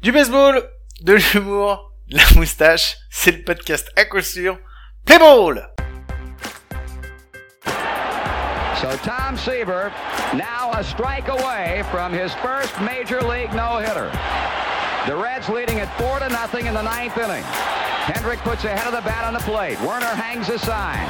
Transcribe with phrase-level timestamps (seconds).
[0.00, 0.62] Du baseball,
[1.00, 4.56] de l'humour, la moustache, c'est le podcast à coup sûr.
[5.04, 5.68] Play ball!
[8.80, 9.90] So Tom Seaver
[10.34, 14.08] now a strike away from his first major league no-hitter.
[15.08, 17.42] The Reds leading at four to nothing in the ninth inning.
[18.06, 19.80] Hendrick puts a head of the bat on the plate.
[19.80, 21.02] Werner hangs a sign.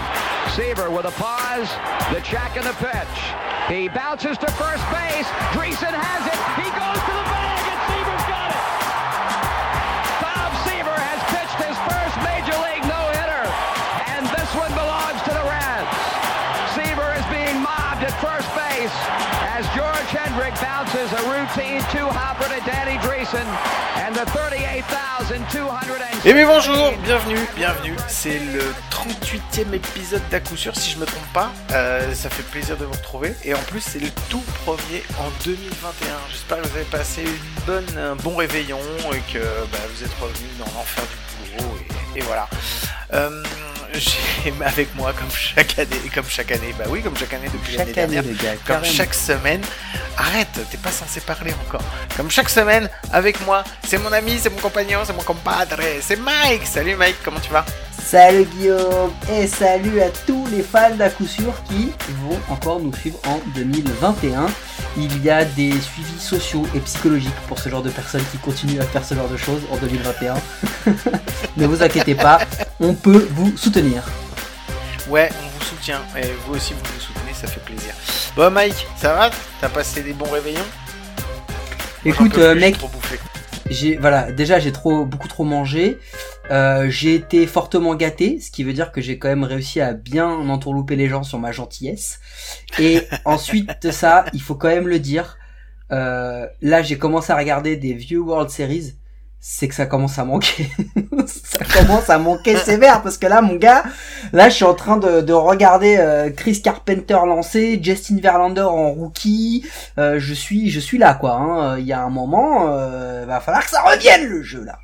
[0.57, 1.69] Seaver with a pause,
[2.11, 3.19] the check and the pitch.
[3.69, 5.29] He bounces to first base.
[5.53, 6.41] Dreesen has it.
[6.57, 7.18] He goes to the
[20.89, 23.45] bounces a routine two-hopper to Danny Dreesen
[23.97, 26.23] and the 38,200.
[26.25, 27.95] Eh bien bonjour, bienvenue, bienvenue.
[28.09, 31.53] C'est le 38e épisode d'à coup sûr, si je me trompe pas.
[31.73, 33.35] Euh, ça fait plaisir de vous retrouver.
[33.45, 36.09] Et en plus, c'est le tout premier en 2021.
[36.31, 38.81] J'espère que vous avez passé une bonne, un bon réveillon
[39.13, 41.79] et que bah, vous êtes revenus dans l'enfer du boulot.
[42.15, 42.49] Et, et voilà.
[43.15, 43.43] Euh,
[43.99, 47.77] j'ai avec moi, comme chaque année, comme chaque année, bah oui, comme chaque année depuis
[47.77, 48.55] l'année année, dernière, gars.
[48.67, 49.61] comme chaque semaine.
[50.17, 51.83] Arrête, t'es pas censé parler encore.
[52.17, 56.17] Comme chaque semaine, avec moi, c'est mon ami, c'est mon compagnon, c'est mon compadre, c'est
[56.17, 56.67] Mike.
[56.67, 57.65] Salut Mike, comment tu vas?
[58.05, 62.95] Salut Guillaume et salut à tous les fans d'à coup sûr qui vont encore nous
[62.95, 64.47] suivre en 2021.
[64.97, 68.81] Il y a des suivis sociaux et psychologiques pour ce genre de personnes qui continuent
[68.81, 70.35] à faire ce genre de choses en 2021.
[71.57, 72.41] ne vous inquiétez pas,
[72.81, 74.03] on peut vous soutenir.
[75.09, 76.01] Ouais, on vous soutient.
[76.17, 77.95] Et vous aussi, vous nous soutenez, ça fait plaisir.
[78.35, 79.31] Bon, Mike, ça va?
[79.61, 80.67] T'as passé des bons réveillons?
[82.05, 82.77] Écoute euh, plus, mec,
[83.71, 85.99] j'ai voilà, déjà j'ai trop beaucoup trop mangé.
[86.51, 89.93] Euh, j'ai été fortement gâté, ce qui veut dire que j'ai quand même réussi à
[89.93, 92.21] bien entourlouper les gens sur ma gentillesse.
[92.79, 95.37] Et ensuite de ça, il faut quand même le dire.
[95.93, 98.95] euh, là, j'ai commencé à regarder des vieux World Series.
[99.41, 100.69] C'est que ça commence à manquer.
[101.27, 103.85] ça commence à manquer sévère parce que là, mon gars,
[104.33, 108.91] là, je suis en train de, de regarder euh, Chris Carpenter lancer, Justin Verlander en
[108.93, 109.65] rookie.
[109.99, 111.35] Euh, je suis, je suis là, quoi.
[111.37, 111.79] hein.
[111.79, 114.79] Il y a un moment, euh, va falloir que ça revienne le jeu là.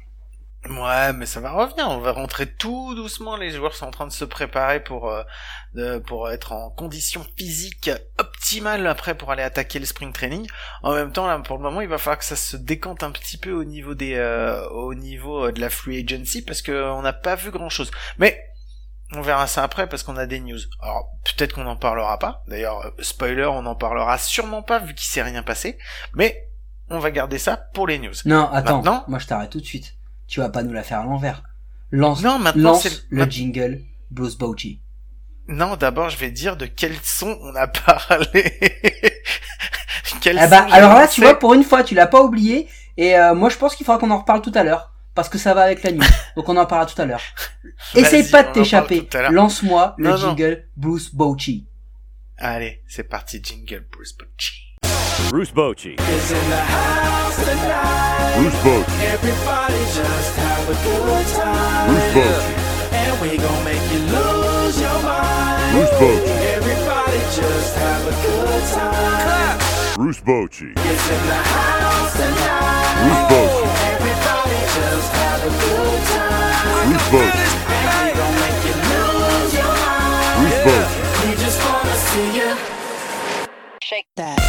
[0.70, 1.88] Ouais, mais ça va revenir.
[1.90, 3.36] On va rentrer tout doucement.
[3.36, 5.22] Les joueurs sont en train de se préparer pour euh,
[5.74, 10.46] de- pour être en condition physique optimale après pour aller attaquer le spring training.
[10.82, 13.10] En même temps, là, pour le moment, il va falloir que ça se décante un
[13.10, 16.72] petit peu au niveau des euh, au niveau euh, de la free agency parce que
[16.92, 17.90] on n'a pas vu grand chose.
[18.18, 18.42] Mais
[19.12, 20.58] on verra ça après parce qu'on a des news.
[20.80, 22.42] Alors peut-être qu'on n'en parlera pas.
[22.48, 25.78] D'ailleurs, spoiler, on n'en parlera sûrement pas vu qu'il s'est rien passé.
[26.14, 26.48] Mais
[26.88, 28.14] on va garder ça pour les news.
[28.24, 28.76] Non, attends.
[28.78, 29.94] Maintenant moi, je t'arrête tout de suite.
[30.26, 31.42] Tu vas pas nous la faire à l'envers.
[31.90, 33.80] Lance, Non, maintenant lance le jingle
[34.10, 34.80] Bruce Bochy.
[35.48, 38.58] Non, d'abord, je vais dire de quel son on a parlé.
[40.20, 42.66] Quel bah, son alors là, tu vois, pour une fois, tu l'as pas oublié.
[42.96, 44.92] Et euh, moi, je pense qu'il faudra qu'on en reparle tout à l'heure.
[45.14, 46.06] Parce que ça va avec la nuit.
[46.36, 47.20] Donc on en parlera tout à l'heure.
[47.94, 49.08] Essaye pas de t'échapper.
[49.30, 50.36] Lance-moi le Non, non.
[50.36, 51.68] jingle Bruce Bochy.
[52.36, 54.73] Allez, c'est parti, jingle Bruce Bochy.
[55.30, 55.98] Bruce Bochy.
[55.98, 58.34] is in the house tonight.
[58.38, 59.00] Bruce Bochy.
[59.14, 61.88] Everybody just have a good time.
[61.90, 62.54] Bruce Bochy.
[62.94, 65.72] And we gon' make you lose your mind.
[65.74, 66.34] Bruce Bochy.
[66.54, 69.58] Everybody just have a good time.
[69.96, 70.70] Bruce Bochy.
[70.76, 73.04] It's in the house tonight.
[73.04, 73.66] Bruce Bochy.
[73.94, 76.84] Everybody just have a good time.
[76.88, 77.46] Bruce Bochy.
[77.74, 80.36] And we gon' make you lose your mind.
[80.38, 81.00] Bruce Bochy.
[81.26, 82.73] We just wanna see you.
[83.84, 84.40] Shake that.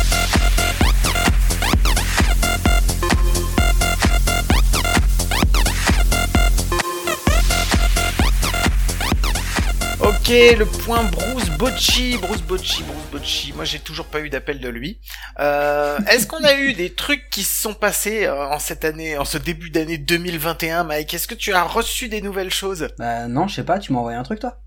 [10.01, 13.53] Ok, le point Bruce Bochy, Bruce Bochy, Bruce Bochy.
[13.53, 15.01] Moi, j'ai toujours pas eu d'appel de lui.
[15.39, 19.17] Euh, Est-ce qu'on a eu des trucs qui se sont passés euh, en cette année,
[19.17, 21.13] en ce début d'année 2021, Mike?
[21.13, 22.87] Est-ce que tu as reçu des nouvelles choses?
[22.97, 24.61] Bah non, je sais pas, tu m'as envoyé un truc toi?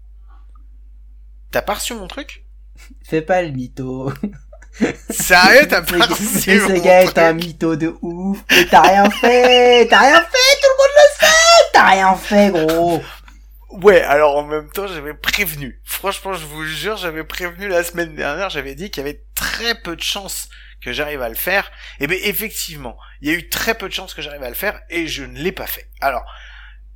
[1.53, 2.45] T'as pas reçu mon truc?
[3.03, 4.12] Fais pas le mytho.
[5.11, 8.39] Sérieux, t'as pas reçu ce gars est un mytho de ouf.
[8.71, 11.70] T'as rien fait, t'as rien fait, tout le monde le sait.
[11.73, 13.02] T'as rien fait, gros.
[13.70, 15.81] Ouais, alors en même temps, j'avais prévenu.
[15.85, 19.75] Franchement, je vous jure, j'avais prévenu la semaine dernière, j'avais dit qu'il y avait très
[19.75, 20.49] peu de chances
[20.82, 21.70] que j'arrive à le faire.
[22.00, 24.55] Et bien effectivement, il y a eu très peu de chances que j'arrive à le
[24.55, 25.88] faire et je ne l'ai pas fait.
[26.00, 26.25] Alors,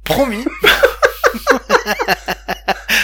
[0.04, 0.44] promis.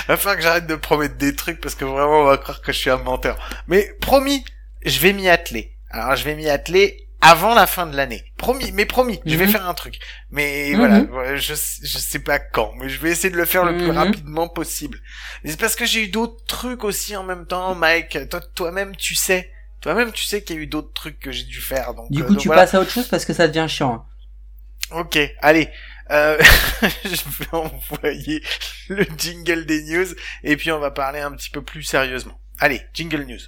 [0.08, 2.72] Va falloir que j'arrête de promettre des trucs parce que vraiment on va croire que
[2.72, 3.36] je suis un menteur.
[3.66, 4.44] Mais promis,
[4.84, 5.76] je vais m'y atteler.
[5.90, 8.24] Alors je vais m'y atteler avant la fin de l'année.
[8.36, 9.52] Promis, mais promis, je vais Mhm.
[9.52, 9.98] faire un truc.
[10.30, 10.76] Mais Mhm.
[10.78, 13.76] voilà, voilà, je, je sais pas quand, mais je vais essayer de le faire le
[13.76, 13.98] plus Mhm.
[13.98, 15.00] rapidement possible.
[15.44, 18.28] C'est parce que j'ai eu d'autres trucs aussi en même temps, Mike.
[18.30, 19.50] Toi, toi-même, tu sais.
[19.80, 21.94] Toi-même, tu sais qu'il y a eu d'autres trucs que j'ai dû faire.
[21.94, 22.62] Donc, Du euh, coup, donc tu voilà.
[22.62, 23.94] passes à autre chose parce que ça devient chiant.
[23.94, 25.00] hein.
[25.00, 25.68] Ok, allez.
[26.10, 26.38] Euh,
[27.04, 28.42] je vais envoyer
[28.88, 30.06] le jingle des news
[30.44, 32.40] et puis on va parler un petit peu plus sérieusement.
[32.60, 33.38] Allez, jingle news.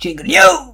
[0.00, 0.72] Jingle News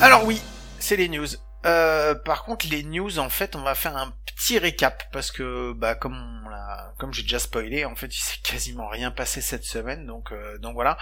[0.00, 0.40] Alors oui,
[0.78, 1.26] c'est les news.
[1.64, 5.72] Euh, par contre, les news, en fait, on va faire un petit récap parce que,
[5.72, 6.14] bah, comme
[6.44, 10.06] on l'a- comme j'ai déjà spoilé, en fait, il s'est quasiment rien passé cette semaine,
[10.06, 10.98] donc, euh, donc voilà.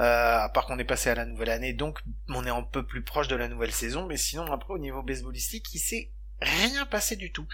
[0.00, 1.98] Euh, à part qu'on est passé à la nouvelle année, donc
[2.28, 5.02] on est un peu plus proche de la nouvelle saison, mais sinon après au niveau
[5.02, 6.10] baseballistique, il s'est
[6.40, 7.46] rien passé du tout.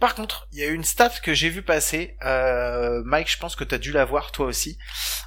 [0.00, 3.56] Par contre, il y a une stat que j'ai vu passer, euh, Mike, je pense
[3.56, 4.78] que t'as dû la voir toi aussi.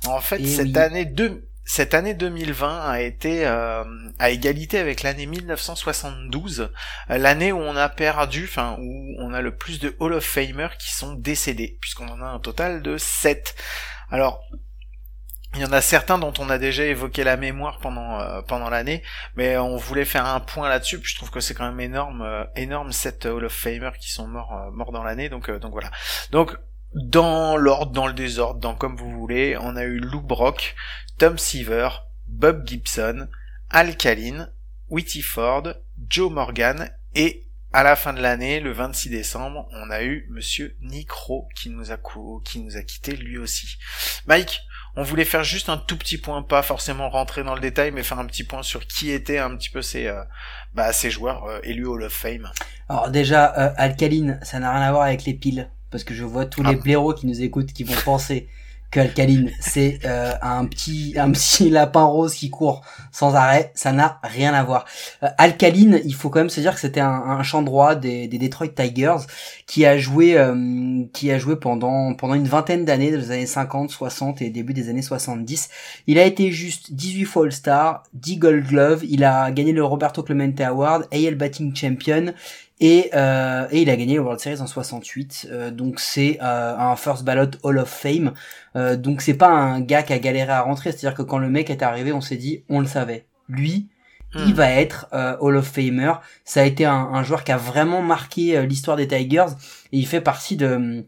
[0.08, 0.78] En fait, Eh cette oui.
[0.78, 3.84] année deux cette année 2020 a été euh,
[4.20, 6.72] à égalité avec l'année 1972,
[7.10, 10.26] euh, l'année où on a perdu, enfin où on a le plus de Hall of
[10.26, 13.56] Famer qui sont décédés, puisqu'on en a un total de 7.
[14.10, 14.42] Alors,
[15.56, 18.70] il y en a certains dont on a déjà évoqué la mémoire pendant euh, pendant
[18.70, 19.04] l'année,
[19.36, 21.00] mais on voulait faire un point là-dessus.
[21.00, 24.10] Puis je trouve que c'est quand même énorme, euh, énorme cette Hall of Famer qui
[24.12, 25.28] sont morts euh, morts dans l'année.
[25.28, 25.92] Donc euh, donc voilà.
[26.32, 26.56] Donc
[26.94, 30.76] dans l'ordre, dans le désordre, dans comme vous voulez, on a eu Lou Brock,
[31.22, 31.90] Tom Seaver,
[32.28, 33.28] Bob Gibson,
[33.70, 34.50] Al Kalin,
[34.90, 35.76] Whitey Ford,
[36.10, 40.76] Joe Morgan et à la fin de l'année, le 26 décembre, on a eu Monsieur
[40.82, 41.98] Nick Rowe qui nous a
[42.44, 43.78] qui nous a quitté lui aussi.
[44.26, 44.62] Mike,
[44.96, 48.02] on voulait faire juste un tout petit point, pas forcément rentrer dans le détail, mais
[48.02, 50.24] faire un petit point sur qui étaient un petit peu ces, euh,
[50.74, 52.52] bah, ces joueurs euh, élus Hall of Fame.
[52.90, 56.24] Alors déjà, euh, alcaline, ça n'a rien à voir avec les piles, parce que je
[56.24, 56.72] vois tous Ah.
[56.72, 58.50] les blaireaux qui nous écoutent qui vont penser
[58.92, 63.72] que alcaline, c'est euh, un petit un petit lapin rose qui court sans arrêt.
[63.74, 64.86] Ça n'a rien à voir.
[65.24, 68.28] Euh, alcaline, il faut quand même se dire que c'était un, un champ droit des,
[68.28, 69.26] Detroit Tigers
[69.66, 73.90] qui a joué euh, qui a joué pendant pendant une vingtaine d'années, des années 50,
[73.90, 75.70] 60 et début des années 70.
[76.08, 80.22] Il a été juste 18 fois All-Star, 10 Gold Glove, il a gagné le Roberto
[80.22, 82.34] Clemente Award, AL Batting Champion
[82.82, 85.48] et, euh, et il a gagné le World Series en 68.
[85.52, 88.34] Euh, donc c'est euh, un first ballot Hall of Fame.
[88.76, 90.92] Euh, donc c'est pas un gars qui a galéré à rentrer.
[90.92, 93.28] C'est-à-dire que quand le mec est arrivé, on s'est dit, on le savait.
[93.48, 93.88] Lui,
[94.34, 94.54] il Hmm.
[94.54, 96.14] va être euh, Hall of Famer.
[96.44, 99.46] Ça a été un, un joueur qui a vraiment marqué l'histoire des Tigers
[99.92, 101.04] et il fait partie de hum,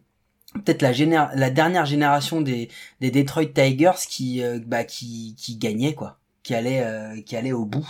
[0.65, 2.69] peut-être la, dernière génération des,
[3.01, 7.65] des Detroit Tigers qui bah, qui qui gagnait quoi qui allait euh, qui allait au
[7.65, 7.87] bout.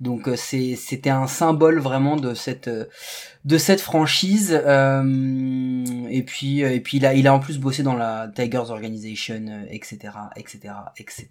[0.00, 2.84] Donc euh, c'est c'était un symbole vraiment de cette euh,
[3.44, 4.52] de cette franchise.
[4.52, 9.66] Et puis et puis il a il a en plus bossé dans la Tigers Organization
[9.70, 11.28] etc etc etc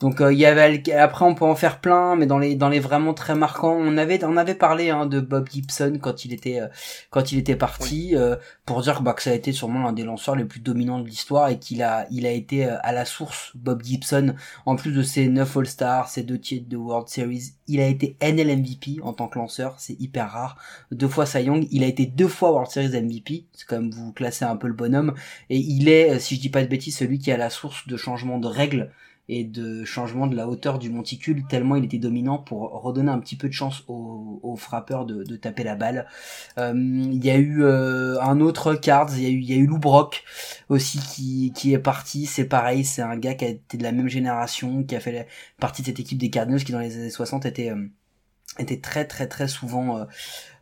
[0.00, 2.68] donc euh, il y avait après on peut en faire plein mais dans les dans
[2.68, 6.32] les vraiment très marquants on avait on avait parlé hein, de Bob Gibson quand il
[6.32, 6.68] était euh,
[7.10, 10.04] quand il était parti euh, pour dire bah, que ça a été sûrement l'un des
[10.04, 13.04] lanceurs les plus dominants de l'histoire et qu'il a il a été euh, à la
[13.04, 14.34] source Bob Gibson.
[14.66, 18.16] En plus de ses 9 All-Stars ses deux titres de World Series il a été
[18.20, 19.74] NL MVP en tant que lanceur.
[19.78, 20.56] C'est hyper rare.
[20.92, 24.12] Deux fois Cy Young il a été deux fois World Series MVP c'est comme vous
[24.12, 25.14] classez un peu le bonhomme.
[25.50, 27.86] Et il est si je dis pas de bêtises celui qui est à la source
[27.88, 28.90] de changement de règles
[29.28, 33.18] et de changement de la hauteur du monticule tellement il était dominant pour redonner un
[33.18, 36.06] petit peu de chance aux, frappeurs de, taper la balle.
[36.58, 39.78] Euh, Il y a eu euh, un autre Cards, il y a eu, y Lou
[39.78, 40.24] Brock
[40.68, 42.26] aussi qui, qui est parti.
[42.26, 45.28] C'est pareil, c'est un gars qui a été de la même génération, qui a fait
[45.60, 47.88] partie de cette équipe des Cardinals qui dans les années 60 était euh,
[48.58, 50.04] était très très très souvent euh,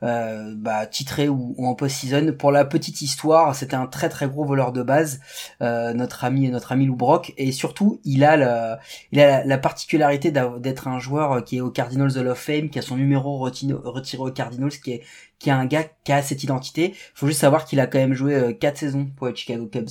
[0.03, 2.33] euh, bah, titré ou, ou en post-season.
[2.39, 5.21] Pour la petite histoire, c'était un très très gros voleur de base,
[5.63, 8.79] euh, notre ami notre ami Lou Brock, et surtout il a la,
[9.13, 12.69] il a la, la particularité d'être un joueur qui est au Cardinals Hall of Fame,
[12.69, 15.03] qui a son numéro retiré aux Cardinals, qui est
[15.39, 16.95] qui est un gars qui a cette identité.
[17.15, 19.89] Faut juste savoir qu'il a quand même joué euh, quatre saisons pour les Chicago Cubs,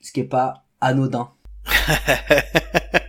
[0.00, 1.30] ce qui est pas anodin.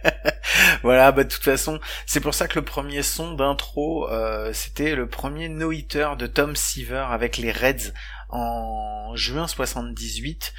[0.89, 4.95] voilà, bah de toute façon, c'est pour ça que le premier son d'intro, euh, c'était
[4.95, 7.93] le premier no-hitter de Tom Seaver avec les Reds
[8.29, 10.51] en juin 78.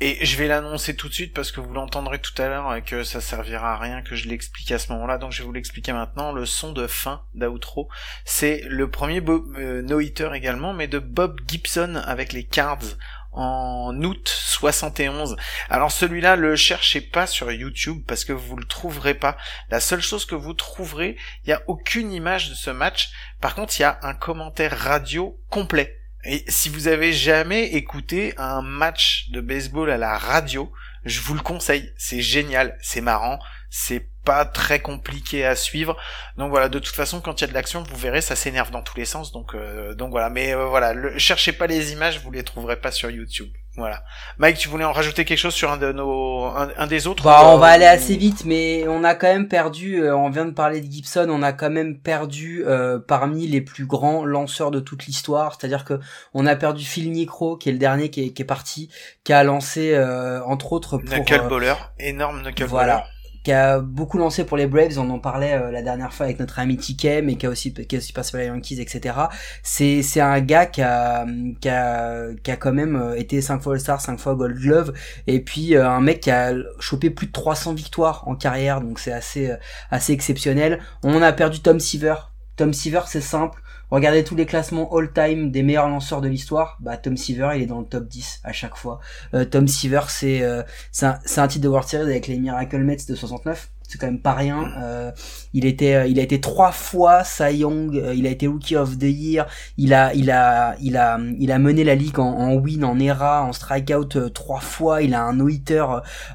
[0.00, 2.82] Et je vais l'annoncer tout de suite parce que vous l'entendrez tout à l'heure et
[2.82, 5.16] que ça servira à rien que je l'explique à ce moment-là.
[5.16, 6.32] Donc je vais vous l'expliquer maintenant.
[6.32, 7.88] Le son de fin d'outro,
[8.26, 12.96] c'est le premier euh, no-hitter également, mais de Bob Gibson avec les Cards
[13.32, 15.36] en août 71.
[15.70, 19.36] Alors celui-là, le cherchez pas sur YouTube parce que vous le trouverez pas.
[19.70, 23.10] La seule chose que vous trouverez, il y a aucune image de ce match.
[23.40, 25.98] Par contre, il y a un commentaire radio complet.
[26.24, 30.72] Et si vous avez jamais écouté un match de baseball à la radio,
[31.04, 31.92] je vous le conseille.
[31.96, 33.38] C'est génial, c'est marrant,
[33.70, 35.96] c'est pas très compliqué à suivre.
[36.36, 38.70] Donc voilà, de toute façon, quand il y a de l'action, vous verrez, ça s'énerve
[38.70, 39.32] dans tous les sens.
[39.32, 40.28] Donc, euh, donc voilà.
[40.28, 43.48] Mais euh, voilà, le, cherchez pas les images, vous les trouverez pas sur YouTube.
[43.76, 44.02] Voilà.
[44.38, 47.22] Mike, tu voulais en rajouter quelque chose sur un de nos, un, un des autres
[47.22, 50.02] Bah, on euh, va aller ou- assez vite, mais on a quand même perdu.
[50.02, 53.60] euh, on vient de parler de Gibson, on a quand même perdu euh, parmi les
[53.60, 55.54] plus grands lanceurs de toute l'histoire.
[55.54, 56.00] C'est-à-dire que
[56.34, 58.90] on a perdu Phil Necro, qui est le dernier qui est, qui est parti,
[59.22, 63.06] qui a lancé euh, entre autres pour euh, Knuckleballer, énorme voilà.
[63.48, 66.38] Qui a beaucoup lancé pour les Braves, on en parlait euh, la dernière fois avec
[66.38, 69.14] notre ami Ticket, mais qui a aussi qui a aussi passé par les Yankees, etc.
[69.62, 71.24] C'est c'est un gars qui a
[71.58, 74.92] qui a qui a quand même euh, été cinq fois All-Star, cinq fois Gold Glove,
[75.26, 78.98] et puis euh, un mec qui a chopé plus de 300 victoires en carrière, donc
[78.98, 79.50] c'est assez
[79.90, 80.80] assez exceptionnel.
[81.02, 82.16] On a perdu Tom Seaver.
[82.56, 83.62] Tom Seaver, c'est simple.
[83.90, 86.76] Regardez tous les classements all-time des meilleurs lanceurs de l'histoire.
[86.80, 89.00] Bah, Tom Seaver, il est dans le top 10 à chaque fois.
[89.34, 92.96] Euh, Tom Seaver, c'est euh, c'est un, titre de World Series avec les Miracle Mets
[93.08, 93.70] de 69.
[93.88, 94.70] C'est quand même pas rien.
[94.82, 95.10] Euh,
[95.54, 97.94] il était, euh, il a été trois fois Cy Young.
[98.14, 99.46] il a été Rookie of the Year.
[99.78, 102.98] Il a, il a, il a, il a mené la ligue en, en win, en
[102.98, 105.00] ERA, en strikeout trois fois.
[105.00, 105.86] Il a un no-hitter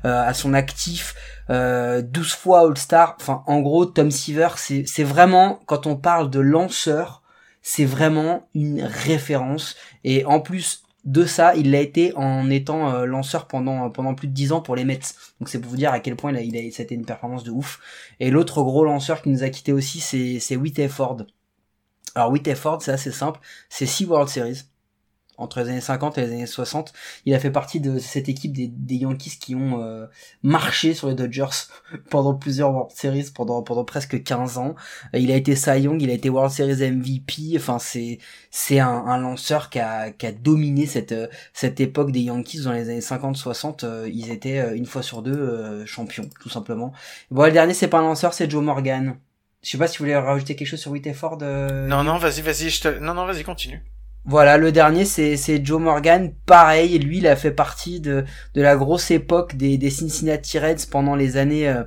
[0.04, 1.14] à son actif.
[1.50, 3.18] Euh, 12 fois All-Star.
[3.20, 7.23] Enfin, en gros, Tom Seaver, c'est, c'est vraiment quand on parle de lanceur,
[7.64, 9.76] c'est vraiment une référence.
[10.04, 14.28] Et en plus de ça, il l'a été en étant euh, lanceur pendant pendant plus
[14.28, 15.00] de 10 ans pour les Mets.
[15.40, 17.52] Donc c'est pour vous dire à quel point il a, il a une performance de
[17.52, 17.80] ouf.
[18.20, 21.26] Et l'autre gros lanceur qui nous a quitté aussi, c'est c'est Whit Ford.
[22.16, 23.40] Alors Whit Ford, c'est assez simple,
[23.70, 24.64] c'est 6 World Series
[25.38, 26.94] entre les années 50 et les années 60.
[27.26, 30.06] Il a fait partie de cette équipe des, des Yankees qui ont euh,
[30.44, 31.46] marché sur les Dodgers
[32.10, 34.76] pendant plusieurs World Series, pendant pendant presque 15 ans.
[35.16, 37.54] Euh, Il a été Cy Young, il a été World Series MVP.
[37.58, 38.20] Enfin, c'est
[38.52, 42.62] c'est un, un lanceur qui a qui a dominé cette euh, cette époque des Yankees
[42.64, 43.84] dans les années 50-60.
[43.86, 46.94] euh, ils étaient une fois sur deux euh, champions, tout simplement.
[47.32, 49.16] Bon, le dernier, c'est pas un lanceur, c'est Joe Morgan.
[49.64, 51.38] Je sais pas si vous voulez rajouter quelque chose sur Whit Ford.
[51.42, 53.00] euh, Non, non, vas-y, vas-y, je te...
[53.00, 53.82] Non, non, vas-y, continue.
[54.26, 58.24] Voilà, le dernier c'est Joe Morgan, pareil, lui il a fait partie de
[58.56, 61.84] de la grosse époque des des Cincinnati Reds pendant les années euh,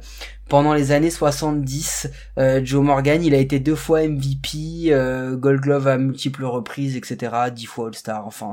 [0.48, 2.10] pendant les années 70.
[2.38, 6.96] Euh, Joe Morgan, il a été deux fois MVP, euh, Gold Glove à multiples reprises,
[6.96, 7.32] etc.
[7.52, 8.26] Dix fois All-Star.
[8.26, 8.52] Enfin,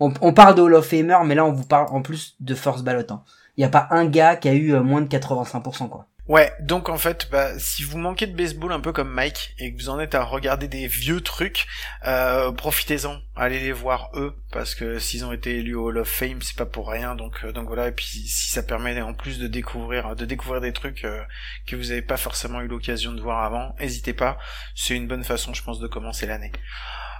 [0.00, 3.02] on, on parle de of mais là on vous parle en plus de first ballot.
[3.10, 3.22] hein.
[3.56, 6.06] Il y a pas un gars qui a eu euh, moins de 85% quoi.
[6.28, 9.72] Ouais, donc en fait, bah, si vous manquez de baseball un peu comme Mike et
[9.72, 11.66] que vous en êtes à regarder des vieux trucs,
[12.06, 16.08] euh, profitez-en, allez les voir eux, parce que s'ils ont été élus au Hall of
[16.08, 17.88] Fame, c'est pas pour rien, donc euh, donc voilà.
[17.88, 21.22] Et puis si ça permet en plus de découvrir de découvrir des trucs euh,
[21.66, 24.38] que vous n'avez pas forcément eu l'occasion de voir avant, n'hésitez pas.
[24.76, 26.52] C'est une bonne façon, je pense, de commencer l'année.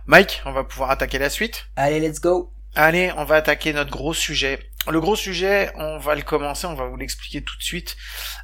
[0.06, 1.66] Mike, on va pouvoir attaquer la suite?
[1.74, 2.52] Allez, let's go.
[2.74, 4.58] Allez, on va attaquer notre gros sujet.
[4.90, 7.96] Le gros sujet, on va le commencer, on va vous l'expliquer tout de suite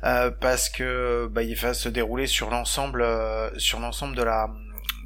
[0.04, 4.48] euh, parce que bah, il va se dérouler sur l'ensemble, euh, sur l'ensemble de la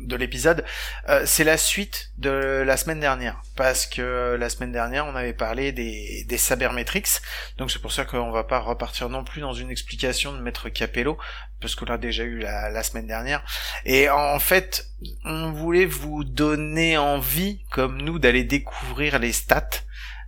[0.00, 0.64] de l'épisode.
[1.08, 5.32] Euh, c'est la suite de la semaine dernière parce que la semaine dernière on avait
[5.32, 7.22] parlé des des sabermetrics,
[7.56, 10.68] donc c'est pour ça qu'on va pas repartir non plus dans une explication de maître
[10.68, 11.18] Capello
[11.62, 13.42] parce qu'on l'a déjà eu la, la semaine dernière.
[13.86, 14.86] Et en fait,
[15.24, 19.70] on voulait vous donner envie, comme nous, d'aller découvrir les stats,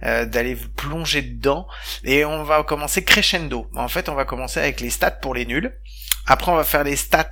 [0.05, 1.67] euh, d'aller vous plonger dedans.
[2.03, 3.71] Et on va commencer crescendo.
[3.75, 5.79] En fait, on va commencer avec les stats pour les nuls.
[6.27, 7.31] Après, on va faire les stats,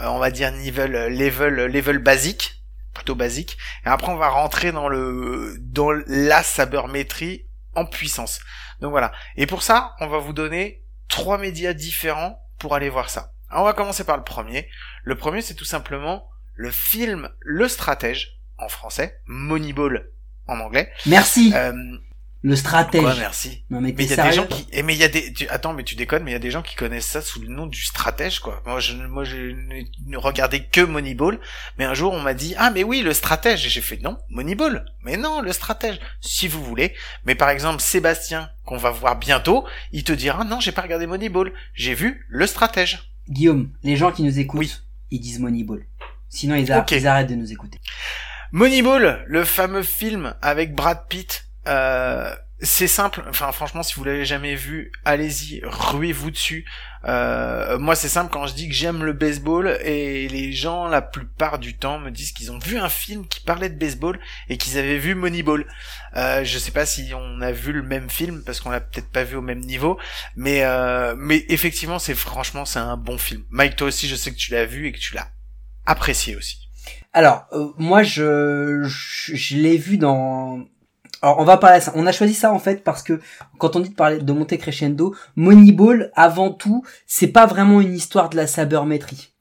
[0.00, 2.62] euh, on va dire level, level, level basique,
[2.94, 3.58] plutôt basique.
[3.84, 8.40] Et après, on va rentrer dans le, dans la sabermétrie en puissance.
[8.80, 9.12] Donc voilà.
[9.36, 13.32] Et pour ça, on va vous donner trois médias différents pour aller voir ça.
[13.50, 14.68] On va commencer par le premier.
[15.04, 20.10] Le premier, c'est tout simplement le film Le Stratège, en français, Moneyball
[20.48, 20.90] en anglais.
[21.06, 21.52] Merci.
[21.54, 21.72] Euh,
[22.42, 23.00] le stratège.
[23.02, 23.64] quoi, merci.
[23.70, 25.72] non mais il y a des gens qui, mais il y a des, tu- attends,
[25.72, 27.66] mais tu déconnes, mais il y a des gens qui connaissent ça sous le nom
[27.66, 28.62] du stratège, quoi.
[28.64, 29.36] Moi, je, moi, je
[30.06, 31.40] ne regardais que Moneyball,
[31.76, 33.66] mais un jour, on m'a dit, ah, mais oui, le stratège.
[33.66, 34.84] Et j'ai fait, non, Moneyball.
[35.02, 35.98] Mais non, le stratège.
[36.20, 36.94] Si vous voulez.
[37.24, 41.06] Mais par exemple, Sébastien, qu'on va voir bientôt, il te dira, non, j'ai pas regardé
[41.08, 41.52] Moneyball.
[41.74, 43.10] J'ai vu le stratège.
[43.28, 44.72] Guillaume, les gens qui nous écoutent, Oui.
[45.10, 45.84] ils disent Moneyball.
[46.28, 46.92] Sinon, ils, a- Ok.
[46.92, 47.80] ils arrêtent de nous écouter.
[48.56, 53.22] Moneyball, le fameux film avec Brad Pitt, euh, c'est simple.
[53.28, 56.64] Enfin, franchement, si vous l'avez jamais vu, allez-y, ruez-vous dessus.
[57.04, 61.02] Euh, moi, c'est simple quand je dis que j'aime le baseball et les gens, la
[61.02, 64.56] plupart du temps, me disent qu'ils ont vu un film qui parlait de baseball et
[64.56, 65.66] qu'ils avaient vu Moneyball.
[66.16, 69.10] Euh, je sais pas si on a vu le même film parce qu'on l'a peut-être
[69.10, 70.00] pas vu au même niveau,
[70.34, 73.44] mais euh, mais effectivement, c'est franchement, c'est un bon film.
[73.50, 75.28] Mike, toi aussi, je sais que tu l'as vu et que tu l'as
[75.84, 76.65] apprécié aussi.
[77.12, 80.60] Alors, euh, moi, je, je, je l'ai vu dans...
[81.22, 81.92] Alors, on va parler de ça.
[81.94, 83.20] On a choisi ça, en fait, parce que
[83.58, 87.94] quand on dit de parler de monter crescendo, Moneyball, avant tout, c'est pas vraiment une
[87.94, 89.32] histoire de la sabermétrie.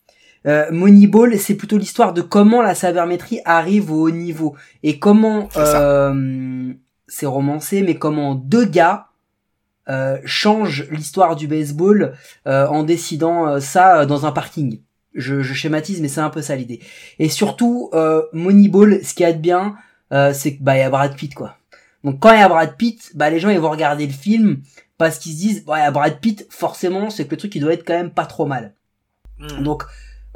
[0.46, 5.50] Euh, Moneyball, c'est plutôt l'histoire de comment la sabermétrie arrive au haut niveau et comment
[5.58, 6.74] euh,
[7.08, 9.08] c'est romancé, mais comment deux gars
[9.90, 12.14] euh, changent l'histoire du baseball
[12.48, 14.82] euh, en décidant ça dans un parking.
[15.16, 16.82] Je, je schématise, mais c'est un peu ça l'idée.
[17.20, 19.76] Et surtout, euh, Moneyball, ce qu'il y a de bien,
[20.12, 21.58] euh, c'est que bah il y a Brad Pitt quoi.
[22.04, 24.62] Donc quand il y a Brad Pitt, bah les gens ils vont regarder le film
[24.98, 27.56] parce qu'ils se disent ouais, il y a Brad Pitt, forcément c'est que le truc
[27.56, 28.74] il doit être quand même pas trop mal.
[29.40, 29.64] Hmm.
[29.64, 29.84] Donc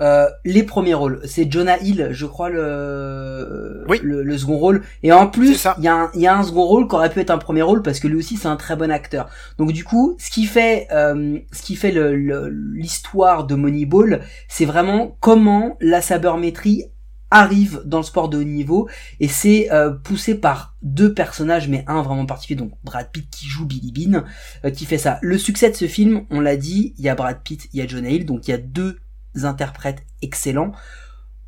[0.02, 4.00] euh, les premiers rôles, c'est Jonah Hill, je crois le Oui.
[4.04, 4.84] le, le second rôle.
[5.04, 7.10] Et en plus, il y, a un- il y a un second rôle qui aurait
[7.10, 9.30] pu être un premier rôle parce que lui aussi c'est un très bon acteur.
[9.58, 14.22] Donc du coup, ce qui fait euh, ce qui fait le- le- l'histoire de Moneyball,
[14.48, 16.86] c'est vraiment comment la sabermétrie
[17.32, 18.90] arrive dans le sport de haut niveau
[19.20, 23.46] et c'est euh, poussé par deux personnages mais un vraiment particulier donc Brad Pitt qui
[23.46, 24.24] joue Billy Bean
[24.66, 25.20] euh, qui fait ça.
[25.22, 27.84] Le succès de ce film, on l'a dit, il y a Brad Pitt, il y
[27.84, 28.98] a Jonah Hill donc il y a deux
[29.44, 30.72] interprètes excellents.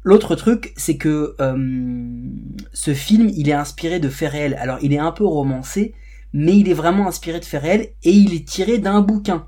[0.03, 1.55] L'autre truc, c'est que euh,
[2.73, 4.55] ce film, il est inspiré de faits réels.
[4.59, 5.93] Alors, il est un peu romancé,
[6.33, 9.47] mais il est vraiment inspiré de faits réels et il est tiré d'un bouquin.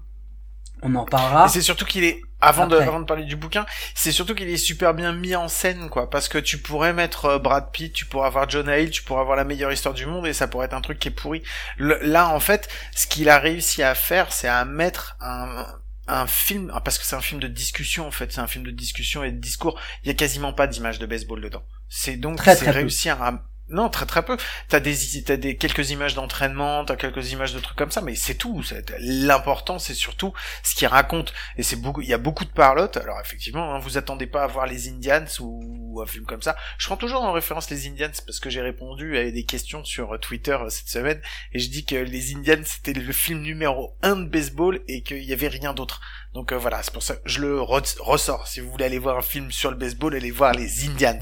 [0.81, 1.47] On en parlera.
[1.47, 4.57] C'est surtout qu'il est avant de avant de parler du bouquin, c'est surtout qu'il est
[4.57, 8.05] super bien mis en scène quoi parce que tu pourrais mettre euh, Brad Pitt, tu
[8.05, 10.65] pourrais avoir Jonah Hill, tu pourrais avoir la meilleure histoire du monde et ça pourrait
[10.65, 11.41] être un truc qui est pourri.
[11.77, 15.65] Le- là en fait, ce qu'il a réussi à faire, c'est à mettre un
[16.07, 18.65] un film ah, parce que c'est un film de discussion en fait, c'est un film
[18.65, 21.63] de discussion et de discours, il y a quasiment pas d'image de baseball dedans.
[21.89, 24.37] C'est donc c'est réussir à non, très très peu.
[24.69, 28.15] T'as des t'as des quelques images d'entraînement, t'as quelques images de trucs comme ça, mais
[28.15, 28.61] c'est tout.
[28.99, 30.31] L'important, c'est surtout
[30.63, 31.33] ce qu'il raconte.
[31.57, 32.97] Et c'est beaucoup, il y a beaucoup de parlotte.
[32.97, 36.55] Alors effectivement, hein, vous attendez pas à voir les Indians ou, un film comme ça.
[36.77, 40.19] Je prends toujours en référence les Indians parce que j'ai répondu à des questions sur
[40.19, 44.15] Twitter euh, cette semaine et je dis que les Indians c'était le film numéro un
[44.15, 46.01] de baseball et qu'il y avait rien d'autre.
[46.33, 48.47] Donc euh, voilà, c'est pour ça que je le re- ressors.
[48.47, 51.19] Si vous voulez aller voir un film sur le baseball, allez voir les Indians.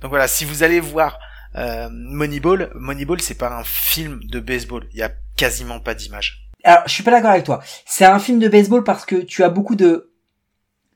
[0.00, 1.18] Donc voilà, si vous allez voir
[1.56, 4.86] euh, Moneyball, Moneyball c'est pas un film de baseball.
[4.92, 6.50] Il y a quasiment pas d'image.
[6.62, 7.62] Alors, je suis pas d'accord avec toi.
[7.86, 10.10] C'est un film de baseball parce que tu as beaucoup de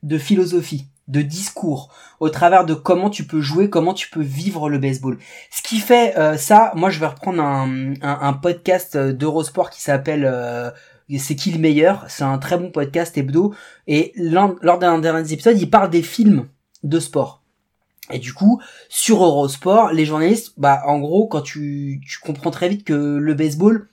[0.03, 4.69] de philosophie, de discours au travers de comment tu peux jouer, comment tu peux vivre
[4.69, 5.17] le baseball.
[5.49, 9.71] Ce qui fait euh, ça, moi je vais reprendre un, un, un podcast euh, d'Eurosport
[9.71, 10.69] qui s'appelle euh,
[11.17, 12.05] c'est qui le meilleur?
[12.07, 13.53] C'est un très bon podcast hebdo
[13.87, 16.47] et lors d'un dernier épisode, il parle des films
[16.83, 17.41] de sport.
[18.11, 22.69] Et du coup, sur Eurosport, les journalistes, bah en gros, quand tu tu comprends très
[22.69, 23.87] vite que le baseball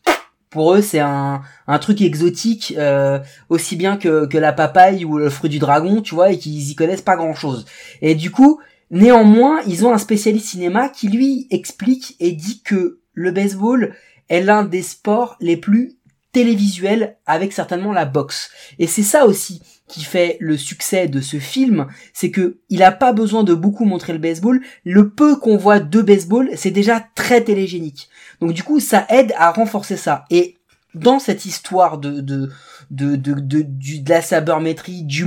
[0.50, 5.16] pour eux c'est un, un truc exotique euh, aussi bien que, que la papaye ou
[5.16, 7.64] le fruit du dragon tu vois et qu'ils y connaissent pas grand chose
[8.02, 13.00] et du coup néanmoins ils ont un spécialiste cinéma qui lui explique et dit que
[13.14, 13.94] le baseball
[14.28, 15.96] est l'un des sports les plus
[16.32, 18.50] télévisuels avec certainement la boxe.
[18.78, 22.90] Et c'est ça aussi qui fait le succès de ce film, c'est que il a
[22.92, 24.60] pas besoin de beaucoup montrer le baseball.
[24.84, 28.08] Le peu qu'on voit de baseball, c'est déjà très télégénique.
[28.40, 30.24] Donc du coup, ça aide à renforcer ça.
[30.30, 30.56] Et
[30.94, 32.50] dans cette histoire de de
[32.90, 35.26] de de, de, du- de la sabermétrie, du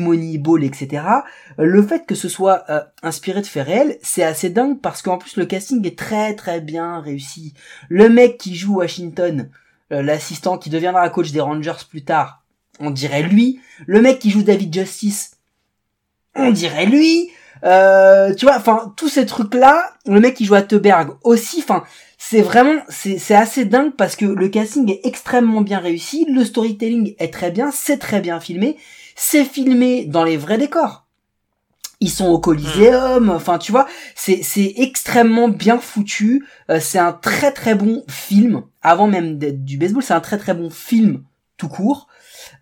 [0.63, 1.03] etc.
[1.57, 5.17] Le fait que ce soit euh, inspiré de faits réels, c'est assez dingue parce qu'en
[5.17, 7.53] plus le casting est très très bien réussi.
[7.89, 9.49] Le mec qui joue Washington,
[9.91, 12.43] euh, l'assistant qui deviendra coach des Rangers plus tard,
[12.79, 13.59] on dirait lui.
[13.85, 15.37] Le mec qui joue David Justice,
[16.35, 17.31] on dirait lui.
[17.63, 20.65] Euh, tu vois, enfin tous ces trucs là, le mec qui joue à
[21.23, 21.83] aussi, enfin
[22.17, 26.43] c'est vraiment c'est c'est assez dingue parce que le casting est extrêmement bien réussi, le
[26.43, 28.77] storytelling est très bien, c'est très bien filmé,
[29.15, 31.05] c'est filmé dans les vrais décors.
[32.01, 37.13] Ils sont au Coliseum, enfin tu vois, c'est c'est extrêmement bien foutu, euh, c'est un
[37.13, 41.23] très très bon film avant même d'être du baseball, c'est un très très bon film
[41.57, 42.07] tout court.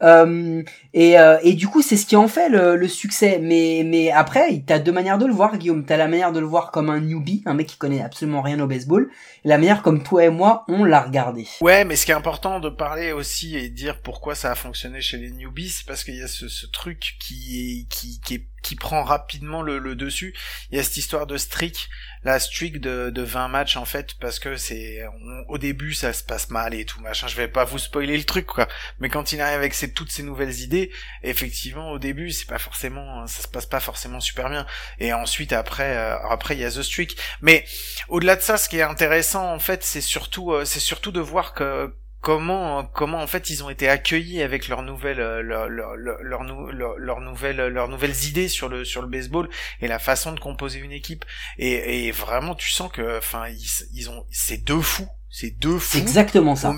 [0.03, 0.61] Euh,
[0.93, 3.39] et, euh, et du coup, c'est ce qui en fait le, le succès.
[3.41, 5.85] Mais, mais après, t'as deux manières de le voir, Guillaume.
[5.85, 8.59] T'as la manière de le voir comme un newbie, un mec qui connaît absolument rien
[8.59, 9.09] au baseball.
[9.43, 11.47] La manière comme toi et moi, on l'a regardé.
[11.61, 15.01] Ouais, mais ce qui est important de parler aussi et dire pourquoi ça a fonctionné
[15.01, 18.35] chez les newbies, c'est parce qu'il y a ce, ce truc qui est, qui, qui
[18.35, 20.33] est- qui prend rapidement le, dessus.
[20.71, 21.89] Il y a cette histoire de streak,
[22.23, 25.05] la streak de, de 20 matchs en fait, parce que c'est,
[25.49, 27.27] au début ça se passe mal et tout machin.
[27.27, 28.67] Je vais pas vous spoiler le truc quoi,
[28.99, 33.27] mais quand il arrive avec toutes ces nouvelles idées, effectivement au début c'est pas forcément,
[33.27, 34.65] ça se passe pas forcément super bien.
[34.99, 37.65] Et ensuite après, euh, après il y a the streak, mais
[38.07, 41.19] au-delà de ça, ce qui est intéressant en fait, c'est surtout, euh, c'est surtout de
[41.19, 45.67] voir que comment comment en fait ils ont été accueillis avec leurs nouvelles euh, leur,
[45.67, 49.49] leur, leur, leur nou- leur- leurs nouvelles leurs nouvelles idées sur le sur le baseball
[49.81, 51.25] et la façon de composer une équipe
[51.59, 55.77] et, et vraiment tu sens que enfin ils, ils ont c'est deux fous c'est deux
[55.79, 56.69] fous exactement ça.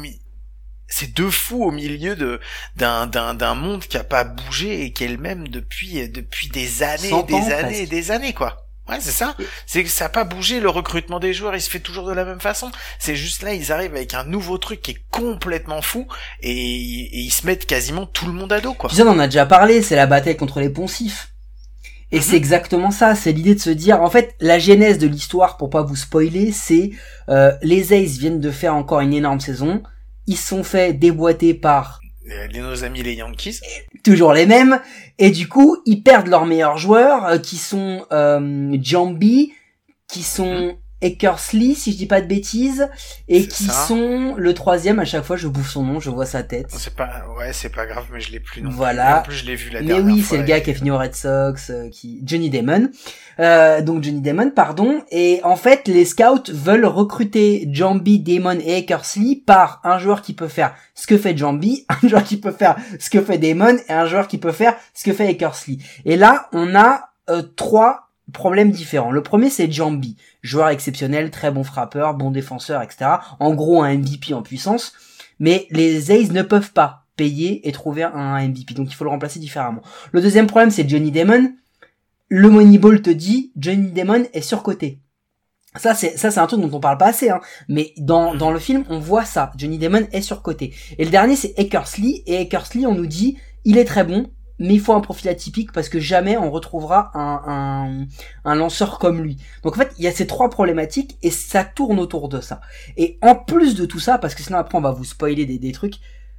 [0.88, 2.40] c'est deux fous au milieu de
[2.76, 6.50] d'un d'un d'un monde qui a pas bougé et qui est le même depuis depuis
[6.50, 7.80] des années 100 des années presque.
[7.82, 9.36] et des années quoi Ouais, c'est ça.
[9.66, 12.14] C'est que ça a pas bougé, le recrutement des joueurs, il se fait toujours de
[12.14, 12.72] la même façon.
[13.00, 16.08] C'est juste là, ils arrivent avec un nouveau truc qui est complètement fou,
[16.42, 18.90] et, et ils se mettent quasiment tout le monde à dos, quoi.
[18.92, 21.30] Ça, on en a déjà parlé, c'est la bataille contre les poncifs.
[22.12, 22.22] Et Mhm.
[22.22, 25.72] c'est exactement ça, c'est l'idée de se dire, en fait, la genèse de l'histoire, pour
[25.72, 26.92] pas vous spoiler, c'est
[27.30, 29.82] euh, les Aces viennent de faire encore une énorme saison,
[30.28, 32.00] ils sont fait déboîter par
[32.54, 33.60] nos amis les Yankees.
[34.04, 34.80] toujours les mêmes,
[35.18, 39.54] et du coup, ils perdent leurs meilleurs joueurs, euh, qui sont euh, Jambi,
[40.08, 42.88] qui sont Eckersley, si je dis pas de bêtises,
[43.28, 43.74] et qui ça.
[43.88, 46.68] sont le troisième, à chaque fois je bouffe son nom, je vois sa tête.
[46.70, 48.78] C'est pas, ouais, c'est pas grave, mais je l'ai plus non plus.
[48.78, 49.20] Voilà.
[49.20, 50.92] En plus, je l'ai vu la Mais dernière oui, c'est le gars qui a fini
[50.92, 52.90] au Red Sox, euh, qui Johnny Damon.
[53.40, 55.04] Euh, donc Johnny Damon, pardon.
[55.12, 60.34] Et en fait, les scouts veulent recruter Jambi, Damon et Eckersley par un joueur qui
[60.34, 63.78] peut faire ce que fait Jambi, un joueur qui peut faire ce que fait Damon
[63.90, 65.78] et un joueur qui peut faire ce que fait Eckersley.
[66.06, 69.12] Et là, on a euh, trois problèmes différents.
[69.12, 73.06] Le premier, c'est Jambi, joueur exceptionnel, très bon frappeur, bon défenseur, etc.
[73.40, 74.94] En gros, un MVP en puissance.
[75.40, 78.74] Mais les A's ne peuvent pas payer et trouver un MVP.
[78.74, 79.82] Donc il faut le remplacer différemment.
[80.12, 81.54] Le deuxième problème, c'est Johnny Damon.
[82.28, 85.00] Le Moneyball te dit, Johnny Damon est surcoté.
[85.76, 87.42] Ça, c'est, ça, c'est un truc dont on parle pas assez, hein.
[87.68, 89.52] Mais dans, dans le film, on voit ça.
[89.58, 90.74] Johnny Damon est surcoté.
[90.98, 92.24] Et le dernier, c'est Eckersley.
[92.26, 94.28] Et Eckersley, on nous dit, il est très bon,
[94.60, 98.06] mais il faut un profil atypique parce que jamais on retrouvera un, un,
[98.46, 99.38] un lanceur comme lui.
[99.64, 102.62] Donc en fait, il y a ces trois problématiques et ça tourne autour de ça.
[102.98, 105.60] Et en plus de tout ça, parce que sinon après on va vous spoiler des,
[105.60, 105.96] des trucs,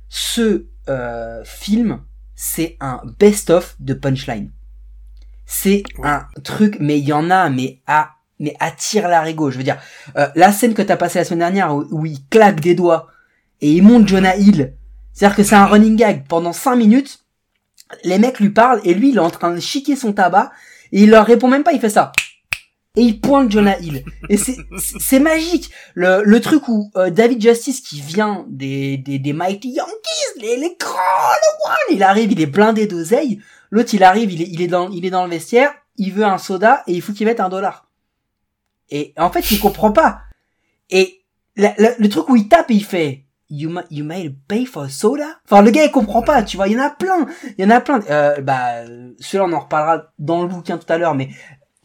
[0.08, 2.00] ce euh, film,
[2.34, 4.50] c'est un best-of de punchline.
[5.44, 9.50] C'est un truc, mais il y en a, mais à, mais à tire l'arigot.
[9.50, 9.78] Je veux dire,
[10.16, 13.08] euh, la scène que t'as passée la semaine dernière où, où il claque des doigts
[13.60, 14.74] et il monte Jonah Hill.
[15.12, 17.25] C'est-à-dire que c'est un running gag pendant 5 minutes.
[18.04, 20.50] Les mecs lui parlent et lui il est en train de chiquer son tabac
[20.92, 22.12] et il leur répond même pas, il fait ça.
[22.96, 24.04] Et il pointe Jonah Hill.
[24.30, 25.70] Et c'est, magique.
[25.94, 30.56] Le, le truc où euh, David Justice qui vient des, des, des Mighty Yankees, les,
[30.56, 33.42] les one, il arrive, il est blindé d'oseille.
[33.70, 36.24] L'autre il arrive, il est, il est dans, il est dans le vestiaire, il veut
[36.24, 37.90] un soda et il faut qu'il mette un dollar.
[38.88, 40.20] Et en fait il comprend pas.
[40.88, 41.20] Et
[41.56, 45.38] le truc où il tape il fait You, ma- you made pay for soda?
[45.44, 47.26] Enfin, le gars, il comprend pas, tu vois, il y en a plein.
[47.56, 48.00] Il y en a plein.
[48.10, 48.84] Euh, bah,
[49.20, 51.28] celui-là, on en reparlera dans le bouquin tout à l'heure, mais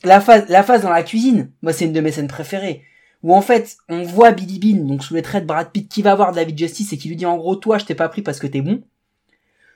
[0.03, 2.83] la phase, la phase dans la cuisine, moi, c'est une de mes scènes préférées.
[3.21, 6.01] Où en fait, on voit Billy Bean, donc sous les traits de Brad Pitt, qui
[6.01, 8.23] va voir David Justice et qui lui dit en gros, toi, je t'ai pas pris
[8.23, 8.81] parce que t'es bon.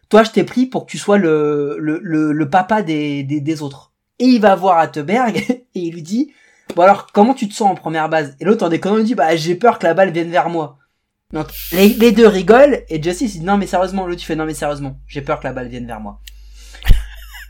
[0.10, 3.42] Toi, je t'ai pris pour que tu sois le, le, le, le papa des, des,
[3.42, 3.92] des autres.
[4.18, 6.32] Et il va voir Atterberg et il lui dit,
[6.76, 8.36] bon alors, comment tu te sens en première base?
[8.40, 10.80] Et l'autre, en déconnant, lui dit, bah, j'ai peur que la balle vienne vers moi.
[11.36, 14.38] Donc, les, les deux rigolent, et Justice il dit, non mais sérieusement, l'autre, tu fais,
[14.38, 16.22] non mais sérieusement, j'ai peur que la balle vienne vers moi.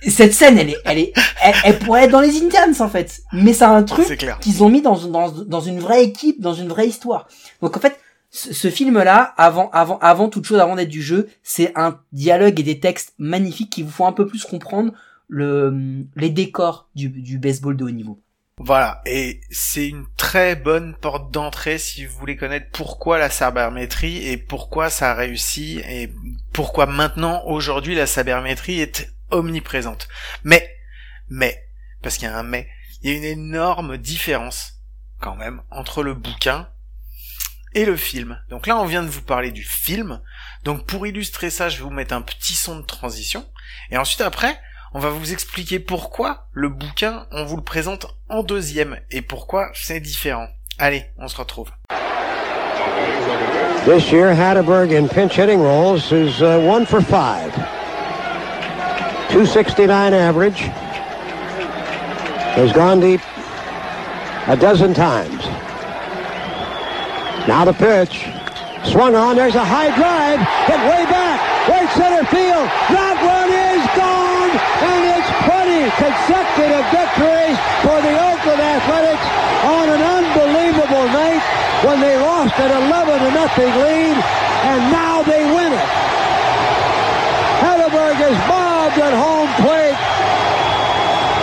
[0.01, 2.89] Et Cette scène, elle est, elle est, elle, elle pourrait être dans les Indians, en
[2.89, 3.21] fait.
[3.31, 6.67] Mais c'est un truc qu'ils ont mis dans, dans, dans une vraie équipe, dans une
[6.67, 7.27] vraie histoire.
[7.61, 7.99] Donc en fait,
[8.31, 12.59] ce, ce film-là, avant, avant, avant toute chose, avant d'être du jeu, c'est un dialogue
[12.59, 14.93] et des textes magnifiques qui vous font un peu plus comprendre
[15.27, 18.19] le, les décors du, du baseball de haut niveau.
[18.57, 24.25] Voilà, et c'est une très bonne porte d'entrée si vous voulez connaître pourquoi la sabermétrie
[24.29, 26.13] et pourquoi ça a réussi et
[26.53, 30.07] pourquoi maintenant, aujourd'hui, la sabermétrie est omniprésente.
[30.45, 30.73] Mais,
[31.27, 31.67] mais,
[32.01, 32.69] parce qu'il y a un mais,
[33.01, 34.75] il y a une énorme différence,
[35.19, 36.69] quand même, entre le bouquin
[37.73, 38.41] et le film.
[38.49, 40.21] Donc là, on vient de vous parler du film.
[40.63, 43.45] Donc pour illustrer ça, je vais vous mettre un petit son de transition.
[43.91, 44.57] Et ensuite, après,
[44.95, 49.69] on va vous expliquer pourquoi le bouquin, on vous le présente en deuxième et pourquoi
[49.73, 50.47] c'est différent.
[50.79, 51.69] Allez, on se retrouve.
[53.85, 57.53] This year, Hatterberg in pinch hitting roles is uh, one for five.
[59.31, 60.61] 269 average.
[62.55, 63.19] Has gone deep
[64.47, 65.45] a dozen times.
[67.49, 68.34] Now the pitch.
[68.85, 69.35] Swung on.
[69.35, 70.37] There's a high drive.
[70.69, 71.41] Hit way back.
[71.65, 72.69] Right center field.
[72.93, 74.51] That one is gone.
[74.53, 79.25] And it's 20 consecutive victories for the Oakland Athletics
[79.65, 81.41] on an unbelievable night
[81.81, 84.15] when they lost an 11 to nothing lead.
[84.69, 85.89] And now they win it.
[87.65, 89.97] Hatterberg is bobbed at home plate.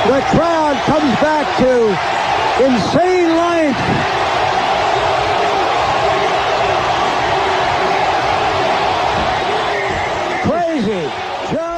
[0.07, 1.91] The crowd comes back to
[2.63, 4.12] insane life.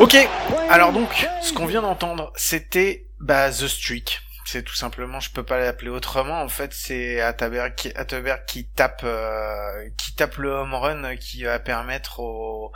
[0.04, 0.18] Ok,
[0.68, 4.20] alors donc, ce qu'on vient d'entendre, c'était bah, The Streak.
[4.44, 6.42] C'est tout simplement, je peux pas l'appeler autrement.
[6.42, 12.20] En fait, c'est Atterberg qui, tape, euh, qui tape le home run qui va permettre
[12.20, 12.70] aux,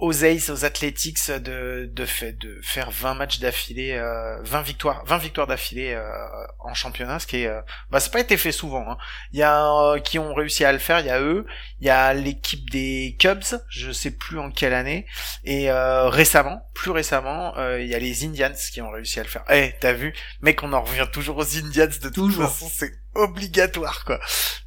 [0.00, 5.02] aux Aces, aux Athletics de de, fait, de faire 20 matchs d'affilée, euh, 20 victoires,
[5.06, 6.10] 20 victoires d'affilée euh,
[6.58, 7.60] en championnat, ce qui est, euh,
[7.90, 8.90] bah, ça pas été fait souvent.
[8.90, 8.96] Hein.
[9.32, 11.46] Il y a euh, qui ont réussi à le faire, il y a eux,
[11.80, 15.06] il y a l'équipe des Cubs, je sais plus en quelle année,
[15.44, 19.22] et euh, récemment, plus récemment, euh, il y a les Indians qui ont réussi à
[19.22, 19.44] le faire.
[19.50, 22.48] Eh, t'as vu, mec, on en revient toujours aux Indians de toute Toujours.
[22.50, 24.18] façon, c'est obligatoire quoi.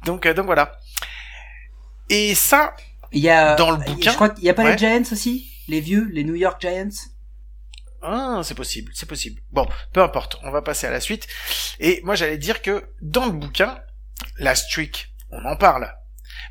[0.04, 0.78] Donc euh, donc voilà.
[2.10, 2.76] Et ça,
[3.14, 4.72] Il y a, Dans le bouquin je crois qu'il y a pas Ouais.
[4.72, 6.88] les Giants aussi, les vieux, les New York Giants?
[8.02, 9.40] Ah, c'est possible, c'est possible.
[9.50, 11.26] Bon, peu importe, on va passer à la suite.
[11.80, 13.78] Et moi, j'allais dire que dans le bouquin,
[14.38, 15.90] la streak, on en parle.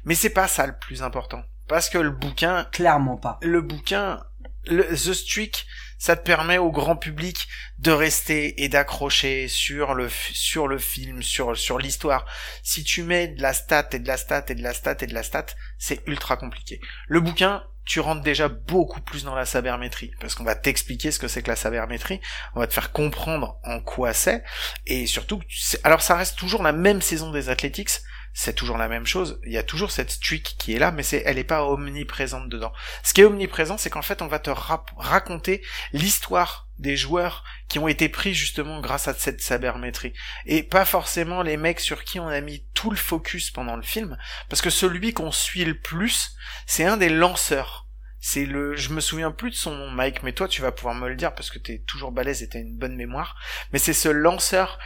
[0.04, 1.44] Mais c'est pas ça le plus important.
[1.68, 3.38] Parce que le bouquin, Clairement pas.
[3.44, 4.24] le bouquin,
[4.66, 5.66] The Streak,
[5.98, 7.48] ça te permet au grand public
[7.80, 12.26] de rester et d'accrocher sur le, sur le film, sur, sur l'histoire.
[12.62, 15.08] Si tu mets de la stat et de la stat et de la stat et
[15.08, 15.46] de la stat,
[15.78, 16.82] c'est ultra compliqué.
[17.08, 21.20] Le bouquin, tu rentres déjà beaucoup plus dans la sabermétrie, parce qu'on va t'expliquer ce
[21.20, 22.22] que c'est que la sabermétrie,
[22.56, 24.44] on va te faire comprendre en quoi c'est,
[24.86, 25.42] et surtout,
[25.84, 28.00] alors ça reste toujours la même saison des Athletics,
[28.34, 31.04] c'est toujours la même chose, il y a toujours cette streak qui est là, mais
[31.04, 32.74] c'est, elle est pas omniprésente dedans.
[33.04, 34.50] Ce qui est omniprésent, c'est qu'en fait, on va te
[34.98, 40.14] raconter l'histoire des joueurs qui ont été pris justement grâce à cette sabermétrie.
[40.48, 43.84] Et pas forcément les mecs sur qui on a mis tout le focus pendant le
[43.84, 44.18] film,
[44.50, 47.88] parce que celui qu'on suit le plus, c'est un des lanceurs.
[48.26, 50.96] C'est le, je me souviens plus de son nom, Mike, mais toi tu vas pouvoir
[50.96, 53.36] me le dire parce que t'es toujours balèze et t'as une bonne mémoire.
[53.74, 54.80] Mais c'est ce lanceur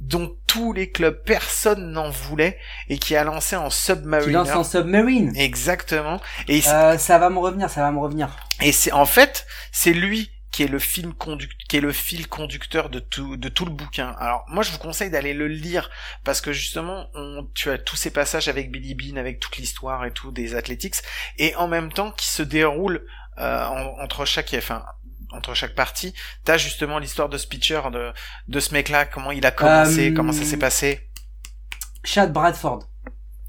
[0.00, 2.58] dont tous les clubs, personne n'en voulait
[2.88, 4.32] et qui a lancé en Qui Submariner.
[4.32, 5.32] lance en Submarine.
[5.36, 6.20] Exactement.
[6.48, 8.28] Et Euh, ça va me revenir, ça va me revenir.
[8.60, 12.26] et c'est en fait, c'est lui qui est le film conduc qui est le fil
[12.26, 14.16] conducteur de tout de tout le bouquin.
[14.18, 15.88] Alors moi je vous conseille d'aller le lire
[16.24, 20.04] parce que justement on, tu as tous ces passages avec Billy Bean, avec toute l'histoire
[20.06, 20.96] et tout des Athletics
[21.38, 23.06] et en même temps qui se déroulent
[23.38, 24.84] euh, en- entre chaque enfin
[25.32, 26.14] entre chaque partie,
[26.44, 28.12] t'as justement l'histoire de ce pitcher de
[28.48, 31.08] de ce mec-là, comment il a commencé, Euh, comment ça s'est passé.
[32.04, 32.80] Chad Bradford.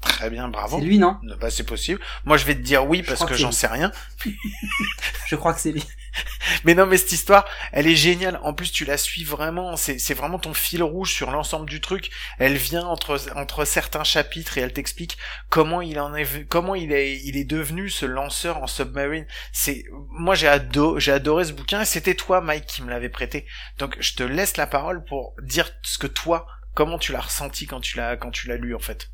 [0.00, 0.78] Très bien, bravo.
[0.78, 1.18] C'est lui, non?
[1.40, 2.00] Bah, c'est possible.
[2.24, 3.92] Moi, je vais te dire oui parce que j'en sais rien.
[5.26, 5.84] Je crois que c'est lui.
[6.64, 8.38] Mais non, mais cette histoire, elle est géniale.
[8.42, 9.76] En plus, tu la suis vraiment.
[9.76, 12.10] C'est, vraiment ton fil rouge sur l'ensemble du truc.
[12.38, 17.44] Elle vient entre certains chapitres et elle t'explique comment il en est, comment il est,
[17.44, 19.26] devenu ce lanceur en submarine.
[19.52, 21.84] C'est, moi, j'ai adoré, j'ai adoré ce bouquin.
[21.84, 23.46] C'était toi, Mike, qui me l'avait prêté.
[23.78, 27.66] Donc, je te laisse la parole pour dire ce que toi, comment tu l'as ressenti
[27.66, 29.11] quand tu l'as, quand tu l'as lu, en fait.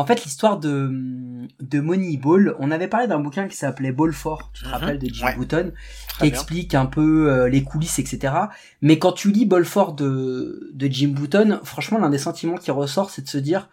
[0.00, 0.90] En fait, l'histoire de,
[1.60, 4.72] de Moneyball, on avait parlé d'un bouquin qui s'appelait Ball 4, tu te Mhm.
[4.74, 5.36] rappelles, de Jim Ouais.
[5.36, 5.72] Button,
[6.18, 8.32] qui explique un peu euh, les coulisses, etc.
[8.80, 12.70] Mais quand tu lis Ball 4 de, de Jim Button, franchement, l'un des sentiments qui
[12.70, 13.68] ressort, c'est de se dire,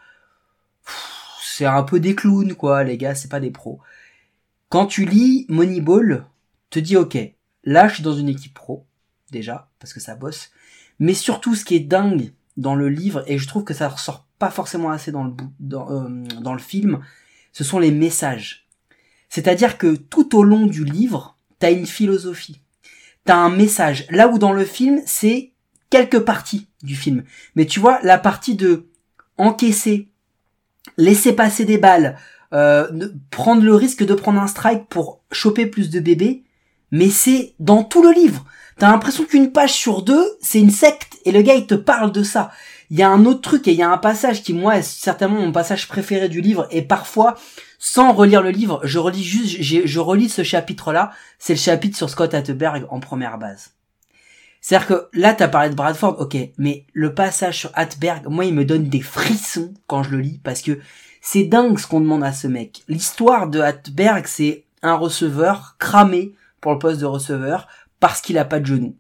[1.42, 3.80] c'est un peu des clowns, quoi, les gars, c'est pas des pros.
[4.70, 6.26] Quand tu lis Moneyball,
[6.70, 7.18] te dis, ok,
[7.64, 8.86] là, je suis dans une équipe pro,
[9.32, 10.52] déjà, parce que ça bosse.
[11.00, 14.27] Mais surtout, ce qui est dingue dans le livre, et je trouve que ça ressort
[14.40, 17.00] pas forcément assez dans le, dans, euh, dans le film,
[17.52, 18.68] ce sont les messages.
[19.30, 22.62] C'est-à-dire que tout au long du livre, t'as une philosophie.
[23.26, 24.06] T'as un message.
[24.10, 25.52] Là où dans le film, c'est
[25.90, 27.24] quelques parties du film.
[27.56, 28.88] Mais tu vois, la partie de
[29.38, 30.10] encaisser,
[30.98, 32.18] laisser passer des balles,
[32.54, 36.44] euh, prendre le risque de prendre un strike pour choper plus de bébés,
[36.92, 38.46] mais c'est dans tout le livre.
[38.78, 42.12] T'as l'impression qu'une page sur deux, c'est une secte, et le gars, il te parle
[42.12, 42.52] de ça.
[42.90, 44.82] Il y a un autre truc, et il y a un passage qui, moi, est
[44.82, 47.36] certainement mon passage préféré du livre, et parfois,
[47.80, 52.10] sans relire le livre, je relis juste, je relis ce chapitre-là, c'est le chapitre sur
[52.10, 53.72] Scott Atterberg en première base.
[54.62, 58.54] C'est-à-dire que là, t'as parlé de Bradford, ok, mais le passage sur Atterberg, moi, il
[58.54, 60.80] me donne des frissons quand je le lis, parce que
[61.22, 62.84] c'est dingue ce qu'on demande à ce mec.
[62.88, 67.68] L'histoire de Atterberg, c'est un receveur cramé pour le poste de receveur
[68.00, 68.96] parce qu'il a pas de genoux.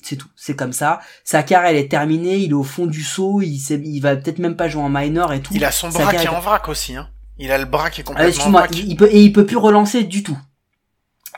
[0.00, 1.00] C'est tout, c'est comme ça.
[1.24, 4.14] Sa carrière elle est terminée, il est au fond du saut, il, sait- il va
[4.16, 5.52] peut-être même pas jouer en minor et tout.
[5.54, 7.08] Il a son bras qui est en vrac aussi, hein.
[7.38, 8.70] Il a le bras qui est ah, complètement en vrac.
[8.76, 10.38] il, il peut, et il peut plus relancer du tout.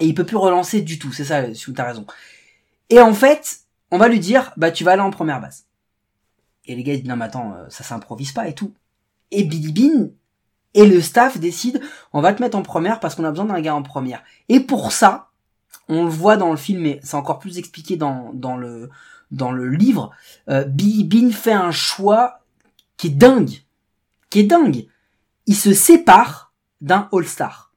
[0.00, 2.06] Et il peut plus relancer du tout, c'est ça, si t'as raison.
[2.90, 5.64] Et en fait, on va lui dire, bah tu vas aller en première base.
[6.66, 8.74] Et les gars ils disent, non mais attends, euh, ça s'improvise pas et tout.
[9.30, 10.10] Et Billy Bean
[10.74, 11.80] et le staff décident,
[12.12, 14.22] on va te mettre en première parce qu'on a besoin d'un gars en première.
[14.48, 15.29] Et pour ça,
[15.88, 18.90] on le voit dans le film, mais c'est encore plus expliqué dans, dans le
[19.30, 20.10] dans le livre,
[20.48, 22.40] euh, Bean fait un choix
[22.96, 23.62] qui est dingue,
[24.28, 24.86] qui est dingue.
[25.46, 27.72] Il se sépare d'un All-Star,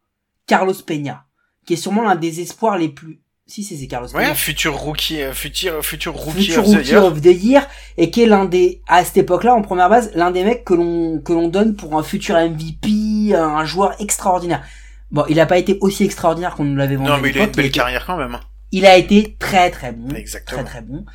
[0.48, 1.26] Carlos Peña,
[1.66, 3.20] qui est sûrement l'un des espoirs les plus.
[3.46, 4.34] Si c'est Carlos Ouais, Peña.
[4.34, 7.04] futur rookie, euh, futur, futur rookie of the Rookie year.
[7.06, 10.32] of the Year et qui est l'un des à cette époque-là en première base l'un
[10.32, 14.64] des mecs que l'on que l'on donne pour un futur MVP un joueur extraordinaire
[15.14, 17.10] Bon, il a pas été aussi extraordinaire qu'on nous l'avait vendu.
[17.10, 18.36] Non, mais il a une belle carrière quand même.
[18.36, 18.42] hein.
[18.72, 20.14] Il a été très très bon.
[20.16, 20.64] Exactement.
[20.64, 21.06] Très très bon.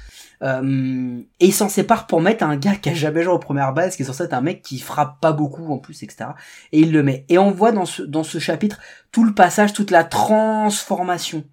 [0.45, 3.73] Euh, et il s'en sépare pour mettre un gars qui a jamais joué aux premières
[3.73, 6.31] bases, qui est censé être un mec qui frappe pas beaucoup en plus, etc.
[6.71, 7.25] Et il le met.
[7.29, 8.79] Et on voit dans ce, dans ce chapitre
[9.11, 11.45] tout le passage, toute la transformation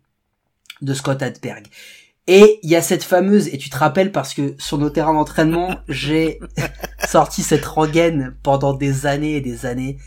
[0.83, 1.65] de Scott Adberg.
[2.27, 5.13] Et il y a cette fameuse, et tu te rappelles parce que sur nos terrains
[5.13, 6.39] d'entraînement, j'ai
[7.07, 9.97] sorti cette rengaine pendant des années et des années.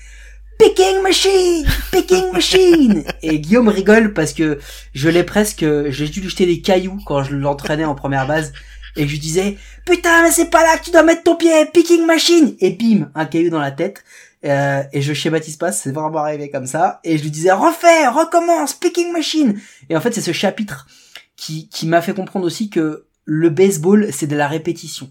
[0.59, 1.65] Picking machine!
[1.93, 3.05] Picking machine!
[3.23, 4.59] Et Guillaume rigole parce que
[4.93, 8.53] je l'ai presque, j'ai dû lui jeter des cailloux quand je l'entraînais en première base.
[8.97, 11.67] Et je lui disais, putain, mais c'est pas là que tu dois mettre ton pied,
[11.73, 12.57] picking machine!
[12.59, 14.03] Et bim, un caillou dans la tête.
[14.45, 16.99] Euh, et je schématise pas, c'est vraiment arrivé comme ça.
[17.05, 19.61] Et je lui disais, refais, recommence, picking machine!
[19.89, 20.89] Et en fait, c'est ce chapitre
[21.37, 25.09] qui, qui m'a fait comprendre aussi que le baseball, c'est de la répétition.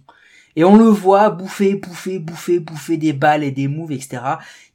[0.57, 4.23] Et on le voit bouffer, bouffer, bouffer, bouffer des balles et des moves, etc.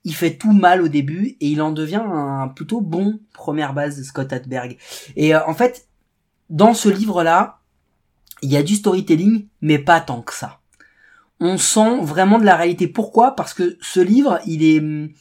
[0.05, 3.99] Il fait tout mal au début et il en devient un plutôt bon première base
[3.99, 4.79] de Scott Adberg.
[5.17, 5.89] Et euh, en fait,
[6.51, 7.59] dans ce livre-là,
[8.43, 10.61] il y a du storytelling, mais pas tant que ça.
[11.41, 12.87] On sent vraiment de la réalité.
[12.87, 13.35] Pourquoi?
[13.35, 15.13] Parce que ce livre, il est,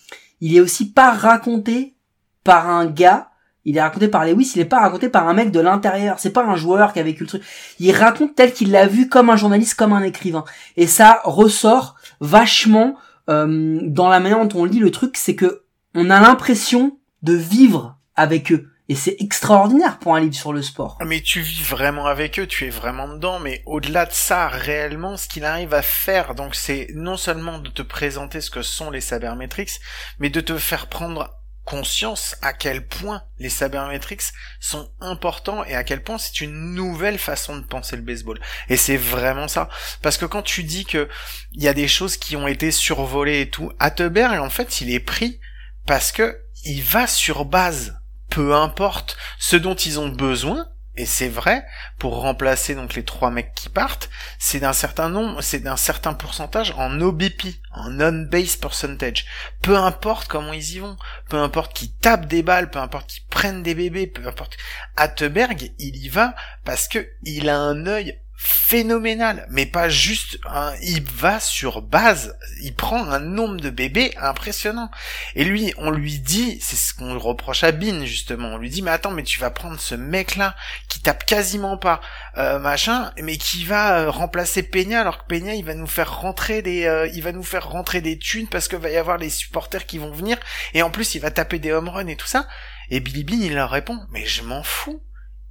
[0.42, 1.96] il est aussi pas raconté
[2.44, 3.31] par un gars.
[3.66, 6.20] Il est raconté par Lewis, il est pas raconté par un mec de l'intérieur.
[6.20, 7.44] C'est pas un joueur qui a vécu le truc.
[7.80, 10.44] Il raconte tel qu'il l'a vu comme un journaliste, comme un écrivain.
[10.78, 12.96] Et ça ressort vachement
[13.30, 17.34] euh, dans la manière dont on lit le truc, c'est que on a l'impression de
[17.34, 18.68] vivre avec eux.
[18.90, 20.98] Et c'est extraordinaire pour un livre sur le sport.
[21.06, 25.16] Mais tu vis vraiment avec eux, tu es vraiment dedans, mais au-delà de ça, réellement,
[25.16, 28.90] ce qu'il arrive à faire, donc c'est non seulement de te présenter ce que sont
[28.90, 29.80] les sabermetrics,
[30.20, 31.30] mais de te faire prendre
[31.66, 37.20] conscience à quel point les sabermetrics sont importants et à quel point c'est une nouvelle
[37.20, 38.40] façon de penser le baseball.
[38.70, 39.70] Et c'est vraiment ça.
[40.02, 41.08] Parce que quand tu dis que
[41.54, 44.92] il y a des choses qui ont été survolées et tout, Atterberg, en fait, il
[44.92, 45.40] est pris
[45.86, 47.98] parce que il va sur base.
[48.30, 51.66] Peu importe ce dont ils ont besoin, et c'est vrai,
[52.00, 56.14] pour remplacer donc les trois mecs qui partent, c'est d'un certain nombre, c'est d'un certain
[56.14, 59.26] pourcentage en OBP, en on-base percentage.
[59.62, 60.98] Peu importe comment ils y vont,
[61.30, 64.58] peu importe qu'ils tapent des balles, peu importe qu'ils prennent des bébés, peu importe.
[64.98, 70.74] Atterberg, il y va parce que il a un œil phénoménal, mais pas juste un,
[70.82, 74.90] il va sur base, il prend un nombre de bébés impressionnant.
[75.36, 78.82] Et lui, on lui dit, c'est ce qu'on reproche à Bin justement, on lui dit
[78.82, 80.56] mais attends mais tu vas prendre ce mec là
[80.90, 82.02] qui tape quasiment pas
[82.38, 86.20] euh, machin, mais qui va euh, remplacer Peña alors que Peña il va nous faire
[86.20, 89.20] rentrer des, euh, il va nous faire rentrer des thunes parce que va y avoir
[89.20, 90.40] les supporters qui vont venir
[90.74, 92.48] et en plus il va taper des home runs et tout ça.
[92.90, 95.04] Et Billy Bean il leur répond mais je m'en fous,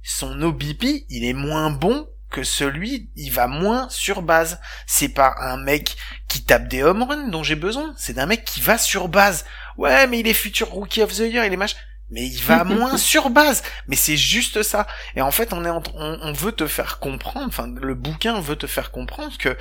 [0.03, 4.59] son OBP il est moins bon que celui, il va moins sur base.
[4.87, 5.95] C'est pas un mec
[6.27, 9.45] qui tape des home runs dont j'ai besoin, c'est d'un mec qui va sur base.
[9.77, 11.77] Ouais, mais il est futur rookie of the year, il est machin.
[12.09, 13.61] Mais il va moins sur base.
[13.87, 14.87] Mais c'est juste ça.
[15.15, 18.39] Et en fait, on est, en- on, on veut te faire comprendre, enfin, le bouquin
[18.41, 19.55] veut te faire comprendre que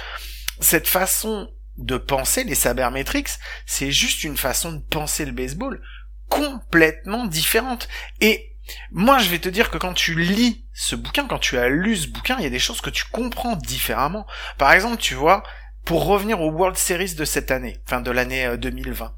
[0.60, 3.30] cette façon de penser les sabermetrics,
[3.66, 5.80] c'est juste une façon de penser le baseball
[6.28, 7.88] complètement différente.
[8.20, 8.49] Et
[8.90, 11.96] moi, je vais te dire que quand tu lis ce bouquin, quand tu as lu
[11.96, 14.26] ce bouquin, il y a des choses que tu comprends différemment.
[14.58, 15.42] Par exemple, tu vois,
[15.84, 19.14] pour revenir aux World Series de cette année, enfin de l'année euh, 2020.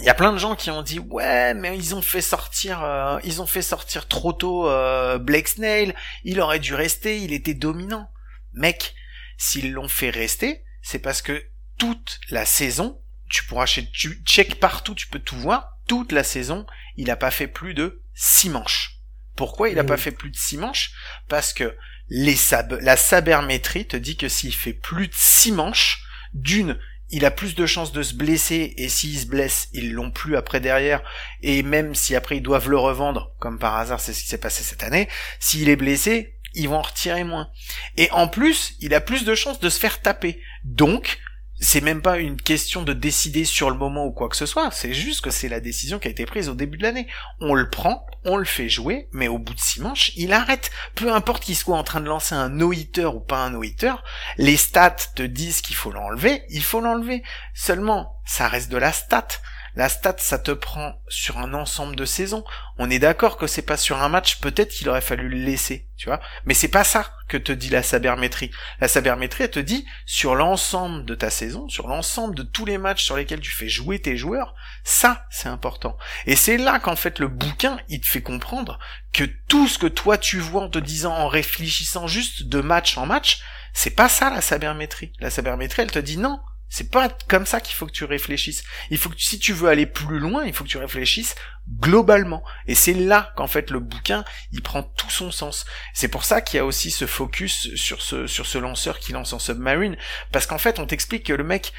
[0.00, 2.82] Il y a plein de gens qui ont dit ouais mais ils ont fait sortir
[2.82, 7.32] euh, ils ont fait sortir trop tôt euh, Blake Snell, il aurait dû rester, il
[7.32, 8.08] était dominant.
[8.54, 8.94] Mec,
[9.36, 11.44] s'ils l'ont fait rester, c'est parce que
[11.78, 16.24] toute la saison, tu pourras chez tu check partout, tu peux tout voir, toute la
[16.24, 16.66] saison,
[16.96, 19.00] il a pas fait plus de six manches.
[19.34, 20.92] Pourquoi il a Eh pas fait plus de six manches?
[21.28, 21.74] Parce que
[22.08, 26.02] les sab la sabermétrie te dit que s'il fait plus de six manches,
[26.34, 26.78] d'une,
[27.08, 30.36] il a plus de chances de se blesser et s'il se blesse, ils l'ont plus
[30.36, 31.02] après derrière
[31.40, 34.38] et même si après ils doivent le revendre, comme par hasard c'est ce qui s'est
[34.38, 37.48] passé cette année, s'il est blessé, ils vont en retirer moins.
[37.96, 40.42] Et en plus, il a plus de chances de se faire taper.
[40.64, 41.18] Donc,
[41.60, 44.70] c'est même pas une question de décider sur le moment ou quoi que ce soit,
[44.70, 47.06] c'est juste que c'est la décision qui a été prise au début de l'année.
[47.40, 50.70] On le prend, on le fait jouer, mais au bout de six manches, il arrête.
[50.94, 53.94] Peu importe qu'il soit en train de lancer un no-hitter ou pas un no-hitter,
[54.38, 57.22] les stats te disent qu'il faut l'enlever, il faut l'enlever.
[57.54, 59.28] Seulement, ça reste de la stat.
[59.74, 62.44] La stat, ça te prend sur un ensemble de saisons.
[62.78, 65.88] On est d'accord que c'est pas sur un match, peut-être qu'il aurait fallu le laisser,
[65.96, 66.20] tu vois.
[66.44, 68.50] Mais c'est pas ça que te dit la sabermétrie.
[68.80, 72.78] La sabermétrie, elle te dit, sur l'ensemble de ta saison, sur l'ensemble de tous les
[72.78, 75.96] matchs sur lesquels tu fais jouer tes joueurs, ça, c'est important.
[76.26, 78.78] Et c'est là qu'en fait le bouquin, il te fait comprendre
[79.12, 82.98] que tout ce que toi tu vois en te disant, en réfléchissant juste de match
[82.98, 83.40] en match,
[83.72, 85.12] c'est pas ça la sabermétrie.
[85.20, 86.40] La sabermétrie, elle te dit non,
[86.70, 88.62] C'est pas comme ça qu'il faut que tu réfléchisses.
[88.90, 91.34] Il faut que si tu veux aller plus loin, il faut que tu réfléchisses
[91.80, 92.42] globalement.
[92.66, 95.66] Et c'est là qu'en fait le bouquin, il prend tout son sens.
[95.92, 99.12] C'est pour ça qu'il y a aussi ce focus sur ce sur ce lanceur qui
[99.12, 99.96] lance en submarine
[100.32, 101.72] parce qu'en fait, on t'explique que le mec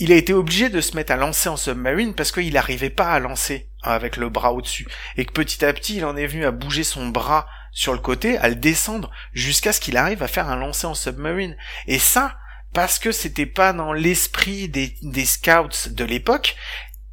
[0.00, 3.12] il a été obligé de se mettre à lancer en submarine parce qu'il n'arrivait pas
[3.12, 4.88] à lancer avec le bras au-dessus.
[5.18, 7.98] Et que petit à petit, il en est venu à bouger son bras sur le
[7.98, 11.54] côté, à le descendre, jusqu'à ce qu'il arrive à faire un lancer en submarine.
[11.86, 12.38] Et ça,
[12.72, 16.56] parce que c'était pas dans l'esprit des, des scouts de l'époque,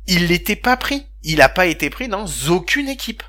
[0.08, 1.05] il n'était pas pris.
[1.24, 3.24] Il n'a pas été pris dans aucune équipe.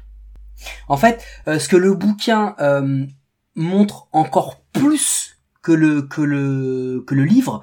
[0.88, 3.06] En fait, euh, ce que le bouquin euh,
[3.54, 7.62] montre encore plus que le que le que le livre,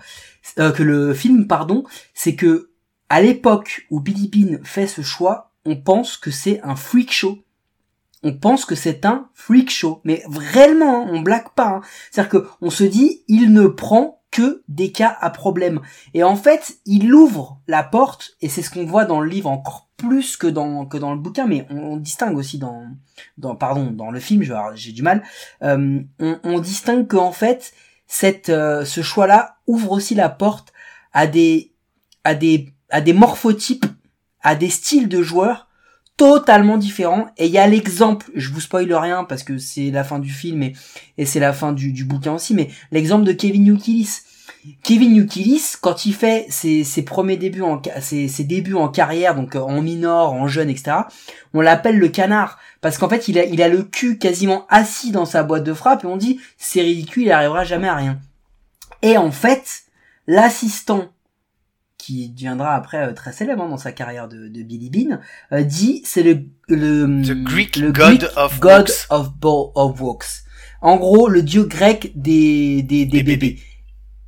[0.60, 2.72] euh, que le film, pardon, c'est que
[3.10, 7.40] à l'époque où Billy Bean fait ce choix, on pense que c'est un freak show.
[8.24, 11.68] On pense que c'est un freak show, mais vraiment, hein, on blague pas.
[11.68, 11.82] Hein.
[12.10, 15.80] C'est-à-dire que on se dit, il ne prend que des cas à problème.
[16.14, 19.50] Et en fait, il ouvre la porte, et c'est ce qu'on voit dans le livre
[19.50, 22.84] encore plus que dans que dans le bouquin, mais on, on distingue aussi dans
[23.38, 24.44] dans pardon dans le film,
[24.76, 25.24] j'ai du mal.
[25.64, 27.72] Euh, on, on distingue qu'en fait,
[28.08, 30.74] cette euh, ce choix-là ouvre aussi la porte
[31.14, 31.72] à des
[32.26, 33.86] à des à des morphotypes,
[34.42, 35.70] à des styles de joueurs
[36.18, 37.28] totalement différents.
[37.38, 40.30] Et il y a l'exemple, je vous spoil rien parce que c'est la fin du
[40.30, 44.22] film et, c'est la fin du, bouquin aussi, mais l'exemple de Kevin Youkilis.
[44.84, 47.78] Kevin Youkilis, quand il fait ses, premiers débuts en
[48.90, 50.98] carrière, donc euh, en minor, en jeune, etc.,
[51.54, 55.44] on l'appelle le canard parce qu'en fait il a le cul quasiment assis dans sa
[55.44, 58.20] boîte de frappe et on dit c'est ridicule, il arrivera jamais à rien.
[59.02, 59.84] Et en fait,
[60.26, 61.10] l'assistant
[62.06, 65.20] qui deviendra après euh, très célèbre hein, dans sa carrière de, de Billy Bean,
[65.54, 69.08] euh, dit c'est le le, The Greek le God Greek of God Walks.
[69.10, 70.44] of, Bo- of Walks.
[70.82, 73.38] En gros, le dieu grec des des, des, Des bébés.
[73.38, 73.60] bébés.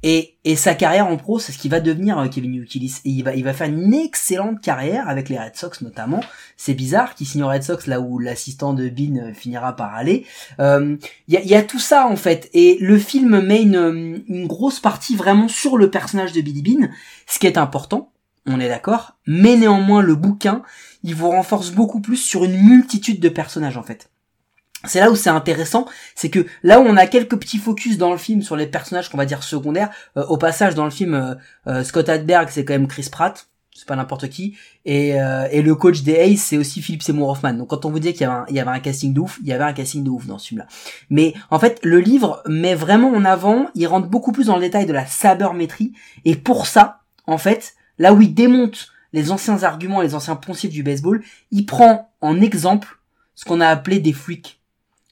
[0.03, 3.01] Et, et sa carrière en pro, c'est ce qui va devenir euh, Kevin Youkilis.
[3.03, 6.21] Et il va, il va faire une excellente carrière avec les Red Sox notamment.
[6.55, 9.95] C'est bizarre qu'il signe aux Red Sox là où l'assistant de Bean euh, finira par
[9.95, 10.25] aller.
[10.59, 12.49] Euh, Il y, a, y a tout ça en fait.
[12.53, 16.87] Et le film met une, une grosse partie vraiment sur le personnage de Billy Bean,
[17.25, 18.11] ce qui est important,
[18.45, 19.17] on est d'accord.
[19.25, 20.61] Mais néanmoins, le bouquin,
[21.03, 24.09] il vous renforce beaucoup plus sur une multitude de personnages en fait
[24.88, 25.85] c'est là où c'est intéressant,
[26.15, 29.09] c'est que là où on a quelques petits focus dans le film sur les personnages
[29.09, 31.35] qu'on va dire secondaires, euh, au passage dans le film euh,
[31.67, 35.75] euh, Scott Adberg c'est quand même Chris Pratt, c'est pas n'importe qui, et, et le
[35.75, 37.53] coach des Ace c'est aussi Philip Seymour Hoffman.
[37.53, 39.19] Donc quand on vous dit qu'il y, avait un- il y avait un casting de
[39.19, 40.65] ouf, il y avait un casting de ouf dans ce film-là.
[41.11, 44.61] Mais en fait le livre met vraiment en avant, il rentre beaucoup plus dans le
[44.61, 45.93] détail de la sabermétrie,
[46.25, 50.71] et pour ça, en fait, là où il démonte les anciens arguments, les anciens poncifs
[50.71, 52.97] du baseball, il prend en exemple
[53.35, 54.57] ce qu'on a appelé des freaks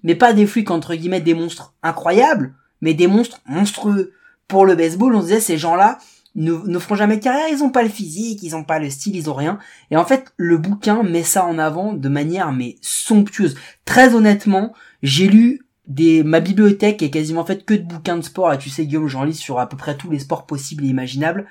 [0.05, 4.13] mais pas des flics entre guillemets des monstres incroyables, mais des monstres monstrueux.
[4.47, 5.97] Pour le baseball, on se disait ces gens-là
[6.35, 8.91] ne, ne feront jamais de carrière, ils ont pas le physique, ils ont pas le
[8.91, 9.57] style, ils ont rien.
[9.89, 13.55] Et en fait, le bouquin met ça en avant de manière mais somptueuse.
[13.83, 18.53] Très honnêtement, j'ai lu des ma bibliothèque est quasiment faite que de bouquins de sport
[18.53, 20.89] et tu sais Guillaume, j'en lis sur à peu près tous les sports possibles et
[20.89, 21.47] imaginables.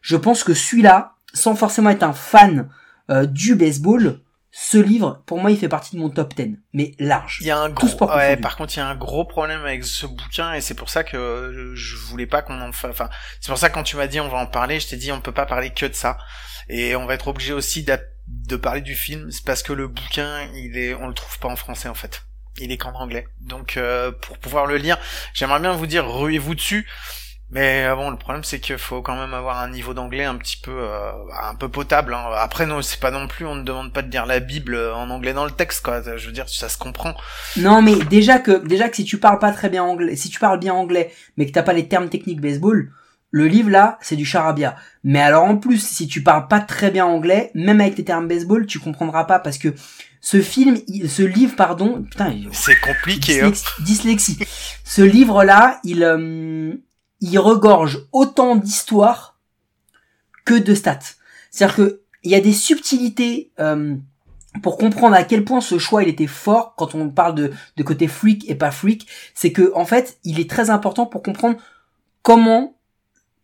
[0.00, 2.70] Je pense que celui-là, sans forcément être un fan
[3.10, 4.20] euh, du baseball,
[4.50, 7.38] ce livre, pour moi, il fait partie de mon top 10, mais large.
[7.40, 7.86] Il y a un gros,
[8.16, 10.88] ouais, par contre, il y a un gros problème avec ce bouquin et c'est pour
[10.90, 13.82] ça que euh, je voulais pas qu'on en fa- enfin, c'est pour ça que quand
[13.82, 15.86] tu m'as dit on va en parler, je t'ai dit on peut pas parler que
[15.86, 16.16] de ça
[16.68, 20.48] et on va être obligé aussi de parler du film, c'est parce que le bouquin,
[20.54, 22.22] il est, on le trouve pas en français en fait.
[22.60, 23.28] Il est qu'en anglais.
[23.40, 24.98] Donc euh, pour pouvoir le lire,
[25.34, 26.88] j'aimerais bien vous dire ruez-vous dessus.
[27.50, 30.36] Mais euh, bon, le problème c'est qu'il faut quand même avoir un niveau d'anglais un
[30.36, 32.12] petit peu, euh, un peu potable.
[32.12, 32.26] hein.
[32.36, 34.94] Après, non, c'est pas non plus, on ne demande pas de lire la Bible euh,
[34.94, 36.02] en anglais dans le texte, quoi.
[36.02, 37.14] Je veux dire, ça se comprend.
[37.56, 40.38] Non, mais déjà que, déjà que si tu parles pas très bien anglais, si tu
[40.38, 42.92] parles bien anglais, mais que t'as pas les termes techniques baseball,
[43.30, 44.76] le livre là, c'est du charabia.
[45.02, 48.28] Mais alors en plus, si tu parles pas très bien anglais, même avec les termes
[48.28, 49.74] baseball, tu comprendras pas parce que
[50.20, 53.40] ce film, il- ce livre, pardon, putain, C'est compliqué.
[53.42, 53.50] hein.
[53.80, 54.38] dyslexie, dyslexie.
[54.84, 56.74] Ce livre-là, il, euh,
[57.20, 59.38] il regorge autant d'histoires
[60.44, 60.98] que de stats.
[61.50, 63.96] C'est-à-dire que il y a des subtilités euh,
[64.62, 68.08] pour comprendre à quel point ce choix il était fort quand on parle de, côté
[68.08, 69.06] freak et pas freak.
[69.34, 71.58] C'est que en fait, il est très important pour comprendre
[72.22, 72.76] comment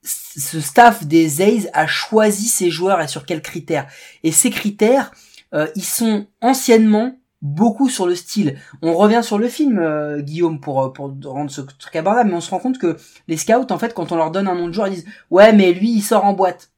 [0.03, 3.87] ce staff des A's a choisi ses joueurs et sur quels critères.
[4.23, 5.13] Et ces critères,
[5.55, 8.57] euh, ils sont anciennement beaucoup sur le style.
[8.83, 12.37] On revient sur le film, euh, Guillaume, pour, euh, pour rendre ce truc abordable, mais
[12.37, 12.97] on se rend compte que
[13.29, 15.53] les scouts, en fait, quand on leur donne un nom de joueur, ils disent «Ouais,
[15.53, 16.71] mais lui, il sort en boîte.»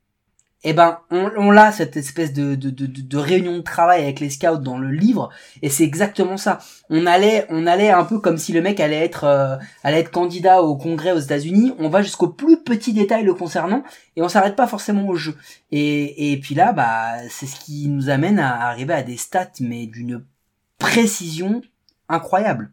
[0.68, 4.18] eh ben on, on l'a cette espèce de, de, de, de- réunion de travail avec
[4.18, 5.30] les scouts dans le livre
[5.62, 6.58] et c'est exactement ça.
[6.90, 10.10] On allait on allait un peu comme si le mec allait être euh, allait être
[10.10, 11.72] candidat au congrès aux États-Unis.
[11.78, 13.84] On va jusqu'au plus petit détail le concernant
[14.16, 15.36] et on s'arrête pas forcément au jeu.
[15.70, 19.60] Et et puis là bah c'est ce qui nous amène à arriver à des stats
[19.60, 20.24] mais d'une
[20.79, 21.62] précision
[22.09, 22.70] incroyable.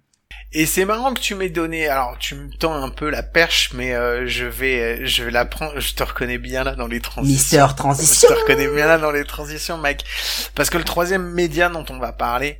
[0.55, 1.87] Et c'est marrant que tu m'aies donné.
[1.87, 5.45] Alors, tu me tends un peu la perche, mais euh, je vais, je vais la
[5.45, 5.79] prendre.
[5.79, 7.33] Je te reconnais bien là dans les transitions.
[7.33, 8.29] Mister Je Transition.
[8.29, 10.03] te reconnais bien là dans les transitions, mec.
[10.53, 12.59] Parce que le troisième média dont on va parler,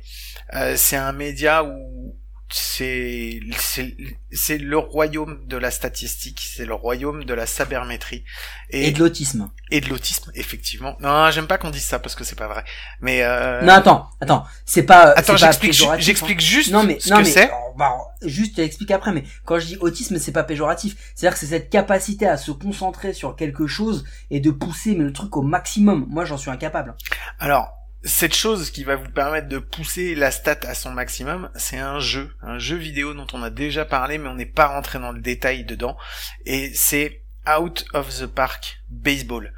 [0.54, 2.03] euh, c'est un média où
[2.50, 3.96] c'est c'est
[4.30, 8.24] c'est le royaume de la statistique, c'est le royaume de la sabermétrie
[8.70, 9.50] et, Et de l'autisme.
[9.70, 10.96] et de l'autisme, effectivement.
[11.00, 12.64] Non, j'aime pas qu'on dise ça parce que c'est pas vrai.
[13.00, 13.62] Mais euh...
[13.62, 15.96] Non attends, attends, c'est pas attends, j'explique, hein.
[15.98, 17.50] j'explique juste non mais ce non que mais c'est.
[17.52, 17.92] oh, bah,
[18.24, 21.50] juste après mais quand je dis autisme c'est pas péjoratif c'est à dire que c'est
[21.50, 25.42] cette capacité à se concentrer sur quelque chose et de pousser mais le truc au
[25.42, 26.94] maximum moi j'en suis incapable
[27.38, 27.72] Alors,
[28.04, 32.00] cette chose qui va vous permettre de pousser la stat à son maximum, c'est un
[32.00, 35.12] jeu, un jeu vidéo dont on a déjà parlé, mais on n'est pas rentré dans
[35.12, 35.96] le détail dedans,
[36.44, 39.52] et c'est Out of the Park Baseball.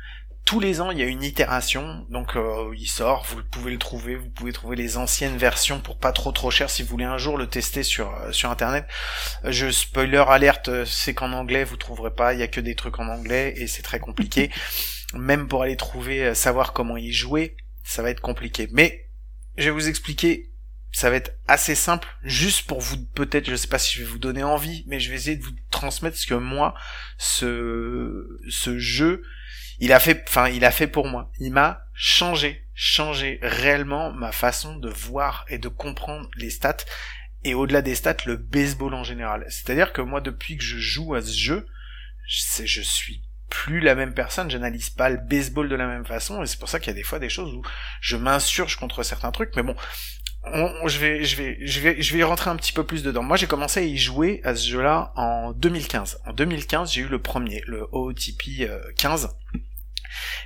[0.44, 3.78] Tous les ans, il y a une itération, donc euh, il sort, vous pouvez le
[3.78, 7.05] trouver, vous pouvez trouver les anciennes versions pour pas trop trop cher si vous voulez
[7.05, 8.86] un jour le tester sur euh, sur internet.
[9.42, 12.76] Je spoiler alerte, euh, c'est qu'en anglais vous trouverez pas, il y a que des
[12.76, 14.53] trucs en anglais et c'est très compliqué.
[15.14, 17.57] Même pour aller trouver, euh, savoir comment y jouer,
[17.87, 18.68] ça va être compliqué.
[18.72, 19.09] Mais
[19.57, 20.51] je vais vous expliquer,
[20.93, 24.11] ça va être assez simple, juste pour vous peut-être, je sais pas si je vais
[24.11, 26.74] vous donner envie, mais je vais essayer de vous transmettre ce que moi,
[27.16, 29.22] ce ce jeu,
[29.78, 31.30] il a fait, enfin il a fait pour moi.
[31.39, 36.84] Il m'a changé, changé réellement ma façon de voir et de comprendre les stats
[37.45, 39.47] et au-delà des stats, le baseball en général.
[39.49, 41.66] C'est-à-dire que moi, depuis que je joue à ce jeu,
[42.26, 46.42] je, je suis plus la même personne, j'analyse pas le baseball de la même façon,
[46.42, 47.62] et c'est pour ça qu'il y a des fois des choses où
[48.01, 49.74] je m'insurge contre certains trucs, mais bon,
[50.53, 52.84] on- on- je vais, je vais, je vais, je vais y rentrer un petit peu
[52.84, 53.22] plus dedans.
[53.22, 56.18] Moi, j'ai commencé à y jouer à ce jeu-là en 2015.
[56.26, 59.28] En 2015, j'ai eu le premier, le euh, 15.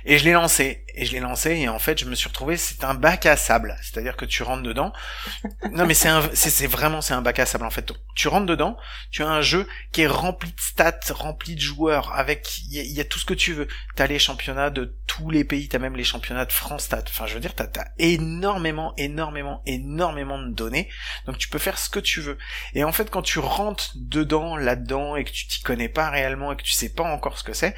[0.05, 2.57] Et je l'ai lancé, et je l'ai lancé, et en fait, je me suis retrouvé,
[2.57, 3.75] c'est un bac à sable.
[3.81, 4.93] C'est-à-dire que tu rentres dedans.
[5.71, 7.91] Non, mais c'est un, c'est, vraiment, c'est un bac à sable, en fait.
[8.15, 8.77] Tu rentres dedans,
[9.11, 12.79] tu as un jeu qui est rempli de stats, rempli de joueurs, avec, il y,
[12.79, 13.67] a- il y a tout ce que tu veux.
[13.95, 17.03] T'as les championnats de tous les pays, t'as même les championnats de France Stats.
[17.07, 20.89] Enfin, je veux dire, t'as, t'as énormément, énormément, énormément de données.
[21.25, 22.37] Donc, tu peux faire ce que tu veux.
[22.73, 26.51] Et en fait, quand tu rentres dedans, là-dedans, et que tu t'y connais pas réellement,
[26.51, 27.75] et que tu sais pas encore ce que c'est,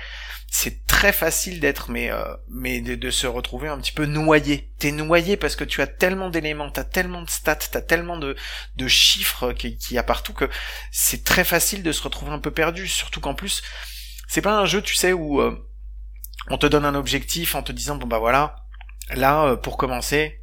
[0.56, 4.72] c'est très facile d'être, mais, euh, mais de, se retrouver un petit peu noyé.
[4.78, 8.36] T'es noyé parce que tu as tellement d'éléments, t'as tellement de stats, t'as tellement de,
[8.76, 10.48] de chiffres qu'il y a partout que
[10.92, 12.88] c'est très facile de se retrouver un peu perdu.
[12.88, 13.64] Surtout qu'en plus,
[14.28, 15.58] c'est pas un jeu, tu sais, où euh,
[16.50, 18.58] on te donne un objectif en te disant bon bah voilà,
[19.10, 20.40] là euh, pour commencer,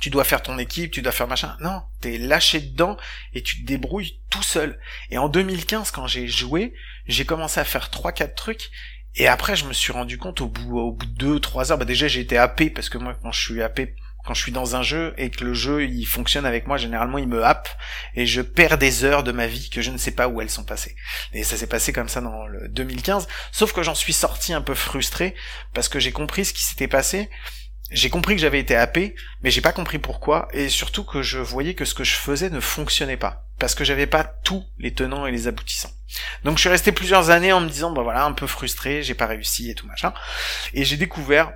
[0.00, 1.54] tu dois faire ton équipe, tu dois faire machin.
[1.60, 2.96] Non, t'es lâché dedans
[3.34, 4.80] et tu te débrouilles tout seul.
[5.10, 6.72] Et en 2015, quand j'ai joué,
[7.06, 8.70] j'ai commencé à faire trois quatre trucs.
[9.18, 11.78] Et après, je me suis rendu compte au bout, au bout de deux, trois heures,
[11.78, 14.52] bah déjà j'ai été happé parce que moi, quand je suis happé, quand je suis
[14.52, 17.68] dans un jeu et que le jeu il fonctionne avec moi, généralement il me happe
[18.14, 20.50] et je perds des heures de ma vie que je ne sais pas où elles
[20.50, 20.94] sont passées.
[21.32, 23.26] Et ça s'est passé comme ça dans le 2015.
[23.50, 25.34] Sauf que j'en suis sorti un peu frustré
[25.74, 27.28] parce que j'ai compris ce qui s'était passé.
[27.90, 31.38] J'ai compris que j'avais été happé, mais j'ai pas compris pourquoi, et surtout que je
[31.38, 34.92] voyais que ce que je faisais ne fonctionnait pas, parce que j'avais pas tous les
[34.92, 35.92] tenants et les aboutissants.
[36.44, 39.14] Donc je suis resté plusieurs années en me disant, bah voilà, un peu frustré, j'ai
[39.14, 40.12] pas réussi et tout machin,
[40.74, 41.52] et j'ai découvert,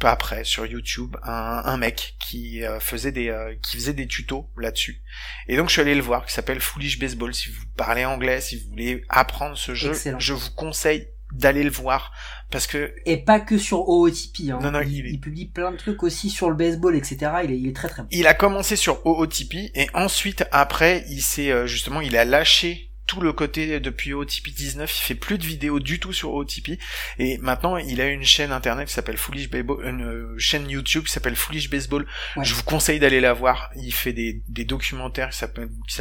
[0.00, 4.06] pas après, sur YouTube, un, un mec qui euh, faisait des euh, qui faisait des
[4.06, 5.02] tutos là-dessus,
[5.46, 7.34] et donc je suis allé le voir, qui s'appelle Foolish Baseball.
[7.34, 10.18] Si vous parlez anglais, si vous voulez apprendre ce jeu, Excellent.
[10.18, 12.12] je vous conseille d'aller le voir
[12.50, 14.58] parce que et pas que sur OOTP hein.
[14.62, 17.32] Non, non, il, il est- il publie plein de trucs aussi sur le baseball etc
[17.44, 21.04] il est, il est très très bon il a commencé sur OOTP et ensuite après
[21.10, 25.14] il s'est euh, justement il a lâché tout le côté depuis OOTP 19, il fait
[25.16, 26.78] plus de vidéos du tout sur OOTP
[27.18, 31.04] et maintenant il a une chaîne internet qui s'appelle Foolish Baseball, une euh, chaîne YouTube
[31.06, 32.06] qui s'appelle Foolish Baseball.
[32.36, 32.44] Ouais.
[32.44, 33.70] Je vous conseille d'aller la voir.
[33.76, 35.94] Il fait des, des documentaires qui s'appellent qui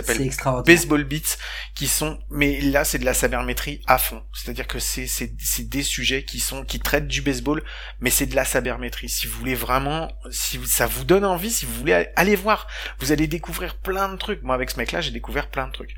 [0.65, 1.37] Baseball Beats
[1.73, 5.69] qui sont mais là c'est de la sabermétrie à fond c'est-à-dire que c'est c'est c'est
[5.69, 7.63] des sujets qui sont qui traitent du baseball
[8.01, 11.65] mais c'est de la sabermétrie si vous voulez vraiment si ça vous donne envie si
[11.65, 12.67] vous voulez aller- aller voir
[12.99, 15.71] vous allez découvrir plein de trucs moi avec ce mec là j'ai découvert plein de
[15.71, 15.95] trucs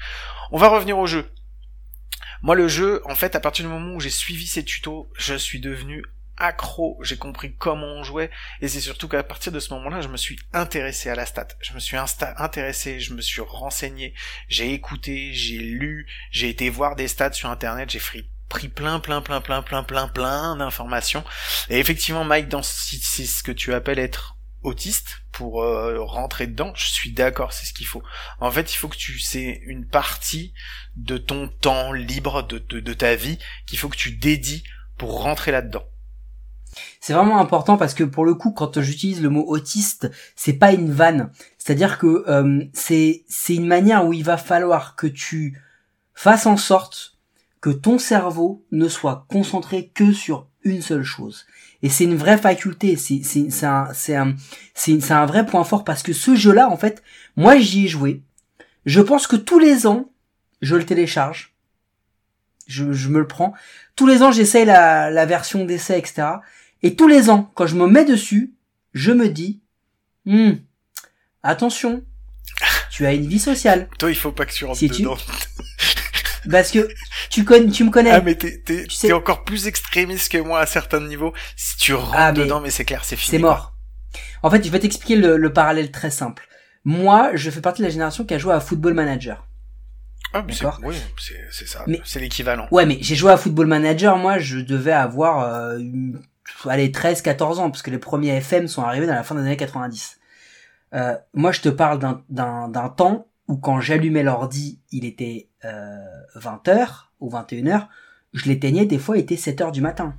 [0.51, 1.31] on va revenir au jeu.
[2.41, 5.35] Moi le jeu en fait à partir du moment où j'ai suivi ces tutos je
[5.35, 6.03] suis devenu
[6.39, 8.31] accro, j'ai compris comment on jouait,
[8.61, 11.49] et c'est surtout qu'à partir de ce moment-là, je me suis intéressé à la stat.
[11.61, 14.13] Je me suis intéressé, je me suis renseigné,
[14.47, 19.21] j'ai écouté, j'ai lu, j'ai été voir des stats sur internet, j'ai pris plein, plein,
[19.21, 21.23] plein, plein, plein, plein, plein d'informations.
[21.69, 26.73] Et effectivement, Mike, dans c'est ce que tu appelles être autiste pour euh, rentrer dedans,
[26.75, 28.03] je suis d'accord, c'est ce qu'il faut.
[28.39, 30.53] En fait, il faut que tu c'est une partie
[30.95, 34.63] de ton temps libre de, de, ta vie qu'il faut que tu dédies
[34.97, 35.83] pour rentrer là-dedans.
[36.99, 40.73] C'est vraiment important parce que pour le coup, quand j'utilise le mot autiste, c'est pas
[40.73, 41.31] une vanne.
[41.57, 45.59] C'est-à-dire que euh, c'est c'est une manière où il va falloir que tu
[46.13, 47.17] fasses en sorte
[47.61, 51.45] que ton cerveau ne soit concentré que sur une seule chose.
[51.81, 53.21] Et c'est une vraie faculté, c'est
[53.65, 54.35] un c'est un
[54.73, 57.01] c'est c'est un vrai point fort parce que ce jeu-là, en fait,
[57.37, 58.21] moi j'y ai joué.
[58.85, 60.09] Je pense que tous les ans,
[60.61, 61.53] je le télécharge.
[62.67, 63.53] Je, je me le prends.
[63.95, 66.27] Tous les ans, j'essaye la, la version d'essai, etc.
[66.83, 68.53] Et tous les ans, quand je me mets dessus,
[68.93, 69.59] je me dis,
[70.25, 70.51] Hmm,
[71.43, 72.03] attention,
[72.91, 73.89] tu as une vie sociale.
[73.97, 75.17] Toi, il faut pas que tu rentres Si tu- dedans.
[76.51, 76.87] Parce que
[77.29, 78.11] tu, connais, tu me connais.
[78.11, 81.33] Ah mais t'es t'es Tu sais- encore plus extrémiste que moi à certains niveaux.
[81.55, 83.37] Si tu rentres Ah, mais dedans, mais c'est clair, c'est fini.
[83.37, 83.49] C'est quoi.
[83.51, 83.73] mort.
[84.43, 86.47] En fait, je vais t'expliquer le, le parallèle très simple.
[86.85, 89.45] Moi, je fais partie de la génération qui a joué à Football Manager.
[90.33, 90.79] Ah, mais c'est D'accord.
[90.83, 91.83] oui, c'est c'est ça.
[91.87, 92.67] Mais- C'est l'équivalent.
[92.71, 96.21] Ouais, mais j'ai joué à Football Manager, moi, je devais avoir, euh, une-
[96.67, 99.41] allez, 13, 14 ans, parce que les premiers FM sont arrivés dans la fin des
[99.41, 100.19] années 90.
[100.93, 105.49] Euh, moi, je te parle d'un- d'un d'un temps où quand j'allumais l'ordi, il était
[105.65, 105.97] euh,
[106.37, 106.87] 20h
[107.19, 107.87] ou 21h,
[108.31, 110.15] je l'éteignais, des fois, il était 7h du matin.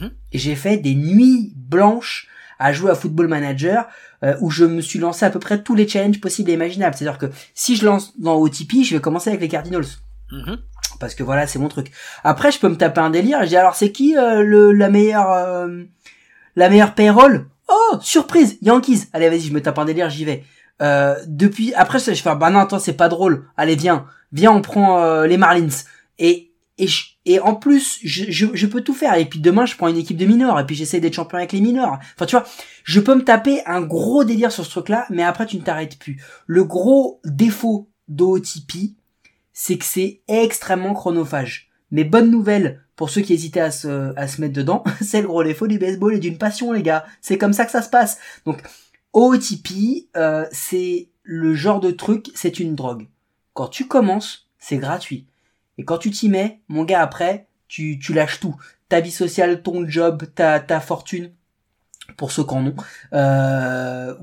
[0.00, 0.10] Mhm.
[0.32, 3.86] Et j'ai fait des nuits blanches à jouer à Football Manager,
[4.24, 6.94] euh, où je me suis lancé à peu près tous les challenges possibles et imaginables.
[6.96, 9.86] C'est-à-dire que si je lance dans OTP, je vais commencer avec les Cardinals
[10.32, 10.58] Mhm.
[10.98, 11.92] parce que voilà c'est mon truc
[12.24, 14.72] après je peux me taper un délire et je dis alors c'est qui euh, le
[14.72, 15.84] la meilleure euh,
[16.56, 17.46] la meilleure payroll?
[17.68, 20.42] Oh surprise Yankees allez vas-y je me tape un délire j'y vais
[20.82, 23.46] euh, depuis après je fais bah non attends c'est pas drôle.
[23.56, 24.06] Allez viens.
[24.32, 25.68] Viens on prend euh, les Marlins.
[26.18, 29.14] Et et je- et en plus je, je, je peux tout faire.
[29.14, 30.60] Et puis demain je prends une équipe de mineurs.
[30.60, 31.98] Et puis j'essaie d'être champion avec les mineurs.
[32.14, 32.44] Enfin tu vois
[32.84, 35.62] je peux me taper un gros délire sur ce truc là mais après tu ne
[35.62, 36.22] t'arrêtes plus.
[36.46, 38.94] Le gros défaut d'OTP
[39.52, 41.70] c'est que c'est extrêmement chronophage.
[41.90, 45.28] Mais bonne nouvelle pour ceux qui hésitaient à se, à se mettre dedans, c'est le
[45.28, 47.04] gros défaut du baseball et d'une passion, les gars.
[47.20, 48.18] C'est comme ça que ça se passe.
[48.46, 48.62] Donc,
[49.16, 53.08] OTP, euh, c'est le genre de truc, c'est une drogue.
[53.54, 55.26] Quand tu commences, c'est gratuit.
[55.78, 58.56] Et quand tu t'y mets, mon gars, après, tu, tu lâches tout.
[58.90, 61.32] Ta vie sociale, ton job, ta, ta fortune,
[62.18, 62.76] pour ceux qui en ont.
[63.14, 64.14] Euh,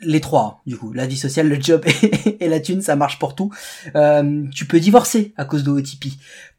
[0.00, 0.92] les trois, du coup.
[0.92, 1.84] La vie sociale, le job
[2.40, 3.52] et, la thune, ça marche pour tout.
[3.94, 6.06] Euh, tu peux divorcer à cause de OTP.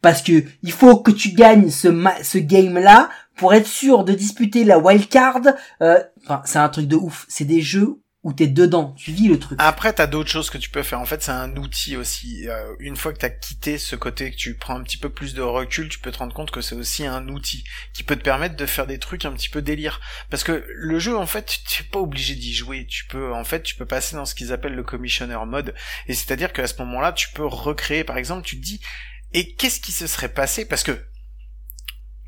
[0.02, 1.90] Parce que il faut que tu gagnes ce,
[2.24, 5.42] ce game-là pour être sûr de disputer la wildcard.
[5.82, 7.26] Euh, Enfin, c'est un truc de ouf.
[7.28, 8.94] C'est des jeux où t'es dedans.
[8.98, 9.58] Tu vis le truc.
[9.60, 11.00] Après, t'as d'autres choses que tu peux faire.
[11.00, 12.48] En fait, c'est un outil aussi.
[12.48, 15.34] Euh, une fois que t'as quitté ce côté, que tu prends un petit peu plus
[15.34, 17.64] de recul, tu peux te rendre compte que c'est aussi un outil
[17.94, 20.00] qui peut te permettre de faire des trucs un petit peu délire.
[20.30, 22.86] Parce que le jeu, en fait, tu n'es pas obligé d'y jouer.
[22.86, 25.74] Tu peux, en fait, tu peux passer dans ce qu'ils appellent le commissioner mode.
[26.08, 28.82] Et c'est-à-dire qu'à ce moment-là, tu peux recréer, par exemple, tu te dis,
[29.34, 30.66] et qu'est-ce qui se serait passé?
[30.66, 31.06] Parce que,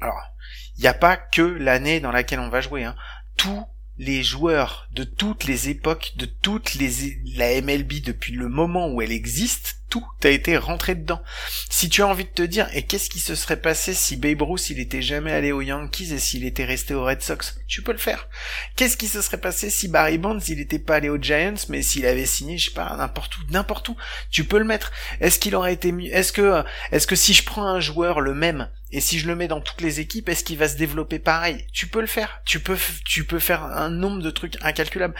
[0.01, 0.32] alors,
[0.77, 2.83] il n'y a pas que l'année dans laquelle on va jouer.
[2.83, 2.95] Hein.
[3.37, 3.65] Tous
[3.97, 9.01] les joueurs de toutes les époques, de toutes les la MLB depuis le moment où
[9.01, 11.21] elle existe, tout a été rentré dedans.
[11.69, 14.41] Si tu as envie de te dire, et qu'est-ce qui se serait passé si Babe
[14.41, 17.83] Ruth il était jamais allé aux Yankees et s'il était resté aux Red Sox, tu
[17.83, 18.27] peux le faire.
[18.75, 21.83] Qu'est-ce qui se serait passé si Barry Bonds il était pas allé aux Giants, mais
[21.83, 23.95] s'il avait signé, je sais pas, n'importe où, n'importe où,
[24.31, 24.91] tu peux le mettre.
[25.19, 28.33] Est-ce qu'il aurait été mieux Est-ce que, est-ce que si je prends un joueur le
[28.33, 31.17] même et si je le mets dans toutes les équipes, est-ce qu'il va se développer
[31.19, 31.67] pareil?
[31.71, 32.41] Tu peux le faire.
[32.45, 35.15] Tu peux, tu peux faire un nombre de trucs incalculables.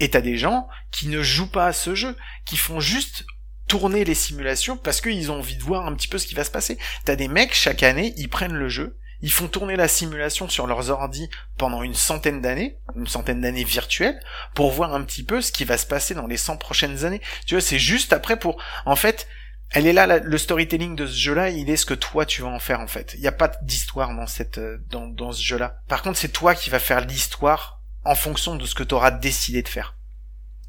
[0.00, 2.16] Et t'as des gens qui ne jouent pas à ce jeu,
[2.46, 3.26] qui font juste
[3.68, 6.44] tourner les simulations parce qu'ils ont envie de voir un petit peu ce qui va
[6.44, 6.78] se passer.
[7.04, 10.66] T'as des mecs chaque année, ils prennent le jeu, ils font tourner la simulation sur
[10.66, 14.20] leurs ordi pendant une centaine d'années, une centaine d'années virtuelles,
[14.54, 17.20] pour voir un petit peu ce qui va se passer dans les 100 prochaines années.
[17.46, 19.26] Tu vois, c'est juste après pour, en fait,
[19.70, 22.48] elle est là, le storytelling de ce jeu-là, il est ce que toi tu vas
[22.48, 23.12] en faire en fait.
[23.14, 25.80] Il n'y a pas d'histoire dans cette, euh, dans, dans ce jeu-là.
[25.88, 29.10] Par contre, c'est toi qui vas faire l'histoire en fonction de ce que tu auras
[29.10, 29.97] décidé de faire.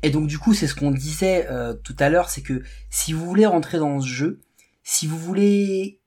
[0.01, 3.13] Et donc du coup, c'est ce qu'on disait euh, tout à l'heure, c'est que si
[3.13, 4.39] vous voulez rentrer dans ce jeu,
[4.83, 5.99] si vous voulez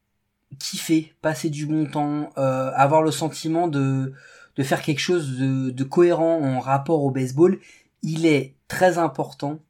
[0.59, 4.12] kiffer, passer du bon temps, euh, avoir le sentiment de,
[4.57, 7.59] de faire quelque chose de, cohérent en rapport au baseball,
[8.03, 9.61] il est très important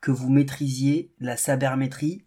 [0.00, 2.22] que vous maîtrisiez la sabermétrie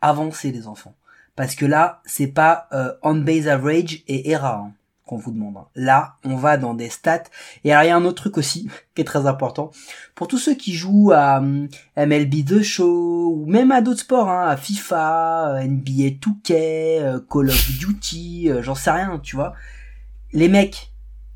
[0.00, 0.94] avancée les enfants.
[1.36, 4.70] Parce que là, c'est pas euh, on base average et ERA.
[5.06, 5.56] Qu'on vous demande.
[5.56, 5.66] hein.
[5.76, 7.22] Là, on va dans des stats.
[7.64, 9.70] Et alors, il y a un autre truc aussi qui est très important.
[10.14, 14.28] Pour tous ceux qui jouent à hum, MLB The Show, ou même à d'autres sports,
[14.28, 19.36] hein, à FIFA, euh, NBA 2K, euh, Call of Duty, euh, j'en sais rien, tu
[19.36, 19.54] vois.
[20.32, 20.92] Les mecs,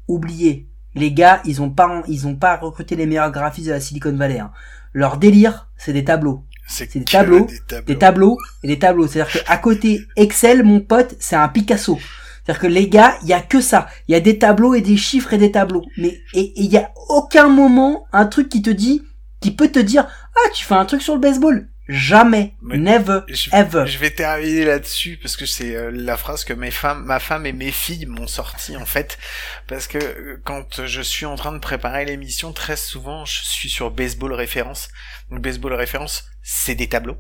[0.09, 0.66] oubliez.
[0.97, 4.12] Les gars, ils ont pas, ils ont pas recruté les meilleurs graphistes de la Silicon
[4.16, 4.41] Valley.
[4.41, 4.51] hein.
[4.93, 7.47] Leur délire, c'est des tableaux C'est des des tableaux.
[7.87, 9.07] des tableaux et des tableaux.
[9.07, 11.97] C'est-à-dire qu'à côté Excel, mon pote, c'est un Picasso.
[12.45, 13.88] C'est-à-dire que les gars, il y a que ça.
[14.09, 15.84] Il y a des tableaux et des chiffres et des tableaux.
[15.97, 19.03] Mais et il y a aucun moment un truc qui te dit,
[19.41, 21.68] qui peut te dire, ah tu fais un truc sur le baseball.
[21.93, 23.84] Jamais, Mais never, Je, ever.
[23.84, 27.47] je vais terminer là-dessus parce que c'est euh, la phrase que mes femmes, ma femme
[27.47, 29.18] et mes filles m'ont sorti en fait
[29.66, 33.68] parce que euh, quand je suis en train de préparer l'émission, très souvent je suis
[33.68, 34.88] sur baseball référence.
[35.32, 37.16] Donc baseball référence, c'est des tableaux,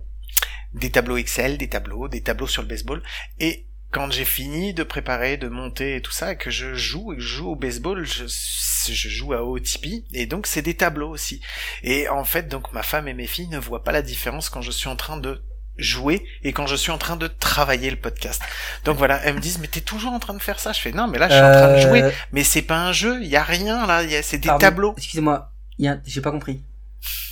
[0.72, 3.02] des tableaux Excel, des tableaux, des tableaux sur le baseball
[3.40, 7.12] et quand j'ai fini de préparer, de monter et tout ça, et que je joue
[7.12, 10.74] et que je joue au baseball, je, je joue à OTP, et donc c'est des
[10.74, 11.40] tableaux aussi.
[11.82, 14.62] Et en fait, donc ma femme et mes filles ne voient pas la différence quand
[14.62, 15.42] je suis en train de
[15.76, 18.42] jouer et quand je suis en train de travailler le podcast.
[18.84, 20.72] Donc voilà, elles me disent mais t'es toujours en train de faire ça?
[20.72, 22.78] Je fais non mais là je suis en train de jouer, Euh, mais c'est pas
[22.86, 24.94] un jeu, il y a rien là, il y a- c'est des pardon, tableaux.
[24.98, 25.52] Excusez-moi,
[25.86, 26.62] a- j'ai pas compris.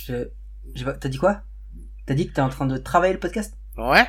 [0.07, 0.29] Je,
[0.73, 1.41] j'ai pas- t'as dit quoi?
[2.07, 3.53] T'as dit que t'es en train de travailler le podcast?
[3.77, 4.07] Ouais.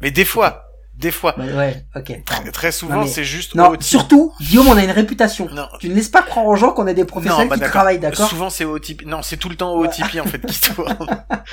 [0.00, 0.65] Mais des fois,
[0.96, 2.22] des fois, Ouais, ok.
[2.24, 2.50] pardon.
[2.50, 5.48] très, souvent Non, c'est juste Non, surtout, Guillaume, on a une réputation.
[5.52, 7.72] Non, Tu ne laisses pas croire aux gens qu'on a des professionnels bah qui d'accord.
[7.74, 9.04] travaillent, d'accord Souvent c'est OTP.
[9.04, 10.96] Non, c'est tout le temps OTP en fait qui tourne.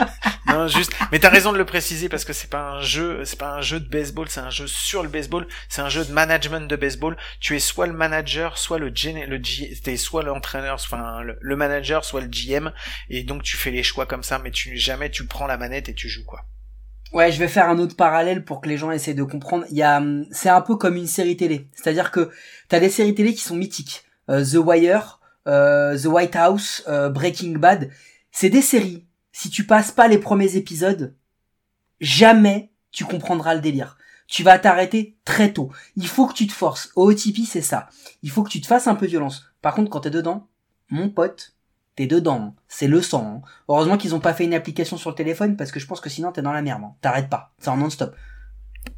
[0.48, 0.94] non, juste.
[1.12, 3.62] Mais t'as raison de le préciser parce que c'est pas un jeu, c'est pas un
[3.62, 5.46] jeu de baseball, c'est un jeu sur le baseball.
[5.68, 7.18] C'est un jeu de management de baseball.
[7.40, 11.38] Tu es soit le manager, soit le G, le G, t'es soit l'entraîneur, enfin le,
[11.42, 12.72] le manager, soit le GM.
[13.10, 15.90] Et donc tu fais les choix comme ça, mais tu jamais tu prends la manette
[15.90, 16.46] et tu joues quoi.
[17.14, 19.66] Ouais, je vais faire un autre parallèle pour que les gens essaient de comprendre.
[19.70, 21.70] Il y a, hum, c'est un peu comme une série télé.
[21.74, 22.32] C'est-à-dire que
[22.70, 24.04] t'as des séries télé qui sont mythiques.
[24.30, 27.92] Euh, The Wire, euh, The White House, euh, Breaking Bad.
[28.32, 29.06] C'est des séries.
[29.32, 31.14] Si tu passes pas les premiers épisodes,
[32.02, 33.98] jamais tu comprendras le délire.
[34.26, 35.72] Tu vas t'arrêter très tôt.
[35.96, 36.92] Il faut que tu te forces.
[36.96, 37.90] OTP, c'est ça.
[38.24, 39.46] Il faut que tu te fasses un peu violence.
[39.62, 40.48] Par contre, quand t'es dedans,
[40.90, 41.53] mon pote,
[41.96, 42.42] t'es dedans.
[42.42, 42.54] hein.
[42.68, 43.42] C'est le sang.
[43.44, 43.48] hein.
[43.70, 46.10] Heureusement qu'ils ont pas fait une application sur le téléphone parce que je pense que
[46.10, 46.82] sinon t'es dans la merde.
[46.84, 46.94] hein.
[47.02, 47.54] T'arrêtes pas.
[47.60, 48.16] C'est en non-stop.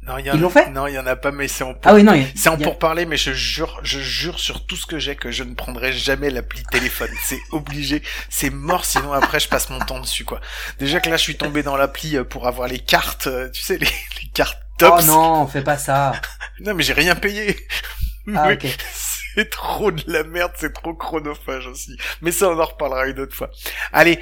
[0.02, 1.62] Non, il y en Ils l'ont fait Non, il y en a pas, mais c'est
[1.62, 2.12] en Ah oui, non.
[2.12, 4.98] a- C'est en a- pour parler, mais je jure, je jure sur tout ce que
[4.98, 7.10] j'ai que je ne prendrai jamais l'appli téléphone.
[7.22, 8.84] C'est obligé, c'est mort.
[8.84, 10.40] Sinon après, je passe mon temps dessus, quoi.
[10.80, 13.62] Déjà que là, je suis tombé dans l'appli euh, pour avoir les cartes, euh, tu
[13.62, 15.06] sais, les, les cartes Oh tops.
[15.06, 16.12] non, fais pas ça.
[16.60, 17.56] Non, mais j'ai rien payé.
[18.34, 18.66] Ah ok.
[19.36, 21.98] C'est trop de la merde, c'est trop chronophage aussi.
[22.22, 23.50] Mais ça, on en reparlera une autre fois.
[23.92, 24.18] Allez,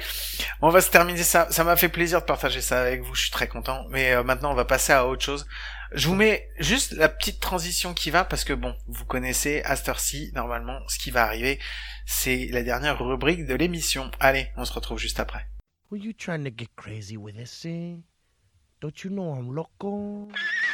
[0.61, 1.47] on va se terminer ça.
[1.51, 3.15] Ça m'a fait plaisir de partager ça avec vous.
[3.15, 3.85] Je suis très content.
[3.89, 5.47] Mais euh, maintenant, on va passer à autre chose.
[5.93, 10.31] Je vous mets juste la petite transition qui va parce que bon, vous connaissez Aster-C.
[10.35, 11.59] Normalement, ce qui va arriver,
[12.05, 14.11] c'est la dernière rubrique de l'émission.
[14.19, 15.47] Allez, on se retrouve juste après.
[15.93, 15.99] Eh?
[19.97, 20.64] I'm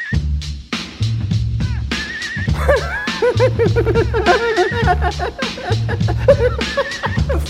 [2.48, 2.92] loco?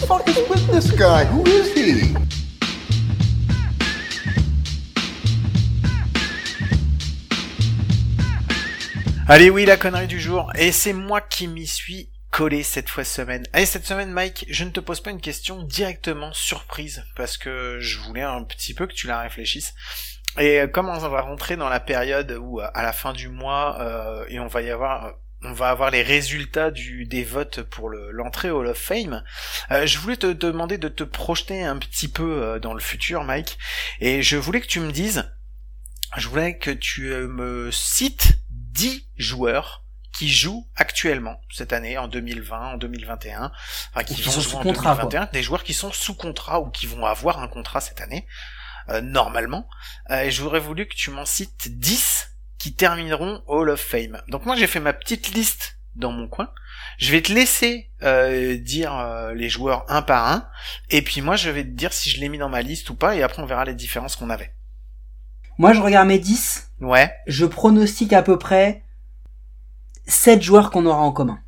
[0.07, 1.25] fuck is with this guy?
[1.25, 2.15] Who is he?
[9.27, 10.51] Allez, oui, la connerie du jour.
[10.55, 13.45] Et c'est moi qui m'y suis collé cette fois semaine.
[13.53, 17.77] Allez, cette semaine, Mike, je ne te pose pas une question directement surprise, parce que
[17.79, 19.73] je voulais un petit peu que tu la réfléchisses.
[20.39, 23.77] Et comme on va rentrer dans la période où, euh, à la fin du mois,
[23.81, 25.05] euh, et on va y avoir...
[25.05, 25.11] euh,
[25.43, 29.23] On va avoir les résultats du, des votes pour le- l'entrée au Hall of Fame.
[29.71, 33.23] Euh, je voulais te demander de te projeter un petit peu euh, dans le futur,
[33.23, 33.57] Mike,
[34.01, 35.23] et je voulais que tu me dises,
[36.15, 39.83] je voulais que tu me cites 10 joueurs
[40.15, 43.51] qui jouent actuellement cette année, en 2020, en 2021,
[43.93, 46.85] enfin qui sont sous en contrat, 2021, des joueurs qui sont sous contrat ou qui
[46.85, 48.27] vont avoir un contrat cette année,
[48.89, 49.67] euh, normalement.
[50.09, 54.21] Euh, et j'aurais voulu que tu m'en cites 10 qui termineront Hall of Fame.
[54.27, 56.51] Donc moi j'ai fait ma petite liste dans mon coin.
[56.97, 60.47] Je vais te laisser euh, dire euh, les joueurs un par un,
[60.89, 62.95] et puis moi je vais te dire si je l'ai mis dans ma liste ou
[62.95, 64.53] pas, et après on verra les différences qu'on avait.
[65.57, 66.71] Moi, je regarde mes 10.
[66.79, 67.13] Ouais.
[67.27, 68.83] Je pronostique à peu près
[70.07, 71.39] 7 joueurs qu'on aura en commun.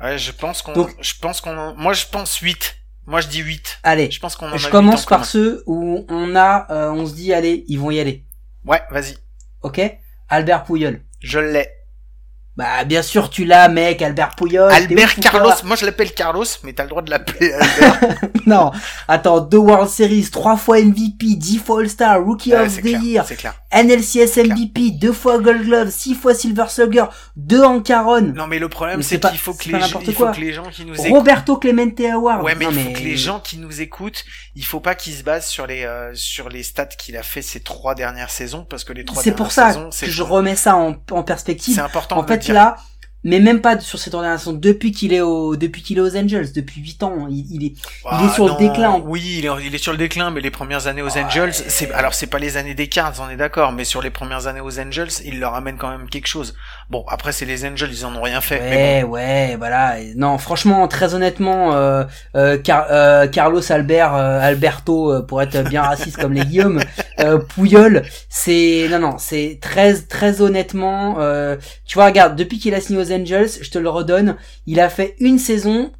[0.00, 2.79] Ouais, je pense qu'on, je pense qu'on, moi je pense 8.
[3.06, 3.78] Moi je dis 8.
[3.82, 7.14] Allez, Je pense qu'on je commence en par ceux où on a, euh, on se
[7.14, 8.24] dit, allez, ils vont y aller.
[8.64, 9.16] Ouais, vas-y.
[9.62, 9.80] Ok?
[10.28, 11.00] Albert Pouyol.
[11.20, 11.68] Je l'ai.
[12.56, 14.44] Bah, bien sûr, tu l'as, mec, Albert t'es
[14.74, 15.52] Albert ouf Carlos.
[15.64, 18.18] Moi je l'appelle Carlos, mais t'as le droit de l'appeler Albert.
[18.46, 18.70] non,
[19.08, 23.02] attends, deux World Series, trois fois MVP, dix fois All-Star, Rookie Ouais, of the clair.
[23.02, 23.24] Year.
[23.26, 23.54] C'est clair.
[23.72, 27.04] NLCS MVP, deux fois Gold Glove, six fois Silver Slugger,
[27.36, 28.32] deux en Caron.
[28.34, 30.52] Non, mais le problème, c'est c'est qu'il faut que c'est les il faut que les
[30.52, 31.06] gens qui nous écoutent.
[31.08, 32.42] Roberto Clemente Award.
[32.42, 34.24] Ouais, mais Non, il faut que les gens qui nous écoutent,
[34.56, 37.42] il faut pas qu'ils se basent sur les euh, sur les stats qu'il a fait
[37.42, 40.06] ces trois dernières saisons, parce que les trois C'est dernières pour ça saisons, que c'est
[40.10, 41.74] je remets ça en, en perspective.
[41.74, 42.54] c'est important En de fait, dire.
[42.54, 42.76] là,
[43.24, 44.52] mais même pas sur cette organisation.
[44.52, 47.74] Depuis qu'il est au, depuis qu'il est aux Angels, depuis 8 ans, il, il est,
[48.10, 48.98] il Ah, est sur le déclin.
[49.04, 51.90] Oui, il est, il est sur le déclin, mais les premières années aux Angels, c'est
[51.92, 54.60] alors c'est pas les années des Cards, on est d'accord, mais sur les premières années
[54.60, 56.54] aux Angels, il leur amène quand même quelque chose.
[56.90, 58.60] Bon, après c'est les Angels, ils en ont rien fait.
[58.68, 59.94] mais Ouais, ouais, voilà.
[60.16, 62.02] Non, franchement, très honnêtement, euh,
[62.36, 66.80] euh, Car- euh, Carlos Albert, euh, Alberto, euh, pour être bien raciste comme les Guillaume,
[67.20, 71.20] euh, Pouyol, c'est non, non, c'est très, très honnêtement.
[71.20, 74.36] euh, tu vois, regarde, depuis qu'il a signé aux Angels, je te le redonne,
[74.66, 75.92] il a fait une saison.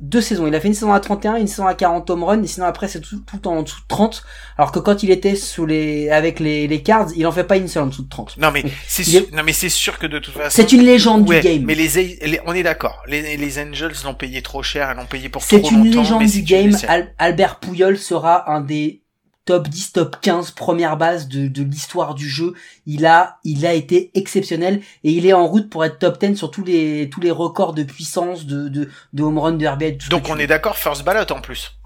[0.00, 2.42] Deux saisons, il a fait une saison à 31, une saison à 40 home run,
[2.42, 4.22] et sinon après c'est tout, tout en dessous de 30,
[4.56, 7.56] alors que quand il était sous les, avec les, les cards, il en fait pas
[7.56, 8.36] une seule en dessous de 30.
[8.38, 8.46] bon.
[8.46, 10.54] Non mais c'est est- sûr, non mais c'est sûr que de toute façon.
[10.54, 11.64] C'est une légende Ouais, du game.
[11.64, 13.02] Mais les, les- on est d'accord.
[13.08, 16.00] Les, les Angels l'ont payé trop cher, l'ont payé pour C'est trop une longtemps.
[16.02, 16.66] légende du c'est une game.
[16.66, 16.84] légende.
[16.88, 19.02] Al- Albert Pouyol sera un des
[19.48, 22.52] top 10, top 15 premières bases de, de l'histoire du jeu.
[22.84, 26.36] Il a, il a été exceptionnel et il est en route pour être top 10
[26.36, 29.96] sur tous les, tous les records de puissance, de, de, de home run, de RBI.
[30.10, 30.42] Donc on veux.
[30.42, 31.78] est d'accord, first ballot en plus.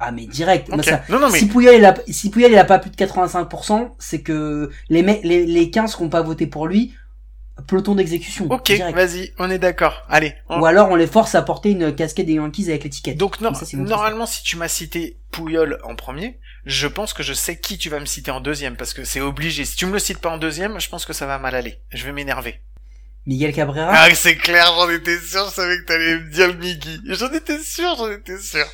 [0.00, 0.68] Ah, mais direct.
[0.82, 2.96] Ça- Non, non, mais Si Pouyol, il a, si Pouyol, il a pas plus de
[2.96, 6.94] 85%, c'est que les, les, les 15 qui ont pas voté pour lui,
[7.68, 8.46] peloton d'exécution.
[8.50, 10.02] ok, vas-y, on est d'accord.
[10.08, 10.34] Allez.
[10.48, 13.16] on- Ou alors on les force à porter une casquette des Yankees avec l'étiquette.
[13.18, 17.32] Donc non, ça, normalement, si tu m'as cité Pouyol en premier, je pense que je
[17.32, 19.64] sais qui tu vas me citer en deuxième parce que c'est obligé.
[19.64, 21.80] Si tu me le cites pas en deuxième, je pense que ça va mal aller.
[21.92, 22.60] Je vais m'énerver.
[23.26, 23.90] Miguel Cabrera.
[23.92, 27.00] Ah, c'est clair, j'en étais sûr, je savais que t'allais me dire Miggy.
[27.06, 28.66] J'en étais sûr, j'en étais sûr.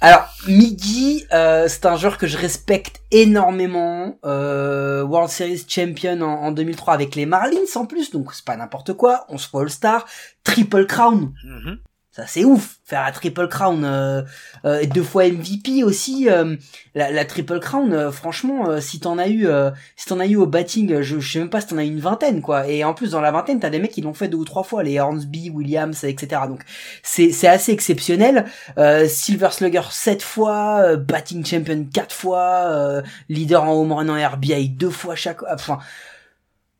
[0.00, 4.18] Alors, Miggy, euh, c'est un joueur que je respecte énormément.
[4.24, 8.56] Euh, World Series champion en, en 2003 avec les Marlins en plus, donc c'est pas
[8.56, 9.24] n'importe quoi.
[9.28, 10.04] On se voit All-Star,
[10.42, 11.32] Triple Crown.
[11.44, 11.78] Mhm.
[12.14, 14.20] Ça c'est ouf, faire la Triple Crown euh,
[14.66, 16.28] euh, deux fois MVP aussi.
[16.28, 16.56] euh,
[16.94, 19.46] la, Triple Crown, euh, franchement, si t'en as eu,
[19.96, 21.88] si t'en as eu au batting, je, je sais même pas si t'en as eu
[21.88, 22.68] une vingtaine quoi.
[22.68, 24.62] Et en plus dans la vingtaine, t'as des mecs qui l'ont fait deux ou trois
[24.62, 26.42] fois, les Hornsby, Williams, etc.
[26.48, 26.60] Donc
[27.02, 28.44] c'est c'est assez exceptionnel.
[29.08, 34.90] Silver Slugger sept fois, batting champion quatre fois, leader en home run en RBI deux
[34.90, 35.42] fois chaque.
[35.50, 35.78] Enfin.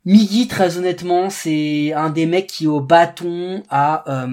[0.05, 4.27] Miggy, très honnêtement, c'est un des mecs qui au bâton a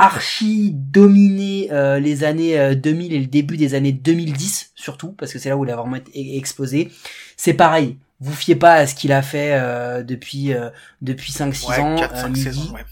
[0.00, 5.32] archi dominé euh, les années euh, 2000 et le début des années 2010 surtout parce
[5.32, 6.90] que c'est là où il a vraiment été e- explosé.
[7.36, 10.70] C'est pareil, vous fiez pas à ce qu'il a fait euh, depuis euh,
[11.02, 12.42] depuis 5 6 Ouais, ans 4, euh, 5 Miggy.
[12.42, 12.84] saisons, ouais.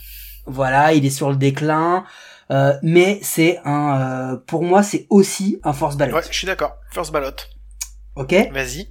[0.47, 2.05] Voilà, il est sur le déclin
[2.51, 4.01] euh, mais c'est un
[4.33, 6.15] euh, pour moi c'est aussi un force ballot.
[6.17, 6.77] Ouais, je suis d'accord.
[6.93, 7.33] First ballot.
[8.17, 8.89] OK Vas-y.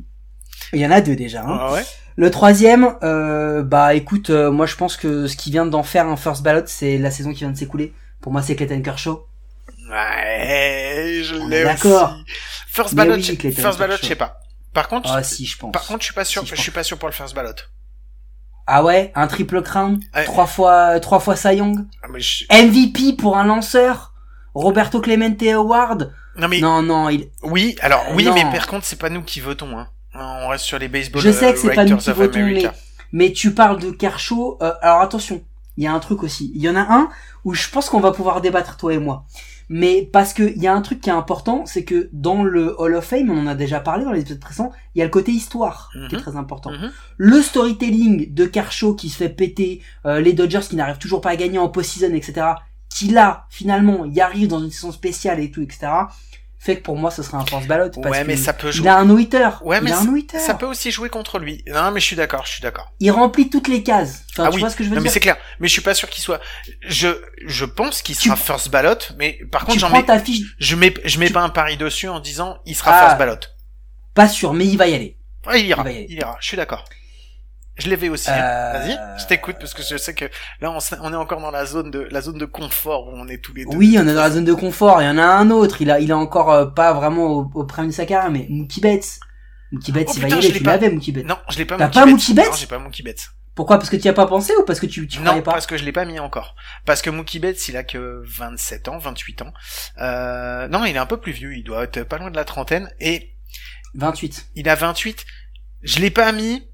[0.74, 1.58] Il y en a deux déjà hein.
[1.60, 1.84] Ah ouais.
[2.20, 6.08] Le troisième, euh, bah écoute, euh, moi je pense que ce qui vient d'en faire
[6.08, 7.94] un first ballot, c'est la saison qui vient de s'écouler.
[8.22, 9.26] Pour moi, c'est Clayton Kershaw.
[9.90, 12.18] Ouais, je l'ai d'accord.
[12.68, 14.40] First ballot, oui, first ballot, je sais pas.
[14.74, 15.72] Par contre, Ah si, je pense.
[15.72, 17.34] par contre, je suis pas sûr, Si, je je suis pas sûr pour le first
[17.34, 17.54] ballot.
[18.68, 20.26] Ah ouais, un triple crown, Ouais.
[20.26, 24.14] trois fois, trois fois Cy Young, Ah, mais je- MVP pour un lanceur,
[24.54, 26.14] Roberto Clemente Award?
[26.36, 27.30] Non mais Non non, il.
[27.44, 29.78] oui, alors oui, mais par contre, c'est pas nous qui votons.
[29.80, 29.88] Hein.
[30.14, 31.22] On reste sur les baseball.
[31.22, 32.70] Je sais que c'est euh, pas nous qui votons, mais
[33.14, 34.58] mais tu parles de Kershaw.
[34.62, 35.42] euh, alors attention,
[35.78, 36.52] il y a un truc aussi.
[36.56, 37.10] Il y en a un
[37.46, 39.26] où je pense qu'on va pouvoir débattre toi et moi.
[39.70, 42.80] Mais parce que il y a un truc qui est important, c'est que dans le
[42.82, 45.06] Hall of Fame, on en a déjà parlé dans les épisodes précédents, il y a
[45.06, 46.22] le côté histoire qui est Mhm.
[46.24, 46.72] très important.
[46.72, 46.92] Mhm.
[47.18, 51.32] Le storytelling de Kershaw qui se fait péter, euh, les Dodgers qui n'arrivent toujours pas
[51.32, 52.48] à gagner en post-season, etc.
[52.90, 55.88] Qui là, finalement, y arrive dans une saison spéciale et tout, etc.
[56.68, 57.90] Fait que pour moi, ce serait un force ballot.
[58.02, 58.90] Parce Ouais, que mais ça peut Il jouer.
[58.90, 59.48] a un no-hitter.
[59.62, 60.38] Ouais, il mais a un no-hitter.
[60.38, 61.64] Ça peut aussi jouer contre lui.
[61.66, 62.92] Non, mais je suis d'accord, je suis d'accord.
[63.00, 64.24] Il remplit toutes les cases.
[64.34, 64.60] Enfin, ah tu oui.
[64.60, 65.38] vois ce que je veux non, mais c'est clair.
[65.62, 66.42] Mais je suis pas sûr qu'il soit.
[66.82, 67.08] Je,
[67.46, 70.04] je pense qu'il Tu- sera first ballot, mais par contre, Tu j'en mets.
[70.04, 73.06] ta fiche, Je mets, je mets pas un pari dessus en disant il sera Ah.
[73.06, 73.40] first ballot.
[74.14, 75.16] pas sûr, mais il va y aller.
[75.56, 75.84] Il ira.
[75.84, 76.06] Il va y aller.
[76.10, 76.36] Il ira.
[76.42, 76.84] Je suis d'accord.
[77.78, 78.30] Je l'avais aussi.
[78.30, 78.34] Euh,
[78.74, 80.26] Vas-y, je t'écoute parce que je sais que
[80.62, 80.72] là
[81.02, 83.54] on, est encore dans la zone de la zone de confort où on est tous
[83.54, 83.76] les deux.
[83.78, 85.02] Oui, on est dans la zone de confort.
[85.02, 85.82] Il y en a un autre.
[85.82, 88.48] Il a, il a encore euh, pas vraiment au, au prime de sa carrière, mais
[88.50, 89.20] Mookie Betts.
[89.72, 90.42] Mookie Betts, Oh, il va y aller.
[90.42, 91.26] je l'ai Tu l'avais, Mookie Betts.
[91.26, 91.78] Non, je l'ai pas.
[91.78, 92.06] T'as pas.
[92.06, 93.30] Mookie Betts Non, j'ai pas Mookie Betts.
[93.54, 93.78] Pourquoi?
[93.80, 95.54] Parce que tu as pas pensé ou parce que tu, tu Non, pas?
[95.54, 96.56] parce que je l'ai pas mis encore.
[96.86, 99.54] Parce que Mookie Betts, il a que 27 ans, 28 ans.
[100.00, 101.56] Euh, non, il est un peu plus vieux.
[101.56, 103.34] Il doit être pas loin de la trentaine et
[103.96, 104.50] 28.
[104.56, 105.26] il a 28.
[105.82, 106.68] Je l'ai pas mis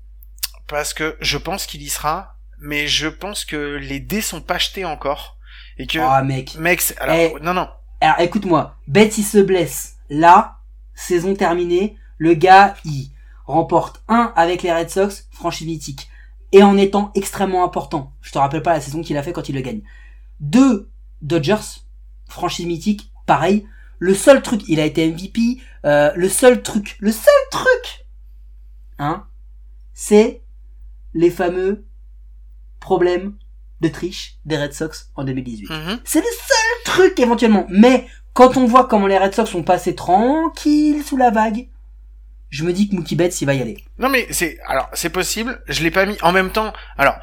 [0.67, 4.57] parce que je pense qu'il y sera, mais je pense que les dés sont pas
[4.57, 5.37] jetés encore
[5.77, 6.55] et que Ah, mec.
[6.55, 7.35] mec, c'est- alors Eh.
[7.41, 7.67] non non,
[8.01, 8.75] Alors, écoute-moi.
[8.87, 9.95] Betts, il se blesse.
[10.09, 10.57] Là,
[10.93, 11.97] saison terminée.
[12.17, 13.11] Le gars, il
[13.45, 16.09] remporte un avec les Red Sox, franchise mythique.
[16.51, 18.13] Et en étant extrêmement important.
[18.21, 19.81] Je te rappelle pas la saison qu'il a fait quand il le gagne.
[20.41, 20.91] Deux
[21.21, 21.81] Dodgers,
[22.27, 23.65] franchise mythique, pareil.
[23.99, 28.05] Le seul truc, il a été MVP, euh, le seul truc, le seul truc,
[28.99, 29.25] hein,
[29.93, 30.42] c'est
[31.13, 31.85] les fameux
[32.79, 33.33] problèmes
[33.81, 35.69] de triche des Red Sox en 2018.
[35.69, 35.99] Mhm.
[36.03, 37.65] C'est le seul truc éventuellement.
[37.69, 41.67] Mais quand on voit comment les Red Sox sont passés tranquilles sous la vague,
[42.49, 43.83] je me dis que Mookie Betts il va y aller.
[43.97, 45.61] Non mais c'est alors c'est possible.
[45.67, 46.71] Je l'ai pas mis en même temps.
[46.97, 47.15] Alors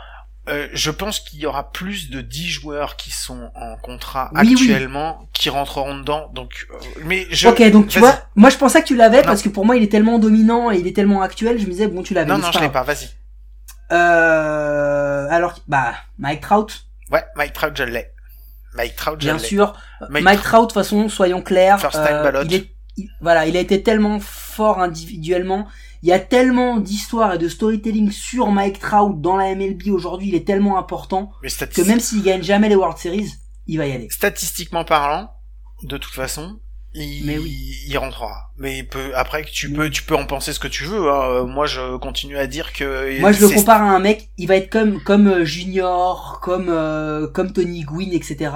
[0.49, 4.55] euh, je pense qu'il y aura plus de 10 joueurs qui sont en contrat Oui,
[4.59, 4.71] oui.
[4.73, 6.31] actuellement qui rentreront dedans.
[6.35, 9.43] Donc euh, mais je ok, donc tu vois, moi je pensais que tu l'avais parce
[9.43, 11.87] que pour moi il est tellement dominant et il est tellement actuel, je me disais
[11.87, 12.29] bon tu l'avais.
[12.31, 12.83] Non non, je l'ai pas.
[12.83, 13.09] Vas-y.
[13.93, 18.07] Euh, alors bah Mike Trout, Ouais, Mike Trout je l'ai.
[18.75, 19.75] Mike Trout je bien sûr.
[20.09, 22.43] Mike Mike Trout, de toute façon, soyons clairs, First time ballot.
[22.45, 25.67] il est, il- voilà, il a été tellement fort individuellement.
[26.03, 30.29] Il y a tellement d'histoires et de storytelling sur Mike Trout dans la MLB aujourd'hui.
[30.29, 33.33] Il est tellement important que même s'il gagne jamais les World Series,
[33.67, 34.09] il va y aller.
[34.11, 35.31] statistiquement parlant,
[35.83, 36.59] de toute façon,
[36.95, 37.77] il, Mais oui.
[37.87, 38.51] il rentrera.
[38.59, 41.09] Mais il peut, après tu peux, tu peux en penser ce que tu veux.
[41.11, 41.23] hein.
[41.31, 43.21] Euh, Moi, je continue à dire que.
[43.21, 44.29] Moi, je le compare à un mec.
[44.39, 48.51] Il va être comme comme euh, Junior, comme euh, comme Tony Gwynn, etc.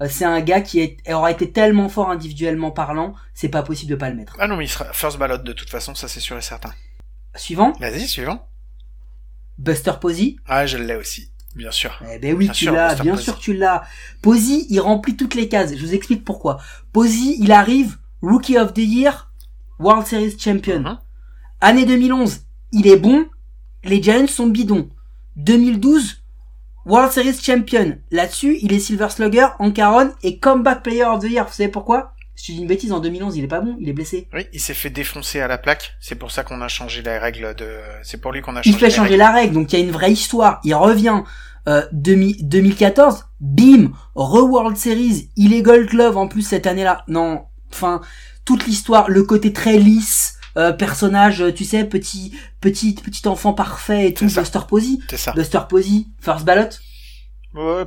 [0.00, 3.90] Euh, c'est un gars qui est, aura été tellement fort individuellement parlant, c'est pas possible
[3.90, 4.36] de pas le mettre.
[4.38, 6.72] Ah non, mais il sera first ballot de toute façon, ça c'est sûr et certain.
[7.34, 8.48] Suivant, Vas-y, suivant.
[9.58, 10.36] Buster Posey.
[10.46, 11.98] Ah, je l'ai aussi, bien sûr.
[12.12, 13.24] Eh ben oui, Bien tu l'as, bien Posey.
[13.24, 13.84] sûr tu l'as.
[14.22, 15.74] Posey, il remplit toutes les cases.
[15.74, 16.58] Je vous explique pourquoi.
[16.92, 19.30] Posey, il arrive, Rookie of the Year,
[19.78, 20.80] World Series Champion.
[20.80, 20.98] Mhm.
[21.60, 22.42] Année 2011,
[22.72, 23.26] il est bon,
[23.84, 24.88] les Giants sont bidons.
[25.36, 26.22] 2012,
[26.86, 27.98] World Series Champion.
[28.10, 31.46] Là-dessus, il est Silver Slugger, Ancaron et Comeback Player of the Year.
[31.46, 32.14] Vous savez pourquoi?
[32.40, 34.28] Si je dis une bêtise, en 2011, il est pas bon, il est blessé.
[34.32, 35.96] Oui, il s'est fait défoncer à la plaque.
[36.00, 37.68] C'est pour ça qu'on a changé la règle de.
[38.04, 38.78] C'est pour lui qu'on a Il changé.
[38.78, 40.60] fait les changer la règle, donc il y a une vraie histoire.
[40.62, 41.22] Il revient
[41.66, 47.04] euh, 2000 2014, bim, re-World Series, il est Gold Glove en plus cette année-là.
[47.08, 48.00] Non, enfin,
[48.44, 53.52] toute l'histoire, le côté très lisse, euh, personnage, euh, tu sais, petit, petit, petit enfant
[53.52, 54.26] parfait et tout.
[54.26, 54.98] Buster Posey.
[55.10, 55.32] C'est ça.
[55.32, 56.70] Buster Posey, first ballot.
[57.54, 57.84] Ouais,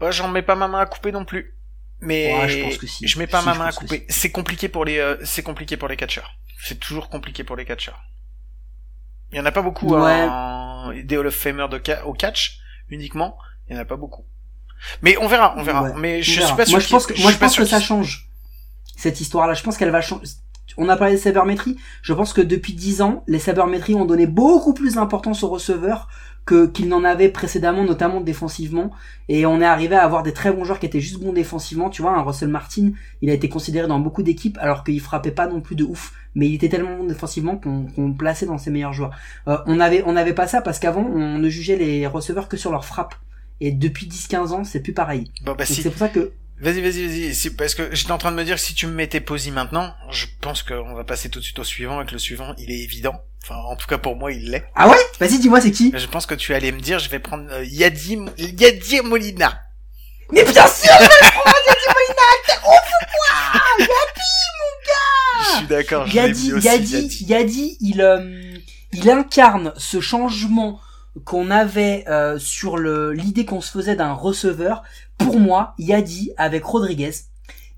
[0.00, 1.55] ouais, j'en mets pas ma main à couper non plus.
[2.00, 3.06] Mais Ouais, je pense que si.
[3.06, 4.04] je mets pas Si, ma main à couper.
[4.08, 6.32] C'est compliqué pour les, euh, c'est compliqué pour les catcheurs.
[6.62, 8.00] C'est toujours compliqué pour les catcheurs.
[9.32, 10.26] Il y en a pas beaucoup Ouais.
[10.28, 12.58] en des Hall of Famer de ca- au catch
[12.90, 13.36] uniquement.
[13.68, 14.24] Il y en a pas beaucoup.
[15.02, 15.82] Mais on verra, on verra.
[15.84, 16.46] Ouais, Mais je verra.
[16.48, 16.72] suis pas sûr.
[16.74, 18.28] Moi, je pense que, moi, je pense que ça change.
[18.96, 20.24] Cette histoire-là, je pense qu'elle va changer.
[20.76, 21.76] On a parlé de sabermétrie.
[22.02, 26.08] Je pense que depuis 10 ans, les sabermétries ont donné beaucoup plus d'importance aux receveurs
[26.46, 28.92] que qu'ils n'en avaient précédemment, notamment défensivement.
[29.28, 31.90] Et on est arrivé à avoir des très bons joueurs qui étaient juste bons défensivement.
[31.90, 35.32] Tu vois, un Russell Martin, il a été considéré dans beaucoup d'équipes alors qu'il frappait
[35.32, 38.58] pas non plus de ouf, mais il était tellement bon défensivement qu'on le plaçait dans
[38.58, 39.10] ses meilleurs joueurs.
[39.48, 42.56] Euh, on avait on avait pas ça parce qu'avant on ne jugeait les receveurs que
[42.56, 43.16] sur leur frappe.
[43.60, 45.30] Et depuis 10-15 ans, c'est plus pareil.
[45.44, 45.82] Bon bah si.
[45.82, 47.34] c'est pour ça que Vas-y, vas-y, vas-y.
[47.34, 49.50] Si- Parce que j'étais en train de me dire que si tu me mettais Posy
[49.50, 52.54] maintenant, je pense qu'on va passer tout de suite au suivant et que le suivant,
[52.58, 53.20] il est évident.
[53.42, 54.64] Enfin, en tout cas pour moi, il l'est.
[54.74, 54.96] Ah ouais?
[55.20, 55.92] Vas-y, dis-moi, c'est qui?
[55.94, 59.60] Je pense que tu allais me dire, je vais prendre euh, Yadi, Yadi Molina.
[60.32, 63.86] Mais bien sûr, je vais le prendre, Yadi Molina, t'es ouf ou quoi?
[65.52, 67.24] Je suis d'accord, je Yadi, mis aussi, Yadi, Yadi.
[67.26, 68.54] Yadi, il, euh,
[68.92, 70.80] il incarne ce changement
[71.24, 74.82] qu'on avait euh, sur le l'idée qu'on se faisait d'un receveur.
[75.18, 77.12] Pour moi, Yadi avec Rodriguez,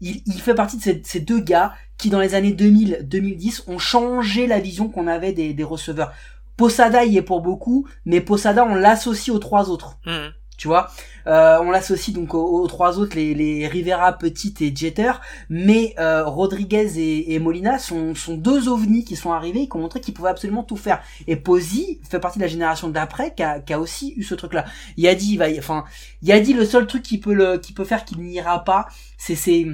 [0.00, 3.78] il, il fait partie de ces, ces deux gars qui dans les années 2000-2010 ont
[3.78, 6.12] changé la vision qu'on avait des, des receveurs.
[6.56, 9.98] Posada y est pour beaucoup, mais Posada on l'associe aux trois autres.
[10.06, 10.32] Mhm.
[10.56, 10.90] tu vois?
[11.28, 15.12] Euh, on l'associe donc aux, aux trois autres, les, les Rivera, Petite et Jeter,
[15.50, 19.76] mais euh, Rodriguez et, et Molina sont, sont deux ovnis qui sont arrivés et qui
[19.76, 21.02] ont montré qu'ils pouvaient absolument tout faire.
[21.26, 24.34] Et Posey fait partie de la génération d'après qui a, qui a aussi eu ce
[24.34, 24.64] truc-là.
[24.96, 25.84] Yadi, va, enfin,
[26.22, 29.66] Yadi, le seul truc qui peut le, qui peut faire qu'il n'ira pas, c'est ces,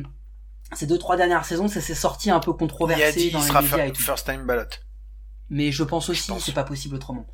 [0.75, 3.49] ces deux trois dernières saisons, c'est ces sorties un peu controversées Yadi, dans il les
[3.49, 4.03] sera médias et tout.
[4.03, 4.65] first time ballot.
[5.51, 7.27] Mais je pense aussi, c'est pas possible autrement.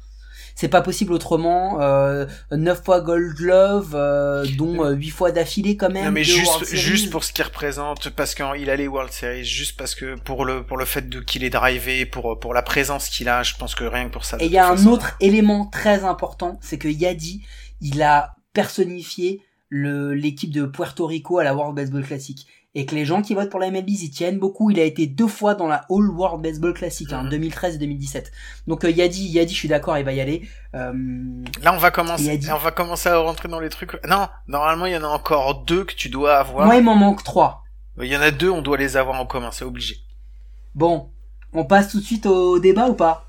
[0.54, 1.80] C'est pas possible autrement.
[1.80, 6.06] Euh, 9 fois Gold Glove, euh, dont euh, 8 fois d'affilée quand même.
[6.06, 9.76] Non mais juste, juste pour ce qu'il représente, parce qu'il a les World Series, juste
[9.76, 13.08] parce que pour le, pour le fait de qu'il est drivé, pour, pour la présence
[13.08, 14.36] qu'il a, je pense que rien que pour ça.
[14.40, 14.90] Et il y a un façon.
[14.90, 17.42] autre élément très important, c'est que Yadi,
[17.80, 22.46] il a personnifié l'équipe de Puerto Rico à la World Baseball Classic.
[22.76, 24.70] Et que les gens qui votent pour la MLB, ils y tiennent beaucoup.
[24.70, 27.30] Il a été deux fois dans la All World Baseball Classic, hein, Mhm.
[27.30, 28.30] 2013 et 2017.
[28.68, 30.48] Donc euh, Yadi, Yadi, je suis d'accord, il va y aller.
[30.76, 30.92] Euh,
[31.64, 32.48] Là, on va commencer, Yadi.
[32.52, 33.92] on va commencer à rentrer dans les trucs.
[34.06, 36.66] Non, normalement, il y en a encore deux que tu dois avoir.
[36.66, 37.64] Moi, il m'en manque trois.
[38.00, 39.96] Il y en a deux, on doit les avoir en commun, c'est obligé.
[40.76, 41.10] Bon,
[41.52, 43.28] on passe tout de suite au débat ou pas?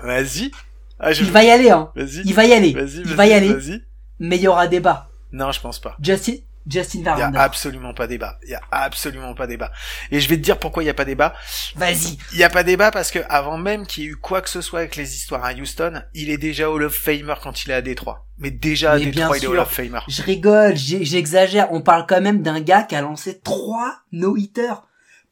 [0.00, 0.52] Vas-y.
[1.00, 1.90] Ah, je- Il va y aller, hein.
[1.96, 2.22] Vas-y.
[2.24, 2.72] Il va y aller.
[2.74, 3.52] Vas-y, Il vas-y, va y aller.
[3.52, 3.82] Vas-y.
[4.20, 5.08] Mais il y aura débat.
[5.32, 5.96] Non, je pense pas.
[6.00, 6.34] Justin,
[6.68, 8.38] Justin Il y a absolument pas débat.
[8.44, 9.72] Il y a absolument pas débat.
[10.10, 11.34] Et je vais te dire pourquoi il y a pas débat.
[11.76, 12.18] Vas-y.
[12.32, 14.50] Il y a pas débat parce que avant même qu'il y ait eu quoi que
[14.50, 17.70] ce soit avec les histoires à Houston, il est déjà Hall of Famer quand il
[17.70, 18.26] est à Détroit.
[18.38, 20.00] Mais déjà à Mais Détroit, il est Hall of Famer.
[20.08, 21.72] Je rigole, j'exagère.
[21.72, 24.82] On parle quand même d'un gars qui a lancé trois no-hitters.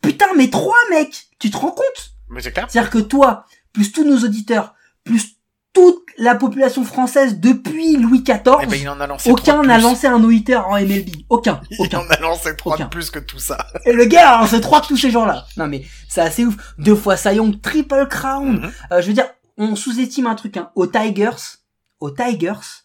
[0.02, 1.26] Putain, mais trois, mec!
[1.38, 2.14] Tu te rends compte?
[2.28, 2.66] Mais c'est clair.
[2.68, 4.74] C'est-à-dire que toi, plus tous nos auditeurs,
[5.04, 5.35] plus
[5.76, 9.62] toute la population française depuis Louis XIV, Eh ben, il en a lancé trois aucun
[9.62, 11.10] n'a lancé un no-hitter en MLB.
[11.28, 11.60] Aucun.
[11.70, 11.98] Il Aucun.
[11.98, 12.84] en a lancé trois Aucun.
[12.84, 13.58] de plus que tout ça.
[13.84, 15.44] Et le gars a lancé trois de tous ces gens-là.
[15.58, 16.54] Non mais, c'est assez ouf.
[16.78, 18.60] Deux fois Cy Young, triple crown.
[18.60, 18.72] Mhm.
[18.92, 19.26] Euh, je veux dire,
[19.58, 20.70] on sous-estime un truc, hein.
[20.74, 21.58] Aux Tigers,
[22.00, 22.84] aux Tigers,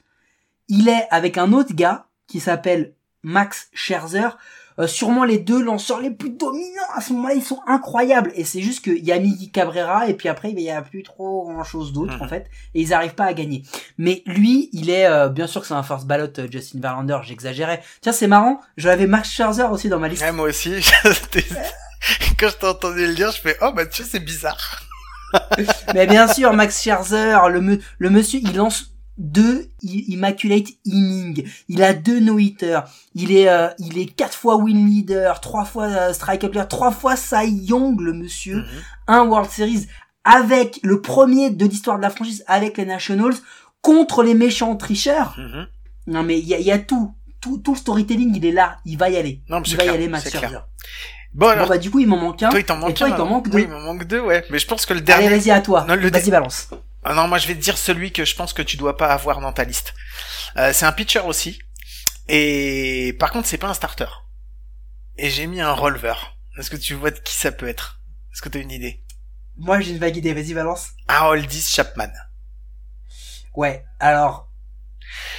[0.67, 4.37] il est avec un autre gars qui s'appelle Max Scherzer.
[4.81, 6.65] Euh, sûrement les deux lanceurs les plus dominants
[6.95, 8.31] à ce moment-là, ils sont incroyables.
[8.35, 9.19] Et c'est juste qu'il y a
[9.53, 12.21] Cabrera et puis après il y a plus trop grand chose d'autre Mhm.
[12.23, 13.63] en fait, et ils n'arrivent pas à gagner.
[13.97, 17.19] Mais lui, il est euh, bien sûr que c'est un first ballot euh, Justin Verlander,
[17.23, 17.81] j'exagérais.
[18.01, 20.23] Tiens, c'est marrant, j'avais Max Scherzer aussi dans ma liste.
[20.23, 20.71] Ouais, moi aussi.
[22.39, 24.81] Quand je t'ai entendu le dire, je fais, oh, bah, tu sais, c'est bizarre.
[25.93, 31.43] Mais bien sûr, Max Scherzer, le, me- le monsieur, il lance deux immaculate innings.
[31.67, 32.81] Il a deux no-hitters.
[33.13, 36.91] Il est, euh, il est quatre fois win leader, trois fois euh, strike player, trois
[36.91, 38.57] fois Cy Young, le monsieur.
[38.57, 38.65] Mhm.
[39.07, 39.87] Un World Series
[40.23, 43.35] avec le premier de l'histoire de la franchise avec les Nationals
[43.81, 45.35] contre les méchants tricheurs.
[45.37, 45.67] Mhm.
[46.07, 47.13] Non mais il y a, y a tout.
[47.41, 48.77] Tout, tout le storytelling, il est là.
[48.85, 49.41] Il va y aller.
[49.49, 50.67] Non, mais il va clair, y aller, clair.
[51.33, 52.49] Bon, alors, Bon bah du coup, il m'en manque un.
[52.49, 53.29] toi, il t'en et manque toi, un, il t'en alors.
[53.29, 53.57] manque deux.
[53.57, 54.45] Oui, il m'en manque deux, ouais.
[54.51, 55.29] Mais je pense que le Allez, dernier...
[55.29, 55.85] vas-y à toi.
[55.87, 56.69] Vas-y, balance.
[57.03, 59.07] Ah non, moi je vais te dire celui que je pense que tu dois pas
[59.07, 59.93] avoir dans ta liste.
[60.57, 61.59] Euh, c'est un pitcher aussi.
[62.27, 64.05] Et par contre, c'est pas un starter.
[65.17, 66.37] Et j'ai mis un releveur.
[66.57, 68.01] Est-ce que tu vois de qui ça peut être?
[68.31, 69.03] Est-ce que tu as une idée?
[69.57, 70.33] Moi, j'ai une vague idée.
[70.33, 70.89] Vas-y, balance.
[71.07, 72.11] Haroldis Chapman.
[73.53, 74.51] Ouais, alors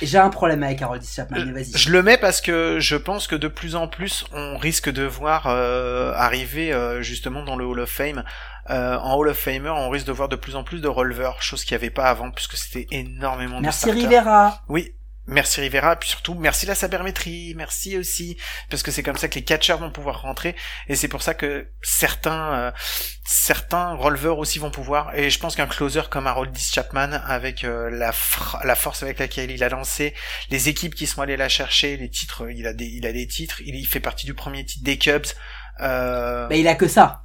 [0.02, 1.78] j'ai un problème avec Harold Chapman, Euh, mais vas-y.
[1.78, 5.04] Je le mets parce que je pense que de plus en plus on risque de
[5.04, 8.24] voir euh, arriver euh, justement dans le Hall of Fame.
[8.72, 11.42] Euh, en Hall of Famer, on risque de voir de plus en plus de releveurs,
[11.42, 13.90] chose qu'il n'y avait pas avant puisque c'était énormément de Merci.
[13.90, 14.62] Rivera.
[14.68, 14.94] Oui,
[15.26, 18.38] merci Rivera, puis surtout merci la sabermétrie, merci aussi,
[18.70, 20.56] parce que c'est comme ça que les catcheurs vont pouvoir rentrer,
[20.88, 22.70] et c'est pour ça que certains euh,
[23.26, 27.90] certains releveurs aussi vont pouvoir, et je pense qu'un closer comme Haroldis Chapman, avec euh,
[27.90, 30.14] la, force avec laquelle il a lancé,
[30.50, 33.26] les équipes qui sont allées la chercher, les titres, il a des, il a des
[33.26, 35.26] titres, il, il fait partie du premier titre des Cubs,
[35.80, 37.24] euh, Bah, il a que ça.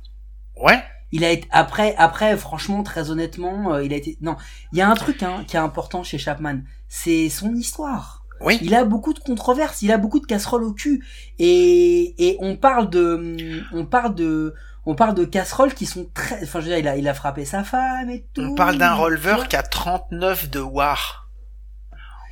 [0.58, 4.36] ouais, Il a été après après franchement très honnêtement, euh, il a été non,
[4.74, 8.24] il y a un truc hein, qui est important chez Chapman, c'est son histoire.
[8.42, 11.04] oui, Il a beaucoup de controverses, il a beaucoup de casseroles au cul
[11.40, 14.54] et et on parle de on parle de
[14.86, 17.14] on parle de casseroles qui sont très enfin je veux dire il a il a
[17.14, 18.42] frappé sa femme et tout.
[18.42, 21.30] on parle d'un releveur qui a 39 de war.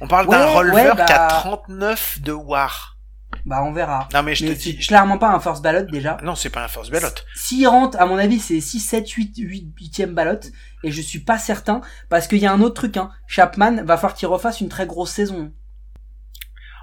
[0.01, 2.95] On parle Ouais, d'un releveur ouais, qui a bah- 39 de war.
[3.46, 4.10] Bah on verra.
[4.14, 6.18] Non mais je Mais te dis, je- clairement pas un first ballot déjà.
[6.24, 7.08] non c'est pas un first ballot.
[7.36, 10.39] S'il rentre, à mon avis, c'est 6, 7, 8, 8, 8e ballot.
[10.84, 11.82] Et je suis pas certain.
[12.10, 13.12] Parce qu'il y a un autre truc, hein.
[13.28, 15.52] Chapman, va falloir qu'il refasse une très grosse saison.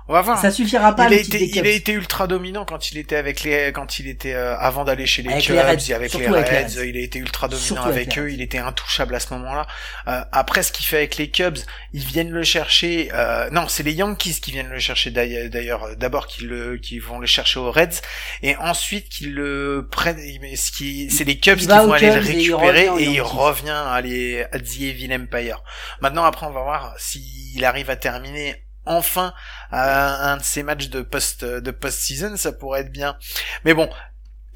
[0.08, 0.40] On va voir.
[0.40, 3.42] Ça suffira pas il, a été, il a été ultra dominant quand il était avec
[3.44, 6.12] les, quand il était euh, avant d'aller chez les Avec Cubs les Reds, et avec
[6.12, 9.14] les surtout avec les Reds, il a été ultra dominant avec eux, il était intouchable
[9.14, 9.66] à ce moment-là.
[10.08, 11.58] Euh, après, ce qu'il fait avec les Cubs,
[11.92, 13.10] ils viennent le chercher.
[13.14, 15.84] Euh, non, c'est les Yankees qui viennent le chercher d'ailleurs.
[15.84, 18.00] euh, D'abord, qui le, qui vont le chercher aux Reds,
[18.42, 20.18] et ensuite qu'ils le prennent.
[20.56, 23.14] Ce qui, c'est les Cubs qui vont aller le Cubs et il récupérer revient et
[23.14, 25.62] il revient à les à The Evil Empire.
[26.00, 28.56] Maintenant, après, on va voir s'il arrive à terminer
[28.86, 29.32] enfin
[29.70, 33.16] un de ces matchs de post de post-season, ça pourrait être bien.
[33.64, 33.88] Mais bon,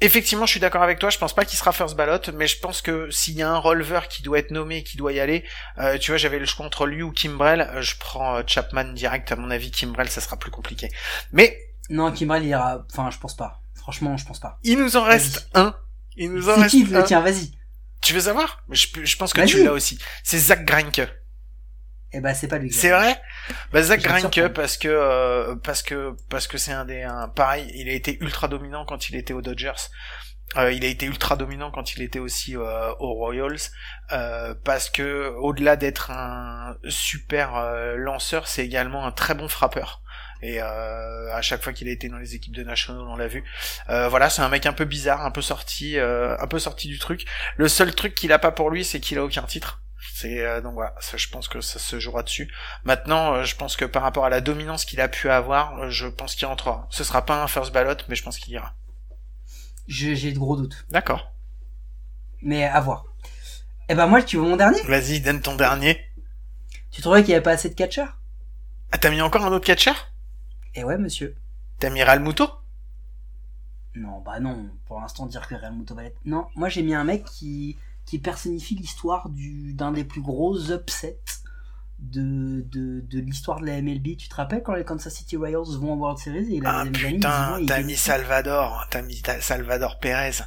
[0.01, 1.09] effectivement, je suis d'accord avec toi.
[1.09, 3.57] Je pense pas qu'il sera first ballot, mais je pense que s'il y a un
[3.57, 5.43] releveur qui doit être nommé, qui doit y aller,
[5.79, 7.61] euh, tu vois, j'avais le choix entre lui ou Kimbrel.
[7.61, 9.31] euh, je prends euh, Chapman direct.
[9.31, 10.89] À mon avis, Kimbrel, ça sera plus compliqué.
[11.31, 11.57] Mais
[11.89, 13.61] Non, Kimbrel, ira, enfin, je pense pas.
[13.75, 14.59] Franchement, je pense pas.
[14.63, 15.73] il nous en reste un.
[16.17, 17.03] Il nous en reste qui, un.
[17.03, 17.51] tien, vas-y.
[18.01, 18.63] Tu veux savoir?
[18.69, 19.97] Je, je pense que tu l'as aussi.
[20.23, 21.01] C'est Zach Greinke.
[22.13, 22.71] Eh ben, c'est pas lui.
[22.71, 23.21] C'est vrai?
[23.71, 27.69] Bah, Zach Greinke parce que euh, parce que parce que c'est un des un, pareil,
[27.75, 29.89] il a été ultra dominant quand il était aux Dodgers.
[30.55, 33.57] Euh, il a été ultra dominant quand il était aussi euh, aux Royals
[34.13, 40.01] euh, parce que au-delà d'être un super euh, lanceur, c'est également un très bon frappeur.
[40.41, 43.27] Et euh, à chaque fois qu'il a été dans les équipes de National, on l'a
[43.27, 43.43] vu.
[43.89, 46.87] Euh, voilà, c'est un mec un peu bizarre, un peu sorti, euh, un peu sorti
[46.87, 47.25] du truc.
[47.57, 49.81] Le seul truc qu'il a pas pour lui, c'est qu'il a aucun titre.
[49.99, 52.51] C'est euh, donc voilà, ça, je pense que ça se jouera dessus.
[52.83, 55.89] Maintenant, euh, je pense que par rapport à la dominance qu'il a pu avoir, euh,
[55.89, 56.87] je pense qu'il rentrera.
[56.89, 58.75] Ce sera pas un first ballot, mais je pense qu'il ira.
[59.87, 60.85] J'ai de gros doutes.
[60.89, 61.31] D'accord.
[62.41, 63.05] Mais à voir.
[63.89, 64.81] Eh ben moi, tu veux mon dernier?
[64.83, 66.05] Vas-y, donne ton dernier.
[66.91, 68.17] Tu trouvais qu'il y avait pas assez de catcheurs?
[68.91, 70.11] Ah, t'as mis encore un autre catcheur?
[70.75, 71.35] Eh ouais, monsieur.
[71.79, 72.49] T'as mis Ralmuto
[73.95, 74.69] Non, bah non.
[74.87, 76.19] Pour l'instant, dire que Real Muto va l'être.
[76.25, 77.77] Non, moi j'ai mis un mec qui
[78.07, 81.19] qui personnifie l'histoire du d'un des plus gros upsets
[81.99, 84.17] de de, de l'histoire de la MLB.
[84.17, 86.85] Tu te rappelles quand les Kansas City Royals vont en World Series et la Ah
[86.85, 87.95] putain, t'as mis.
[87.95, 90.43] Salvador, t'as mis Salvador Pérez.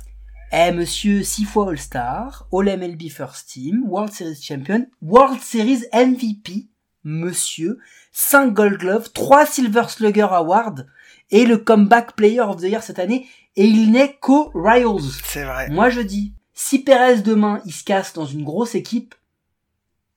[0.52, 6.66] Eh monsieur, six fois All-Star, All-MLB First Team, World Series Champion, World Series MVP,
[7.04, 7.78] monsieur,
[8.10, 10.88] 5 Gold Glove, 3 Silver Slugger Award
[11.30, 15.20] et le Comeback Player of the Year cette année et il n'est qu'aux Royals.
[15.24, 15.68] C'est vrai.
[15.70, 19.14] Moi je dis, si Perez demain il se casse dans une grosse équipe,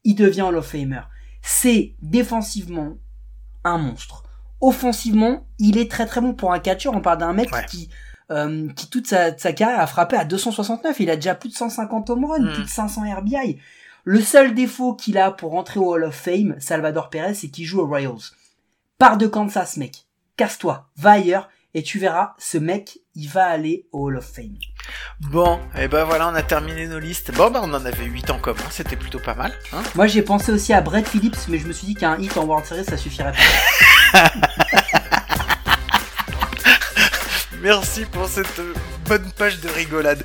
[0.03, 1.03] il devient Hall of Famer.
[1.41, 2.97] C'est défensivement
[3.63, 4.23] un monstre.
[4.59, 6.89] Offensivement, il est très très bon pour un catcher.
[6.89, 7.65] On parle d'un mec Ouais.
[7.65, 7.89] qui
[8.31, 10.99] euh, qui toute sa, sa carrière a frappé à 269.
[10.99, 12.53] Il a déjà plus de 150 home runs, Mm.
[12.53, 13.59] plus de 500 RBI.
[14.03, 17.65] Le seul défaut qu'il a pour entrer au Hall of Fame, Salvador Perez, c'est qu'il
[17.65, 18.31] joue aux Royals.
[18.97, 20.05] Pars de Kansas, mec.
[20.35, 24.57] Casse-toi, va ailleurs, et tu verras, ce mec, il va aller au Hall of Fame.
[25.19, 27.31] Bon, et ben voilà, on a terminé nos listes.
[27.33, 29.53] Bon, bah on en avait 8 en commun, c'était plutôt pas mal.
[29.71, 32.35] Hein Moi, j'ai pensé aussi à Brett Phillips, mais je me suis dit qu'un hit
[32.37, 33.33] en World Series, ça suffirait
[34.13, 34.31] pas.
[37.61, 38.59] Merci pour cette
[39.07, 40.23] bonne page de rigolade.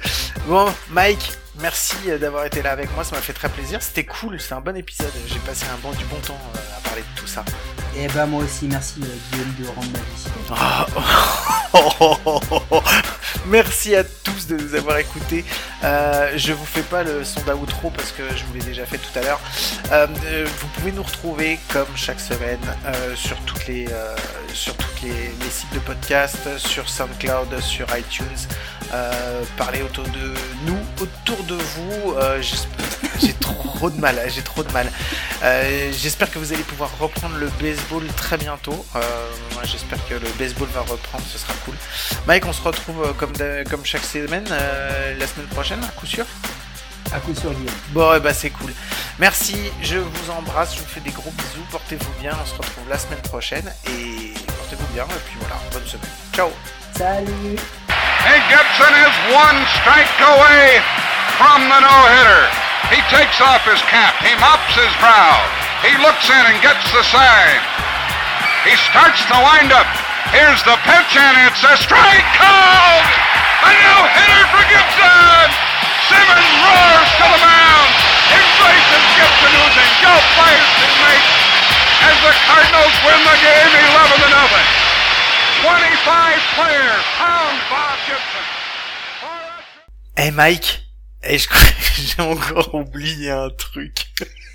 [0.48, 3.81] Bon, Mike, merci d'avoir été là avec moi, ça m'a fait très plaisir.
[3.81, 5.12] C'était cool, c'était un bon épisode.
[5.28, 7.44] J'ai passé un bon du bon temps euh, à parler de tout ça.
[7.97, 10.32] Et bah, moi aussi, merci, euh, Guillaume, de rendre ma visite.
[10.51, 10.86] Ah.
[13.47, 15.44] Merci à tous de nous avoir écoutés.
[15.85, 18.98] Euh, je vous fais pas le son d'outro parce que je vous l'ai déjà fait
[18.98, 19.40] tout à l'heure.
[19.93, 20.06] Euh,
[20.47, 22.60] vous pouvez nous retrouver comme chaque semaine
[23.15, 23.86] sur toutes les
[25.02, 28.48] les, sites de podcast, sur SoundCloud, sur iTunes.
[29.56, 30.35] Parler autour de
[30.66, 32.12] nous, autour de vous.
[32.16, 32.41] Euh,
[33.20, 34.91] j'ai trop de mal, j'ai trop de mal.
[35.43, 38.85] Euh, j'espère que vous allez pouvoir reprendre le baseball très bientôt.
[38.97, 39.01] Euh,
[39.55, 41.75] moi, j'espère que le baseball va reprendre, ce sera cool.
[42.27, 46.25] Mike, on se retrouve comme, de- comme chaque semaine la semaine prochaine, à coup sûr.
[47.12, 47.57] À coup Guillaume.
[47.93, 48.70] Bon, et bah c'est cool.
[49.19, 52.87] Merci, je vous embrasse, je vous fais des gros bisous, portez-vous bien, on se retrouve
[52.89, 56.11] la semaine prochaine et portez-vous bien et puis voilà, bonne semaine.
[56.35, 56.51] Ciao.
[56.97, 57.57] Salut
[58.27, 60.82] Hank Gibson is one strike away
[61.39, 62.45] from the no-hitter.
[62.90, 64.19] He takes off his cap.
[64.24, 65.39] He mops his brow.
[65.86, 67.61] He looks in and gets the sign.
[68.66, 69.86] He starts the windup.
[70.35, 73.07] Here's the pitch, and it's a strike called.
[73.65, 75.47] A no-hitter for Gibson.
[76.11, 77.90] Simmons roars to the mound.
[78.35, 81.49] Embraces Gibson, who's in golf by his teammates
[82.09, 84.88] as the Cardinals win the game 11 to nothing.
[85.62, 88.47] 25 players pound Bob Gibson.
[90.16, 90.82] Eh Mike,
[91.24, 91.48] eh, je-
[92.16, 94.06] j'ai encore oublié un truc.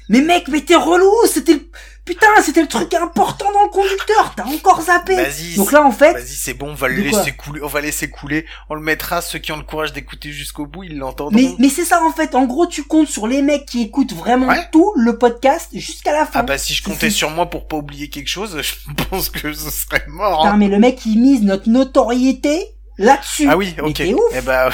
[0.10, 1.70] Mais mec, mais t'es relou C'était le...
[2.06, 5.92] Putain, c'était le truc important dans le conducteur T'as encore zappé Vas-y, Donc là, en
[5.92, 6.12] fait...
[6.14, 9.22] Vas-y, c'est bon, on va le laisser couler, on va laisser couler, on le mettra,
[9.22, 11.34] ceux qui ont le courage d'écouter jusqu'au bout, ils l'entendront.
[11.34, 14.14] Mais, mais c'est ça en fait, en gros tu comptes sur les mecs qui écoutent
[14.14, 14.68] vraiment Ouais.
[14.74, 16.40] tout le podcast jusqu'à la fin.
[16.42, 19.54] Ah bah si je comptais sur moi pour pas oublier quelque chose, je pense que
[19.54, 20.40] ce serait mort.
[20.42, 20.58] Putain, hein.
[20.58, 22.66] mais le mec il mise notre notoriété
[22.98, 23.48] là-dessus.
[23.50, 23.94] Ah oui, Mais ok.
[23.94, 24.70] t'es ouf Eh bah,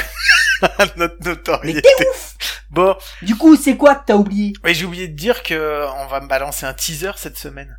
[0.98, 1.81] notre Mais notoriété.
[1.98, 2.36] t'es ouf
[2.69, 4.53] Bon, Du coup, c'est quoi que t'as oublié?
[4.64, 7.77] Oui, j'ai oublié de dire que on va me balancer un teaser cette semaine.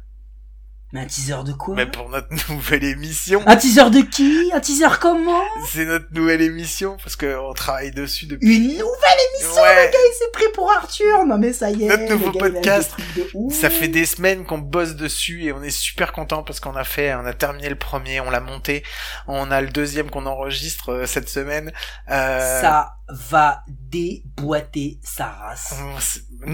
[0.93, 3.43] Mais un teaser de quoi Mais pour notre nouvelle émission.
[3.47, 4.51] Un teaser de qui?
[4.53, 5.43] Un teaser comment?
[5.69, 8.57] C'est notre nouvelle émission parce que on travaille dessus depuis.
[8.57, 9.87] Une nouvelle émission Ouais.
[9.87, 12.41] Le gars il s'est pris pour Arthur Non mais ça y est Notre nouveau gars,
[12.41, 13.53] podcast, de.
[13.53, 16.85] Ça fait des semaines qu'on bosse dessus et on est super content parce qu'on a
[16.85, 18.83] fait, on a terminé le premier, on l'a monté,
[19.29, 21.73] on a le deuxième qu'on enregistre euh, cette semaine.
[22.11, 25.73] Euh, Ça va déboîter sa race.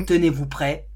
[0.07, 0.89] Tenez-vous prêts,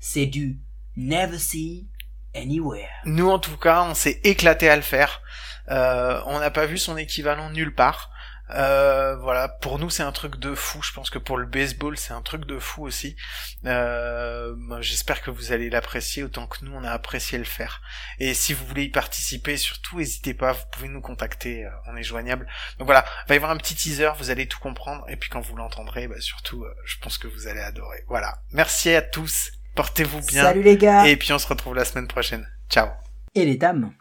[0.00, 0.58] c'est du
[0.96, 1.88] Never See
[2.34, 2.88] Anywhere.
[3.04, 5.22] Nous en tout cas, on s'est éclaté à le faire.
[5.70, 8.12] Euh, on n'a pas vu son équivalent nulle part.
[8.54, 10.82] Euh, voilà, pour nous c'est un truc de fou.
[10.82, 13.16] Je pense que pour le baseball c'est un truc de fou aussi.
[13.64, 17.80] Euh, J'espère que vous allez l'apprécier autant que nous on a apprécié le faire.
[18.18, 21.96] Et si vous voulez y participer, surtout n'hésitez pas, vous pouvez nous contacter, euh, on
[21.96, 22.46] est joignable.
[22.78, 25.04] Donc voilà, il va y avoir un petit teaser, vous allez tout comprendre.
[25.08, 28.04] Et puis quand vous l'entendrez, bah, surtout, euh, je pense que vous allez adorer.
[28.08, 30.42] Voilà, merci à tous, portez-vous bien.
[30.42, 32.46] Salut les gars Et puis on se retrouve la semaine prochaine.
[32.68, 32.88] Ciao.
[33.34, 33.92] Et les dames